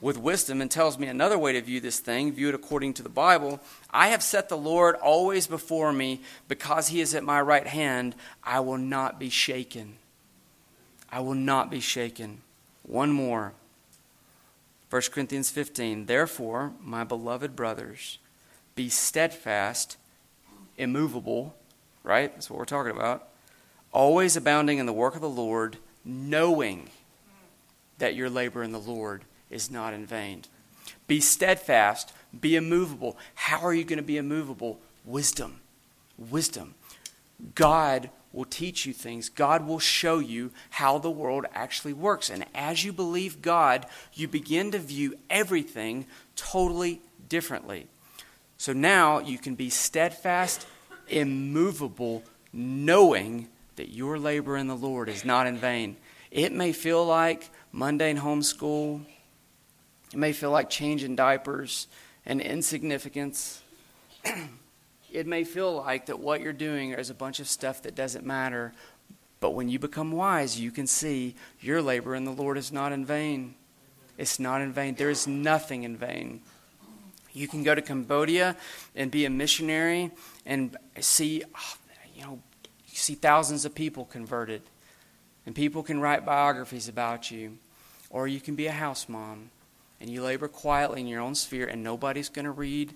with 0.00 0.16
wisdom 0.16 0.60
and 0.60 0.70
tells 0.70 0.96
me 0.96 1.08
another 1.08 1.36
way 1.36 1.54
to 1.54 1.60
view 1.60 1.80
this 1.80 1.98
thing, 1.98 2.32
view 2.32 2.48
it 2.48 2.54
according 2.54 2.94
to 2.94 3.02
the 3.02 3.08
Bible. 3.08 3.58
I 3.90 4.10
have 4.10 4.22
set 4.22 4.48
the 4.48 4.56
Lord 4.56 4.94
always 4.94 5.48
before 5.48 5.92
me 5.92 6.20
because 6.46 6.86
he 6.86 7.00
is 7.00 7.16
at 7.16 7.24
my 7.24 7.40
right 7.40 7.66
hand. 7.66 8.14
I 8.44 8.60
will 8.60 8.78
not 8.78 9.18
be 9.18 9.28
shaken. 9.28 9.96
I 11.10 11.18
will 11.18 11.34
not 11.34 11.68
be 11.68 11.80
shaken. 11.80 12.42
One 12.84 13.10
more. 13.10 13.54
1 14.90 15.02
Corinthians 15.10 15.50
15. 15.50 16.06
Therefore, 16.06 16.74
my 16.80 17.02
beloved 17.02 17.56
brothers, 17.56 18.18
be 18.76 18.88
steadfast, 18.88 19.96
immovable 20.78 21.56
right? 22.02 22.32
That's 22.32 22.50
what 22.50 22.58
we're 22.58 22.64
talking 22.64 22.92
about. 22.92 23.28
Always 23.92 24.36
abounding 24.36 24.78
in 24.78 24.86
the 24.86 24.92
work 24.92 25.14
of 25.14 25.20
the 25.20 25.28
Lord, 25.28 25.76
knowing 26.04 26.88
that 27.98 28.14
your 28.14 28.30
labor 28.30 28.62
in 28.62 28.72
the 28.72 28.80
Lord 28.80 29.24
is 29.50 29.70
not 29.70 29.92
in 29.92 30.06
vain. 30.06 30.44
Be 31.06 31.20
steadfast, 31.20 32.12
be 32.38 32.56
immovable. 32.56 33.18
How 33.34 33.60
are 33.60 33.74
you 33.74 33.84
going 33.84 33.98
to 33.98 34.02
be 34.02 34.16
immovable? 34.16 34.78
Wisdom. 35.04 35.60
Wisdom. 36.16 36.74
God 37.54 38.10
will 38.32 38.44
teach 38.44 38.86
you 38.86 38.92
things. 38.92 39.28
God 39.28 39.66
will 39.66 39.80
show 39.80 40.18
you 40.18 40.52
how 40.70 40.98
the 40.98 41.10
world 41.10 41.46
actually 41.52 41.92
works. 41.92 42.30
And 42.30 42.44
as 42.54 42.84
you 42.84 42.92
believe 42.92 43.42
God, 43.42 43.86
you 44.14 44.28
begin 44.28 44.70
to 44.70 44.78
view 44.78 45.16
everything 45.28 46.06
totally 46.36 47.00
differently. 47.28 47.88
So 48.56 48.72
now 48.72 49.18
you 49.18 49.38
can 49.38 49.54
be 49.54 49.70
steadfast 49.70 50.66
immovable, 51.12 52.22
knowing 52.52 53.48
that 53.76 53.88
your 53.88 54.18
labor 54.18 54.56
in 54.56 54.66
the 54.66 54.76
Lord 54.76 55.08
is 55.08 55.24
not 55.24 55.46
in 55.46 55.56
vain. 55.56 55.96
It 56.30 56.52
may 56.52 56.72
feel 56.72 57.04
like 57.04 57.50
mundane 57.72 58.18
homeschool, 58.18 59.02
it 60.12 60.18
may 60.18 60.32
feel 60.32 60.50
like 60.50 60.68
changing 60.70 61.16
diapers 61.16 61.86
and 62.26 62.40
insignificance. 62.40 63.62
it 65.12 65.26
may 65.26 65.44
feel 65.44 65.74
like 65.74 66.06
that 66.06 66.18
what 66.18 66.40
you're 66.40 66.52
doing 66.52 66.92
is 66.92 67.10
a 67.10 67.14
bunch 67.14 67.40
of 67.40 67.48
stuff 67.48 67.82
that 67.82 67.94
doesn't 67.94 68.26
matter. 68.26 68.72
But 69.38 69.50
when 69.50 69.68
you 69.68 69.78
become 69.78 70.12
wise, 70.12 70.60
you 70.60 70.70
can 70.70 70.86
see 70.86 71.34
your 71.60 71.80
labor 71.80 72.14
in 72.14 72.24
the 72.24 72.32
Lord 72.32 72.58
is 72.58 72.72
not 72.72 72.92
in 72.92 73.04
vain. 73.04 73.54
It's 74.18 74.38
not 74.38 74.60
in 74.60 74.72
vain. 74.72 74.96
There 74.96 75.10
is 75.10 75.26
nothing 75.26 75.84
in 75.84 75.96
vain. 75.96 76.42
You 77.32 77.48
can 77.48 77.62
go 77.62 77.74
to 77.74 77.82
Cambodia 77.82 78.56
and 78.94 79.10
be 79.10 79.24
a 79.24 79.30
missionary 79.30 80.10
and 80.44 80.76
see, 81.00 81.44
you 82.14 82.22
know, 82.22 82.40
you 82.88 82.96
see 82.96 83.14
thousands 83.14 83.64
of 83.64 83.74
people 83.74 84.04
converted. 84.04 84.62
And 85.46 85.54
people 85.54 85.82
can 85.82 86.00
write 86.00 86.24
biographies 86.26 86.88
about 86.88 87.30
you. 87.30 87.58
Or 88.10 88.26
you 88.26 88.40
can 88.40 88.56
be 88.56 88.66
a 88.66 88.72
house 88.72 89.08
mom 89.08 89.50
and 90.00 90.10
you 90.10 90.22
labor 90.22 90.48
quietly 90.48 91.00
in 91.00 91.06
your 91.06 91.20
own 91.20 91.34
sphere 91.34 91.66
and 91.66 91.82
nobody's 91.82 92.28
going 92.28 92.44
to 92.44 92.50
read 92.50 92.94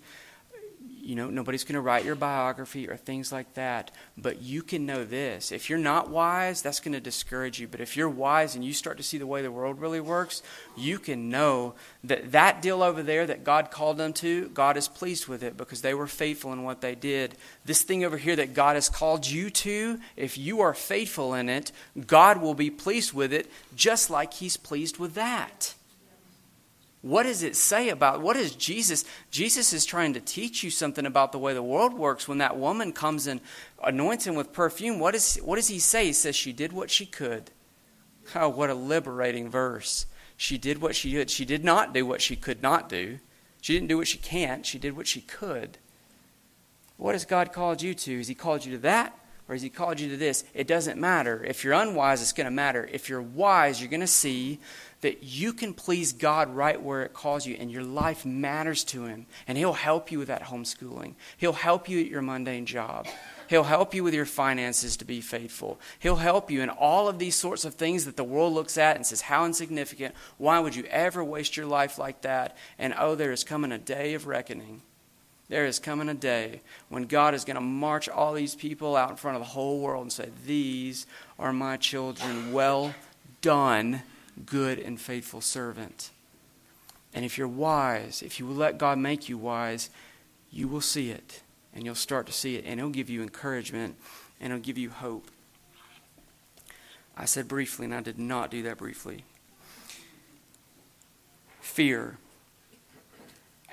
you 1.05 1.15
know, 1.15 1.29
nobody's 1.29 1.65
going 1.65 1.75
to 1.75 1.81
write 1.81 2.05
your 2.05 2.15
biography 2.15 2.89
or 2.89 2.97
things 2.97 3.31
like 3.31 3.55
that. 3.55 3.91
But 4.17 4.43
you 4.43 4.63
can 4.63 4.87
know 4.87 5.05
this. 5.05 5.53
If 5.53 5.69
you're 5.69 5.79
not 5.79 6.11
wise, 6.11 6.63
that's 6.63 6.81
going 6.81 6.95
to 6.95 7.01
discourage 7.01 7.61
you. 7.61 7.69
But 7.69 7.81
if 7.81 7.97
you're 7.97 8.09
wise 8.09 8.55
and 8.55 8.65
you 8.65 8.73
start 8.73 8.97
to 8.97 9.03
see 9.03 9.19
the 9.19 9.27
way 9.27 9.43
the 9.43 9.53
world 9.53 9.81
really 9.81 10.01
works, 10.01 10.43
you 10.77 10.99
can 10.99 11.29
know 11.29 11.75
that 12.03 12.33
that 12.33 12.63
deal 12.63 12.83
over 12.83 13.03
there 13.03 13.27
that 13.27 13.45
God 13.45 13.71
called 13.71 13.99
them 13.99 14.13
to, 14.15 14.49
God 14.49 14.77
is 14.77 14.89
pleased 14.89 15.29
with 15.29 15.43
it 15.43 15.57
because 15.57 15.83
they 15.83 15.95
were 15.95 16.07
faithful 16.07 16.53
in 16.53 16.65
what 16.65 16.81
they 16.81 16.95
did. 16.95 17.37
This 17.65 17.83
thing 17.83 18.05
over 18.05 18.17
here 18.17 18.37
that 18.37 18.55
God 18.55 18.75
has 18.75 18.89
called 18.89 19.27
you 19.27 19.51
to, 19.51 19.99
if 20.17 20.39
you 20.39 20.61
are 20.61 20.75
faithful 20.75 21.35
in 21.35 21.49
it, 21.49 21.73
God 22.07 22.41
will 22.41 22.55
be 22.55 22.71
pleased 22.71 23.13
with 23.13 23.33
it 23.33 23.51
just 23.77 24.11
like 24.11 24.35
He's 24.35 24.57
pleased 24.57 24.99
with 24.99 25.15
that. 25.15 25.75
What 27.05 27.25
does 27.25 27.43
it 27.43 27.55
say 27.55 27.91
about 27.91 28.23
what 28.23 28.35
is 28.35 28.57
Jesus? 28.57 29.05
Jesus 29.31 29.75
is 29.75 29.85
trying 29.85 30.15
to 30.15 30.21
teach 30.21 30.65
you 30.65 30.71
something 30.71 31.05
about 31.05 31.33
the 31.33 31.39
way 31.39 31.53
the 31.53 31.63
world 31.63 31.93
works. 31.93 32.27
When 32.27 32.39
that 32.39 32.57
woman 32.57 32.95
comes 32.95 33.27
and 33.27 33.43
anoints 33.83 34.27
him 34.27 34.37
with 34.37 34.55
perfume, 34.55 34.99
what, 34.99 35.15
is, 35.15 35.37
what 35.45 35.57
does 35.57 35.69
he 35.69 35.81
say? 35.81 36.07
He 36.07 36.13
says 36.15 36.35
she 36.35 36.55
did 36.55 36.73
what 36.73 36.91
she 36.91 37.05
could. 37.05 37.51
Oh, 38.35 38.49
what 38.49 38.71
a 38.71 38.75
liberating 38.75 39.51
verse. 39.51 40.07
She 40.39 40.57
did 40.57 40.81
what 40.81 40.97
she 40.97 41.13
did. 41.13 41.29
She 41.29 41.45
did 41.45 41.63
not 41.63 41.93
do 41.93 42.07
what 42.07 42.23
she 42.23 42.37
could 42.37 42.63
not 42.63 42.89
do. 42.89 43.19
She 43.61 43.75
didn't 43.75 43.89
do 43.89 43.99
what 43.99 44.09
she 44.09 44.17
can't. 44.17 44.65
She 44.65 44.79
did 44.79 44.97
what 44.97 45.07
she 45.07 45.21
could. 45.21 45.77
What 46.97 47.15
has 47.15 47.27
God 47.27 47.53
called 47.53 47.83
you 47.83 47.93
to? 47.93 48.17
Has 48.17 48.29
He 48.29 48.35
called 48.35 48.65
you 48.65 48.73
to 48.73 48.79
that? 48.79 49.15
Or 49.49 49.55
has 49.55 49.63
He 49.63 49.69
called 49.69 50.01
you 50.01 50.09
to 50.11 50.17
this? 50.17 50.45
It 50.55 50.67
doesn't 50.67 51.01
matter. 51.01 51.45
If 51.45 51.65
you're 51.65 51.75
unwise, 51.75 52.23
it's 52.23 52.33
going 52.33 52.47
to 52.47 52.51
matter. 52.51 52.89
If 52.91 53.09
you're 53.09 53.23
wise, 53.23 53.81
you're 53.81 53.91
going 53.91 54.01
to 54.01 54.07
see 54.07 54.59
that 55.03 55.23
you 55.23 55.53
can 55.53 55.75
please 55.75 56.15
God 56.15 56.55
right 56.55 56.81
where 56.81 57.03
it 57.03 57.13
calls 57.13 57.47
you 57.47 57.57
and 57.61 57.71
your 57.71 57.83
life 57.83 58.25
matters 58.25 58.85
to 58.85 59.05
Him. 59.05 59.27
And 59.47 59.59
He'll 59.59 59.75
help 59.75 60.11
you 60.11 60.19
with 60.19 60.29
that 60.29 60.45
homeschooling, 60.45 61.15
He'll 61.37 61.53
help 61.53 61.89
you 61.89 62.01
at 62.01 62.07
your 62.07 62.23
mundane 62.23 62.67
job. 62.67 63.07
He'll 63.49 63.65
help 63.65 63.95
you 63.95 64.03
with 64.03 64.15
your 64.15 64.25
finances 64.25 64.97
to 64.97 65.05
be 65.05 65.21
faithful. 65.21 65.79
He'll 65.99 66.17
help 66.17 66.51
you 66.51 66.63
in 66.63 66.71
all 66.71 67.09
of 67.09 67.19
these 67.19 67.37
sorts 67.37 67.67
of 67.67 67.75
things 67.75 68.07
that 68.07 68.17
the 68.17 68.25
world 68.25 68.55
looks 68.55 68.79
at 68.79 68.97
and 68.97 69.05
says, 69.05 69.21
How 69.21 69.45
insignificant. 69.45 70.15
Why 70.39 70.59
would 70.59 70.75
you 70.75 70.85
ever 70.85 71.23
waste 71.23 71.57
your 71.57 71.67
life 71.67 71.99
like 71.99 72.23
that? 72.23 72.57
And 72.79 72.95
oh, 72.99 73.15
there 73.15 73.33
is 73.33 73.45
coming 73.45 73.73
a 73.73 73.79
day 73.79 74.15
of 74.15 74.27
reckoning. 74.27 74.83
There 75.49 75.67
is 75.67 75.79
coming 75.79 76.09
a 76.09 76.15
day 76.15 76.63
when 76.89 77.05
God 77.05 77.35
is 77.35 77.45
going 77.45 77.57
to 77.57 77.61
march 77.61 78.09
all 78.09 78.33
these 78.33 78.55
people 78.55 78.97
out 78.97 79.11
in 79.11 79.17
front 79.17 79.37
of 79.37 79.43
the 79.43 79.49
whole 79.49 79.81
world 79.81 80.03
and 80.03 80.13
say, 80.13 80.31
These 80.47 81.07
are 81.39 81.53
my 81.53 81.77
children. 81.77 82.53
Well 82.53 82.95
done, 83.43 84.03
good 84.47 84.79
and 84.79 84.99
faithful 84.99 85.43
servant. 85.43 86.11
And 87.13 87.25
if 87.25 87.37
you're 87.37 87.47
wise, 87.47 88.23
if 88.23 88.41
you 88.41 88.47
will 88.47 88.55
let 88.55 88.79
God 88.79 88.99
make 88.99 89.29
you 89.29 89.37
wise, 89.37 89.91
you 90.51 90.67
will 90.67 90.81
see 90.81 91.11
it. 91.11 91.43
And 91.75 91.85
you'll 91.85 91.95
start 91.95 92.27
to 92.27 92.33
see 92.33 92.57
it. 92.57 92.65
And 92.67 92.81
He'll 92.81 92.89
give 92.89 93.11
you 93.11 93.23
encouragement 93.23 93.97
and 94.41 94.53
He'll 94.53 94.63
give 94.63 94.79
you 94.79 94.91
hope. 94.91 95.31
I 97.17 97.27
said 97.27 97.47
briefly, 97.47 97.85
and 97.85 97.95
I 97.95 98.01
did 98.01 98.19
not 98.19 98.51
do 98.51 98.63
that 98.63 98.79
briefly. 98.79 99.25
Fear. 101.61 102.19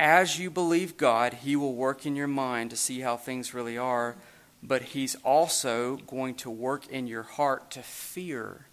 As 0.01 0.39
you 0.39 0.49
believe 0.49 0.97
God, 0.97 1.35
He 1.35 1.55
will 1.55 1.75
work 1.75 2.07
in 2.07 2.15
your 2.15 2.27
mind 2.27 2.71
to 2.71 2.75
see 2.75 3.01
how 3.01 3.17
things 3.17 3.53
really 3.53 3.77
are, 3.77 4.15
but 4.63 4.81
He's 4.81 5.15
also 5.23 5.97
going 6.07 6.33
to 6.35 6.49
work 6.49 6.87
in 6.87 7.05
your 7.05 7.21
heart 7.21 7.69
to 7.71 7.83
fear. 7.83 8.65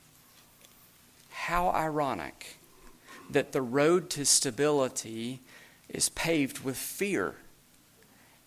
How 1.30 1.68
ironic 1.68 2.56
that 3.28 3.52
the 3.52 3.60
road 3.60 4.08
to 4.10 4.24
stability 4.24 5.40
is 5.90 6.08
paved 6.08 6.60
with 6.60 6.78
fear. 6.78 7.34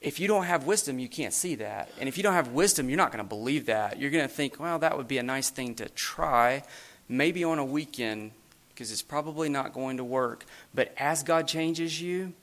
If 0.02 0.20
you 0.20 0.28
don't 0.28 0.46
have 0.46 0.66
wisdom, 0.66 0.98
you 0.98 1.08
can't 1.08 1.34
see 1.34 1.54
that. 1.56 1.92
And 2.00 2.10
if 2.10 2.18
you 2.18 2.24
don't 2.24 2.34
have 2.34 2.48
wisdom, 2.48 2.90
you're 2.90 2.98
not 2.98 3.12
going 3.12 3.24
to 3.24 3.30
believe 3.30 3.68
that. 3.68 4.00
You're 4.00 4.10
going 4.10 4.28
to 4.28 4.34
think, 4.34 4.60
well, 4.60 4.80
that 4.80 4.98
would 4.98 5.08
be 5.08 5.20
a 5.20 5.24
nice 5.24 5.52
thing 5.52 5.76
to 5.76 5.88
try, 5.90 6.64
maybe 7.08 7.44
on 7.44 7.60
a 7.60 7.66
weekend, 7.66 8.32
because 8.70 8.92
it's 8.92 9.04
probably 9.04 9.50
not 9.50 9.72
going 9.72 9.98
to 9.98 10.04
work. 10.04 10.46
But 10.74 10.96
as 10.98 11.22
God 11.22 11.48
changes 11.48 12.02
you, 12.02 12.34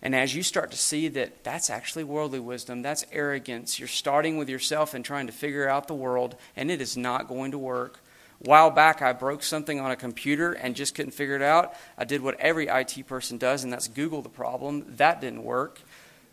and 0.00 0.14
as 0.14 0.34
you 0.34 0.42
start 0.42 0.70
to 0.70 0.76
see 0.76 1.08
that 1.08 1.42
that's 1.42 1.70
actually 1.70 2.04
worldly 2.04 2.38
wisdom, 2.38 2.82
that's 2.82 3.04
arrogance, 3.10 3.78
you're 3.78 3.88
starting 3.88 4.38
with 4.38 4.48
yourself 4.48 4.94
and 4.94 5.04
trying 5.04 5.26
to 5.26 5.32
figure 5.32 5.68
out 5.68 5.88
the 5.88 5.94
world, 5.94 6.36
and 6.56 6.70
it 6.70 6.80
is 6.80 6.96
not 6.96 7.28
going 7.28 7.50
to 7.50 7.58
work. 7.58 8.00
A 8.44 8.48
while 8.48 8.70
back, 8.70 9.02
I 9.02 9.12
broke 9.12 9.42
something 9.42 9.80
on 9.80 9.90
a 9.90 9.96
computer 9.96 10.52
and 10.52 10.76
just 10.76 10.94
couldn't 10.94 11.12
figure 11.12 11.34
it 11.34 11.42
out. 11.42 11.74
I 11.96 12.04
did 12.04 12.22
what 12.22 12.38
every 12.38 12.68
IT 12.68 13.06
person 13.08 13.38
does, 13.38 13.64
and 13.64 13.72
that's 13.72 13.88
Google 13.88 14.22
the 14.22 14.28
problem. 14.28 14.84
That 14.96 15.20
didn't 15.20 15.42
work. 15.42 15.80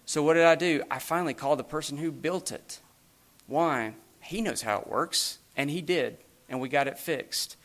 So, 0.05 0.22
what 0.22 0.36
did 0.36 0.43
I 0.43 0.53
do? 0.53 0.84
I 0.91 0.99
finally 0.99 1.34
called 1.34 1.57
the 1.57 1.63
person 1.63 1.97
who 1.97 2.11
built 2.11 2.51
it. 2.51 2.80
Why? 3.47 3.95
He 4.22 4.41
knows 4.41 4.61
how 4.61 4.80
it 4.80 4.88
works, 4.88 5.39
and 5.57 5.72
he 5.72 5.82
did, 5.82 6.18
and 6.47 6.59
we 6.59 6.70
got 6.70 6.88
it 6.88 6.99
fixed. 6.99 7.57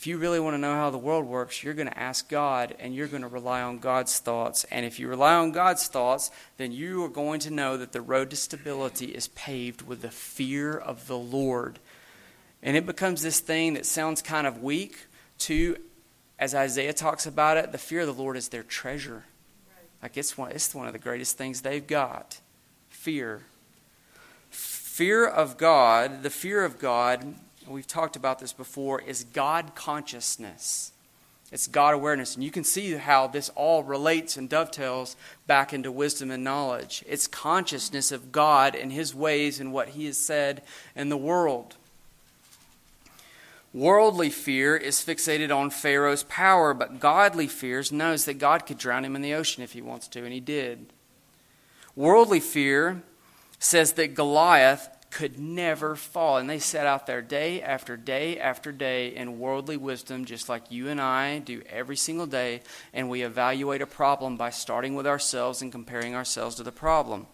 If 0.00 0.06
you 0.06 0.16
really 0.16 0.40
want 0.40 0.54
to 0.54 0.58
know 0.58 0.72
how 0.72 0.88
the 0.88 0.96
world 0.96 1.26
works, 1.26 1.62
you're 1.62 1.74
going 1.74 1.90
to 1.90 1.98
ask 1.98 2.26
God 2.26 2.74
and 2.78 2.94
you're 2.94 3.06
going 3.06 3.20
to 3.20 3.28
rely 3.28 3.60
on 3.60 3.80
God's 3.80 4.18
thoughts. 4.18 4.64
And 4.70 4.86
if 4.86 4.98
you 4.98 5.08
rely 5.08 5.34
on 5.34 5.52
God's 5.52 5.88
thoughts, 5.88 6.30
then 6.56 6.72
you 6.72 7.04
are 7.04 7.08
going 7.10 7.38
to 7.40 7.50
know 7.50 7.76
that 7.76 7.92
the 7.92 8.00
road 8.00 8.30
to 8.30 8.36
stability 8.36 9.08
is 9.08 9.28
paved 9.28 9.82
with 9.82 10.00
the 10.00 10.10
fear 10.10 10.72
of 10.74 11.06
the 11.06 11.18
Lord. 11.18 11.80
And 12.62 12.78
it 12.78 12.86
becomes 12.86 13.20
this 13.20 13.40
thing 13.40 13.74
that 13.74 13.84
sounds 13.84 14.22
kind 14.22 14.46
of 14.46 14.62
weak, 14.62 14.96
to, 15.40 15.76
as 16.38 16.54
Isaiah 16.54 16.94
talks 16.94 17.26
about 17.26 17.58
it, 17.58 17.70
the 17.70 17.76
fear 17.76 18.00
of 18.00 18.06
the 18.06 18.22
Lord 18.22 18.38
is 18.38 18.48
their 18.48 18.62
treasure. 18.62 19.24
Like 20.02 20.16
it's 20.16 20.38
one, 20.38 20.52
it's 20.52 20.74
one 20.74 20.86
of 20.86 20.94
the 20.94 20.98
greatest 20.98 21.36
things 21.36 21.60
they've 21.60 21.86
got. 21.86 22.40
Fear. 22.88 23.42
Fear 24.48 25.26
of 25.26 25.58
God, 25.58 26.22
the 26.22 26.30
fear 26.30 26.64
of 26.64 26.78
God, 26.78 27.34
we've 27.68 27.86
talked 27.86 28.16
about 28.16 28.38
this 28.38 28.52
before, 28.52 29.00
is 29.00 29.24
God 29.24 29.74
consciousness. 29.74 30.92
It's 31.52 31.66
God 31.66 31.94
awareness. 31.94 32.34
And 32.34 32.44
you 32.44 32.50
can 32.50 32.64
see 32.64 32.92
how 32.92 33.26
this 33.26 33.50
all 33.50 33.82
relates 33.82 34.36
and 34.36 34.48
dovetails 34.48 35.16
back 35.46 35.72
into 35.72 35.90
wisdom 35.90 36.30
and 36.30 36.44
knowledge. 36.44 37.04
It's 37.08 37.26
consciousness 37.26 38.12
of 38.12 38.32
God 38.32 38.74
and 38.74 38.92
His 38.92 39.14
ways 39.14 39.58
and 39.58 39.72
what 39.72 39.90
He 39.90 40.06
has 40.06 40.16
said 40.16 40.62
in 40.94 41.08
the 41.08 41.16
world. 41.16 41.76
Worldly 43.72 44.30
fear 44.30 44.76
is 44.76 45.04
fixated 45.04 45.54
on 45.54 45.70
Pharaoh's 45.70 46.24
power, 46.24 46.74
but 46.74 46.98
godly 46.98 47.46
fears 47.46 47.92
knows 47.92 48.24
that 48.24 48.38
God 48.38 48.66
could 48.66 48.78
drown 48.78 49.04
him 49.04 49.14
in 49.14 49.22
the 49.22 49.34
ocean 49.34 49.62
if 49.62 49.72
he 49.72 49.82
wants 49.82 50.08
to, 50.08 50.24
and 50.24 50.32
he 50.32 50.40
did. 50.40 50.86
Worldly 51.94 52.40
fear 52.40 53.02
says 53.60 53.92
that 53.92 54.14
Goliath 54.14 54.88
could 55.10 55.38
never 55.38 55.96
fall, 55.96 56.36
and 56.38 56.48
they 56.48 56.58
set 56.58 56.86
out 56.86 57.06
there 57.06 57.20
day 57.20 57.60
after 57.60 57.96
day 57.96 58.38
after 58.38 58.72
day 58.72 59.14
in 59.14 59.38
worldly 59.38 59.76
wisdom, 59.76 60.24
just 60.24 60.48
like 60.48 60.70
you 60.70 60.88
and 60.88 61.00
I 61.00 61.38
do 61.40 61.62
every 61.68 61.96
single 61.96 62.26
day, 62.26 62.62
and 62.94 63.10
we 63.10 63.22
evaluate 63.22 63.82
a 63.82 63.86
problem 63.86 64.36
by 64.36 64.50
starting 64.50 64.94
with 64.94 65.06
ourselves 65.06 65.62
and 65.62 65.72
comparing 65.72 66.14
ourselves 66.14 66.56
to 66.56 66.62
the 66.62 66.72
problem. 66.72 67.26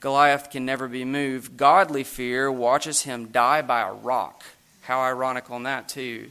Goliath 0.00 0.50
can 0.50 0.64
never 0.64 0.86
be 0.86 1.04
moved. 1.04 1.56
Godly 1.56 2.04
fear 2.04 2.52
watches 2.52 3.02
him 3.02 3.26
die 3.26 3.62
by 3.62 3.80
a 3.80 3.92
rock 3.92 4.44
how 4.88 5.02
ironic 5.02 5.50
on 5.50 5.64
that, 5.64 5.86
too. 5.86 6.30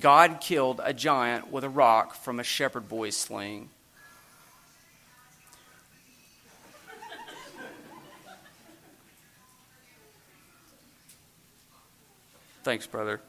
God 0.00 0.40
killed 0.40 0.80
a 0.82 0.94
giant 0.94 1.52
with 1.52 1.64
a 1.64 1.68
rock 1.68 2.14
from 2.14 2.40
a 2.40 2.44
shepherd 2.44 2.88
boy's 2.88 3.14
sling. 3.14 3.68
Thanks, 12.62 12.86
brother. 12.86 13.20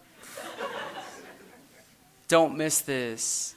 Don't 2.28 2.56
miss 2.56 2.82
this. 2.82 3.56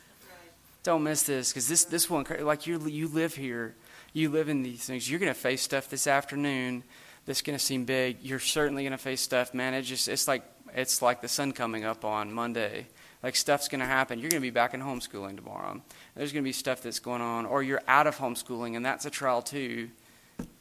Don't 0.83 1.03
miss 1.03 1.25
this 1.25 1.51
because 1.53 1.69
this 1.69 1.85
this 1.85 2.09
one 2.09 2.25
like 2.41 2.67
you 2.67 2.81
you 2.87 3.09
live 3.09 3.35
here, 3.35 3.75
you 4.13 4.31
live 4.31 4.49
in 4.49 4.63
these 4.63 4.85
things. 4.85 5.11
You're 5.11 5.19
going 5.19 5.33
to 5.33 5.39
face 5.39 5.63
stuff 5.63 5.89
this 5.89 6.07
afternoon 6.07 6.85
that's 7.27 7.43
going 7.43 7.59
to 7.59 7.65
seem 7.65 7.85
big. 7.85 8.19
You're 8.23 8.39
certainly 8.39 8.85
going 8.85 8.93
to 8.93 8.99
face 8.99 9.21
stuff, 9.21 9.53
man. 9.53 9.75
It's 9.75 9.89
just 9.89 10.09
it's 10.09 10.29
like 10.29 10.45
it's 10.75 11.03
like 11.03 11.21
the 11.21 11.29
sun 11.29 11.53
coming 11.53 11.85
up 11.85 12.05
on 12.05 12.33
Monday. 12.33 12.87
Like 13.23 13.37
stuff's 13.37 13.69
going 13.69 13.81
to 13.81 13.87
happen. 13.87 14.19
You're 14.19 14.31
going 14.31 14.41
to 14.41 14.47
be 14.47 14.51
back 14.51 14.75
in 14.75 14.81
homeschooling 14.81 15.37
tomorrow. 15.37 15.83
There's 16.15 16.33
going 16.33 16.45
to 16.45 16.49
be 16.49 16.53
stuff 16.53 16.83
that's 16.83 17.01
going 17.01 17.23
on, 17.23 17.47
or 17.47 17.63
you're 17.63 17.83
out 17.89 18.07
of 18.07 18.17
homeschooling, 18.17 18.77
and 18.77 18.87
that's 18.87 19.05
a 19.05 19.11
trial 19.11 19.43
too. 19.43 19.91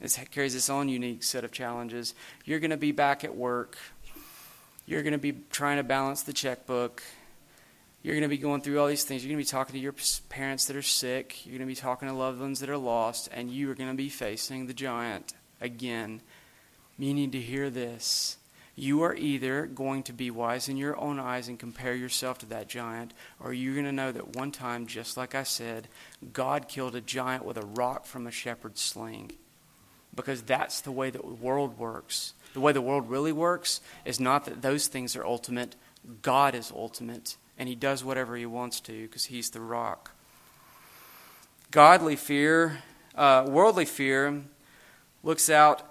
It 0.02 0.18
carries 0.32 0.56
its 0.56 0.70
own 0.70 0.90
unique 0.90 1.24
set 1.24 1.44
of 1.44 1.52
challenges. 1.52 2.16
You're 2.46 2.60
going 2.60 2.72
to 2.72 2.78
be 2.78 2.92
back 2.92 3.24
at 3.24 3.36
work. 3.36 3.78
You're 4.86 5.04
going 5.04 5.14
to 5.14 5.20
be 5.20 5.34
trying 5.50 5.78
to 5.78 5.84
balance 5.84 6.24
the 6.24 6.34
checkbook. 6.34 7.04
You're 8.04 8.14
going 8.14 8.24
to 8.24 8.28
be 8.30 8.38
going 8.38 8.62
through 8.62 8.80
all 8.80 8.88
these 8.88 9.04
things. 9.04 9.24
You're 9.24 9.34
going 9.34 9.44
to 9.44 9.48
be 9.48 9.52
talking 9.52 9.74
to 9.74 9.80
your 9.80 9.96
parents 10.30 10.66
that 10.66 10.76
are 10.76 10.84
sick. 10.84 11.46
You're 11.46 11.58
going 11.58 11.68
to 11.68 11.72
be 11.72 11.76
talking 11.76 12.08
to 12.08 12.14
loved 12.14 12.40
ones 12.40 12.60
that 12.60 12.70
are 12.70 12.78
lost, 12.78 13.30
and 13.34 13.50
you 13.50 13.70
are 13.72 13.76
going 13.76 13.90
to 13.90 13.96
be 13.96 14.10
facing 14.10 14.68
the 14.68 14.74
giant 14.74 15.34
again. 15.60 16.22
You 16.98 17.14
need 17.14 17.32
to 17.32 17.42
hear 17.42 17.70
this 17.70 18.38
you 18.76 19.04
are 19.04 19.16
either 19.16 19.66
going 19.66 20.04
to 20.04 20.14
be 20.14 20.30
wise 20.30 20.68
in 20.68 20.76
your 20.76 21.00
own 21.00 21.18
eyes 21.18 21.48
and 21.48 21.58
compare 21.58 21.96
yourself 21.96 22.40
to 22.40 22.46
that 22.48 22.68
giant, 22.68 23.14
or 23.40 23.54
you're 23.54 23.74
going 23.74 23.86
to 23.86 23.92
know 23.92 24.12
that 24.12 24.36
one 24.36 24.52
time, 24.52 24.86
just 24.86 25.16
like 25.16 25.34
I 25.34 25.44
said, 25.44 25.88
God 26.34 26.68
killed 26.68 26.96
a 26.96 27.02
giant 27.02 27.46
with 27.46 27.58
a 27.58 27.66
rock 27.66 28.06
from 28.06 28.28
a 28.28 28.32
shepherd's 28.32 28.82
sling. 28.82 29.32
Because 30.14 30.42
that's 30.42 30.82
the 30.82 30.92
way 30.92 31.10
that 31.10 31.22
the 31.22 31.34
world 31.34 31.78
works. 31.78 32.34
The 32.56 32.62
way 32.62 32.72
the 32.72 32.82
world 32.82 33.10
really 33.10 33.34
works 33.34 33.82
is 34.06 34.18
not 34.18 34.46
that 34.46 34.62
those 34.62 34.88
things 34.88 35.18
are 35.18 35.26
ultimate, 35.26 35.76
God 36.22 36.56
is 36.56 36.72
ultimate, 36.74 37.36
and 37.60 37.68
He 37.68 37.76
does 37.76 38.02
whatever 38.02 38.38
He 38.38 38.46
wants 38.46 38.80
to 38.80 39.08
because 39.08 39.26
He's 39.26 39.50
the 39.50 39.60
rock. 39.60 40.12
Godly 41.70 42.16
fear, 42.16 42.82
uh, 43.14 43.46
worldly 43.46 43.84
fear, 43.84 44.42
looks 45.22 45.50
out 45.50 45.82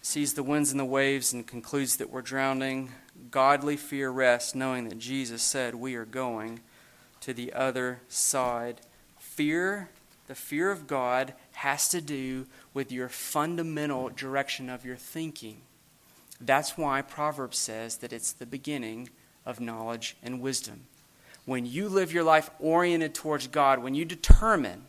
sees 0.00 0.32
the 0.32 0.42
winds 0.42 0.70
and 0.70 0.80
the 0.80 0.86
waves 0.86 1.34
and 1.34 1.46
concludes 1.46 1.98
that 1.98 2.08
we're 2.08 2.22
drowning. 2.22 2.92
Godly 3.30 3.76
fear 3.76 4.08
rests, 4.08 4.54
knowing 4.54 4.88
that 4.88 4.98
Jesus 4.98 5.42
said 5.42 5.74
we 5.74 5.96
are 5.96 6.06
going 6.06 6.60
to 7.20 7.34
the 7.34 7.52
other 7.52 8.00
side. 8.08 8.80
Fear, 9.18 9.90
the 10.28 10.34
fear 10.34 10.70
of 10.70 10.86
God, 10.86 11.34
has 11.52 11.90
to 11.90 12.00
do 12.00 12.46
with 12.72 12.90
your 12.90 13.10
fundamental 13.10 14.08
direction 14.08 14.70
of 14.70 14.82
your 14.82 14.96
thinking. 14.96 15.60
That's 16.40 16.76
why 16.76 17.02
Proverbs 17.02 17.58
says 17.58 17.98
that 17.98 18.12
it's 18.12 18.32
the 18.32 18.46
beginning 18.46 19.08
of 19.44 19.60
knowledge 19.60 20.16
and 20.22 20.40
wisdom. 20.40 20.82
When 21.44 21.64
you 21.64 21.88
live 21.88 22.12
your 22.12 22.24
life 22.24 22.50
oriented 22.58 23.14
towards 23.14 23.46
God, 23.46 23.82
when 23.82 23.94
you 23.94 24.04
determine 24.04 24.84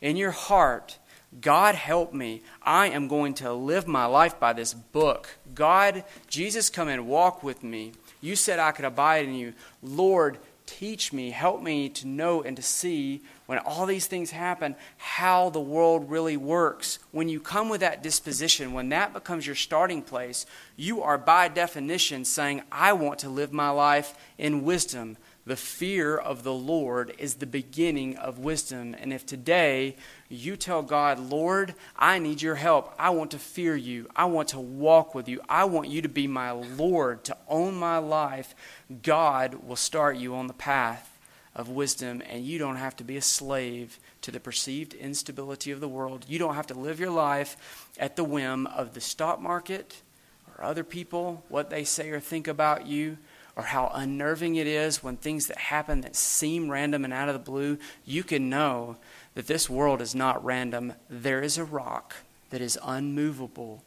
in 0.00 0.16
your 0.16 0.30
heart 0.30 0.98
God 1.40 1.74
help 1.74 2.14
me. 2.14 2.42
I 2.62 2.88
am 2.88 3.08
going 3.08 3.34
to 3.34 3.52
live 3.52 3.86
my 3.86 4.06
life 4.06 4.38
by 4.38 4.52
this 4.52 4.72
book. 4.72 5.28
God, 5.54 6.04
Jesus, 6.28 6.70
come 6.70 6.88
and 6.88 7.06
walk 7.06 7.42
with 7.42 7.62
me. 7.62 7.92
You 8.20 8.36
said 8.36 8.58
I 8.58 8.72
could 8.72 8.84
abide 8.84 9.26
in 9.26 9.34
you. 9.34 9.52
Lord, 9.82 10.38
teach 10.66 11.12
me, 11.12 11.30
help 11.30 11.62
me 11.62 11.88
to 11.90 12.06
know 12.06 12.42
and 12.42 12.56
to 12.56 12.62
see 12.62 13.22
when 13.46 13.58
all 13.58 13.86
these 13.86 14.06
things 14.06 14.30
happen 14.30 14.76
how 14.98 15.50
the 15.50 15.60
world 15.60 16.10
really 16.10 16.36
works. 16.36 16.98
When 17.12 17.28
you 17.28 17.40
come 17.40 17.68
with 17.68 17.80
that 17.80 18.02
disposition, 18.02 18.72
when 18.72 18.88
that 18.90 19.12
becomes 19.12 19.46
your 19.46 19.56
starting 19.56 20.02
place, 20.02 20.46
you 20.76 21.02
are 21.02 21.18
by 21.18 21.48
definition 21.48 22.24
saying, 22.24 22.62
I 22.70 22.92
want 22.92 23.20
to 23.20 23.28
live 23.28 23.52
my 23.52 23.70
life 23.70 24.14
in 24.36 24.64
wisdom. 24.64 25.16
The 25.46 25.56
fear 25.56 26.16
of 26.16 26.42
the 26.42 26.52
Lord 26.52 27.14
is 27.18 27.34
the 27.34 27.46
beginning 27.46 28.16
of 28.16 28.40
wisdom. 28.40 28.96
And 28.98 29.12
if 29.12 29.24
today 29.24 29.94
you 30.28 30.56
tell 30.56 30.82
God, 30.82 31.20
Lord, 31.20 31.76
I 31.96 32.18
need 32.18 32.42
your 32.42 32.56
help. 32.56 32.92
I 32.98 33.10
want 33.10 33.30
to 33.30 33.38
fear 33.38 33.76
you. 33.76 34.08
I 34.16 34.24
want 34.24 34.48
to 34.48 34.58
walk 34.58 35.14
with 35.14 35.28
you. 35.28 35.40
I 35.48 35.64
want 35.64 35.88
you 35.88 36.02
to 36.02 36.08
be 36.08 36.26
my 36.26 36.50
Lord, 36.50 37.22
to 37.24 37.36
own 37.46 37.76
my 37.76 37.98
life, 37.98 38.56
God 39.04 39.66
will 39.66 39.76
start 39.76 40.16
you 40.16 40.34
on 40.34 40.48
the 40.48 40.52
path 40.52 41.15
of 41.56 41.70
wisdom, 41.70 42.22
and 42.28 42.44
you 42.44 42.58
don't 42.58 42.76
have 42.76 42.94
to 42.94 43.02
be 43.02 43.16
a 43.16 43.22
slave 43.22 43.98
to 44.20 44.30
the 44.30 44.38
perceived 44.38 44.92
instability 44.94 45.72
of 45.72 45.80
the 45.80 45.88
world. 45.88 46.26
You 46.28 46.38
don't 46.38 46.54
have 46.54 46.66
to 46.68 46.78
live 46.78 47.00
your 47.00 47.10
life 47.10 47.90
at 47.98 48.14
the 48.14 48.24
whim 48.24 48.66
of 48.66 48.92
the 48.92 49.00
stock 49.00 49.40
market 49.40 50.02
or 50.46 50.62
other 50.62 50.84
people, 50.84 51.42
what 51.48 51.70
they 51.70 51.82
say 51.82 52.10
or 52.10 52.20
think 52.20 52.46
about 52.46 52.86
you 52.86 53.16
or 53.56 53.62
how 53.62 53.90
unnerving 53.94 54.56
it 54.56 54.66
is 54.66 55.02
when 55.02 55.16
things 55.16 55.46
that 55.46 55.56
happen 55.56 56.02
that 56.02 56.14
seem 56.14 56.70
random 56.70 57.04
and 57.04 57.12
out 57.12 57.30
of 57.30 57.32
the 57.32 57.50
blue, 57.50 57.78
you 58.04 58.22
can 58.22 58.50
know 58.50 58.98
that 59.34 59.46
this 59.46 59.70
world 59.70 60.02
is 60.02 60.14
not 60.14 60.44
random. 60.44 60.92
There 61.08 61.40
is 61.40 61.56
a 61.56 61.64
rock 61.64 62.16
that 62.50 62.60
is 62.60 62.78
unmovable. 62.84 63.82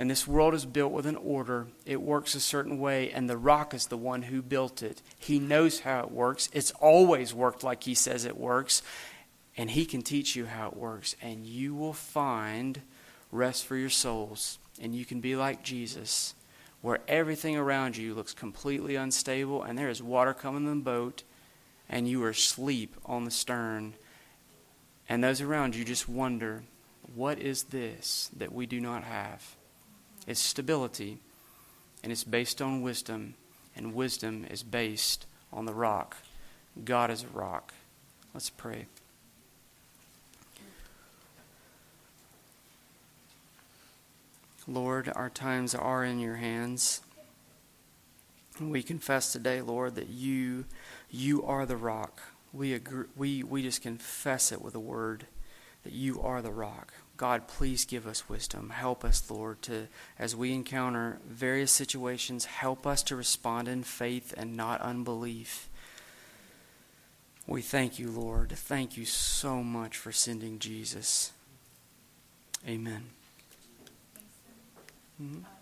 And 0.00 0.10
this 0.10 0.26
world 0.26 0.54
is 0.54 0.64
built 0.64 0.92
with 0.92 1.04
an 1.04 1.16
order. 1.16 1.66
It 1.84 2.00
works 2.00 2.34
a 2.34 2.40
certain 2.40 2.78
way, 2.78 3.10
and 3.10 3.28
the 3.28 3.36
rock 3.36 3.74
is 3.74 3.88
the 3.88 3.98
one 3.98 4.22
who 4.22 4.40
built 4.40 4.82
it. 4.82 5.02
He 5.18 5.38
knows 5.38 5.80
how 5.80 6.00
it 6.00 6.10
works. 6.10 6.48
It's 6.54 6.70
always 6.80 7.34
worked 7.34 7.62
like 7.62 7.82
He 7.84 7.92
says 7.92 8.24
it 8.24 8.38
works, 8.38 8.82
and 9.58 9.70
He 9.70 9.84
can 9.84 10.00
teach 10.00 10.34
you 10.34 10.46
how 10.46 10.68
it 10.68 10.76
works. 10.78 11.16
And 11.20 11.44
you 11.44 11.74
will 11.74 11.92
find 11.92 12.80
rest 13.30 13.66
for 13.66 13.76
your 13.76 13.90
souls. 13.90 14.58
And 14.80 14.94
you 14.94 15.04
can 15.04 15.20
be 15.20 15.36
like 15.36 15.62
Jesus, 15.62 16.34
where 16.80 17.00
everything 17.06 17.58
around 17.58 17.98
you 17.98 18.14
looks 18.14 18.32
completely 18.32 18.96
unstable, 18.96 19.62
and 19.62 19.78
there 19.78 19.90
is 19.90 20.02
water 20.02 20.32
coming 20.32 20.64
in 20.66 20.78
the 20.78 20.82
boat, 20.82 21.24
and 21.90 22.08
you 22.08 22.24
are 22.24 22.30
asleep 22.30 22.96
on 23.04 23.26
the 23.26 23.30
stern. 23.30 23.92
And 25.10 25.22
those 25.22 25.42
around 25.42 25.76
you 25.76 25.84
just 25.84 26.08
wonder, 26.08 26.62
what 27.14 27.38
is 27.38 27.64
this 27.64 28.30
that 28.34 28.54
we 28.54 28.64
do 28.64 28.80
not 28.80 29.04
have? 29.04 29.56
It's 30.26 30.40
stability, 30.40 31.18
and 32.02 32.12
it's 32.12 32.24
based 32.24 32.60
on 32.60 32.82
wisdom, 32.82 33.34
and 33.74 33.94
wisdom 33.94 34.46
is 34.50 34.62
based 34.62 35.26
on 35.52 35.66
the 35.66 35.74
rock. 35.74 36.16
God 36.84 37.10
is 37.10 37.24
a 37.24 37.28
rock. 37.28 37.74
Let's 38.32 38.50
pray. 38.50 38.86
Lord, 44.68 45.10
our 45.16 45.30
times 45.30 45.74
are 45.74 46.04
in 46.04 46.20
your 46.20 46.36
hands. 46.36 47.00
And 48.58 48.70
we 48.70 48.82
confess 48.82 49.32
today, 49.32 49.62
Lord, 49.62 49.94
that 49.96 50.08
you 50.08 50.66
you 51.10 51.42
are 51.44 51.66
the 51.66 51.76
rock. 51.76 52.20
We 52.52 52.74
agree, 52.74 53.06
we 53.16 53.42
we 53.42 53.62
just 53.62 53.82
confess 53.82 54.52
it 54.52 54.62
with 54.62 54.74
a 54.74 54.80
word 54.80 55.26
that 55.82 55.92
you 55.92 56.20
are 56.20 56.42
the 56.42 56.52
rock. 56.52 56.92
God, 57.20 57.46
please 57.46 57.84
give 57.84 58.06
us 58.06 58.30
wisdom. 58.30 58.70
Help 58.70 59.04
us, 59.04 59.30
Lord, 59.30 59.60
to 59.64 59.88
as 60.18 60.34
we 60.34 60.54
encounter 60.54 61.18
various 61.28 61.70
situations, 61.70 62.46
help 62.46 62.86
us 62.86 63.02
to 63.02 63.14
respond 63.14 63.68
in 63.68 63.82
faith 63.82 64.32
and 64.38 64.56
not 64.56 64.80
unbelief. 64.80 65.68
We 67.46 67.60
thank 67.60 67.98
you, 67.98 68.10
Lord. 68.10 68.52
Thank 68.52 68.96
you 68.96 69.04
so 69.04 69.62
much 69.62 69.98
for 69.98 70.12
sending 70.12 70.58
Jesus. 70.58 71.32
Amen. 72.66 73.10
Mm-hmm. 75.22 75.59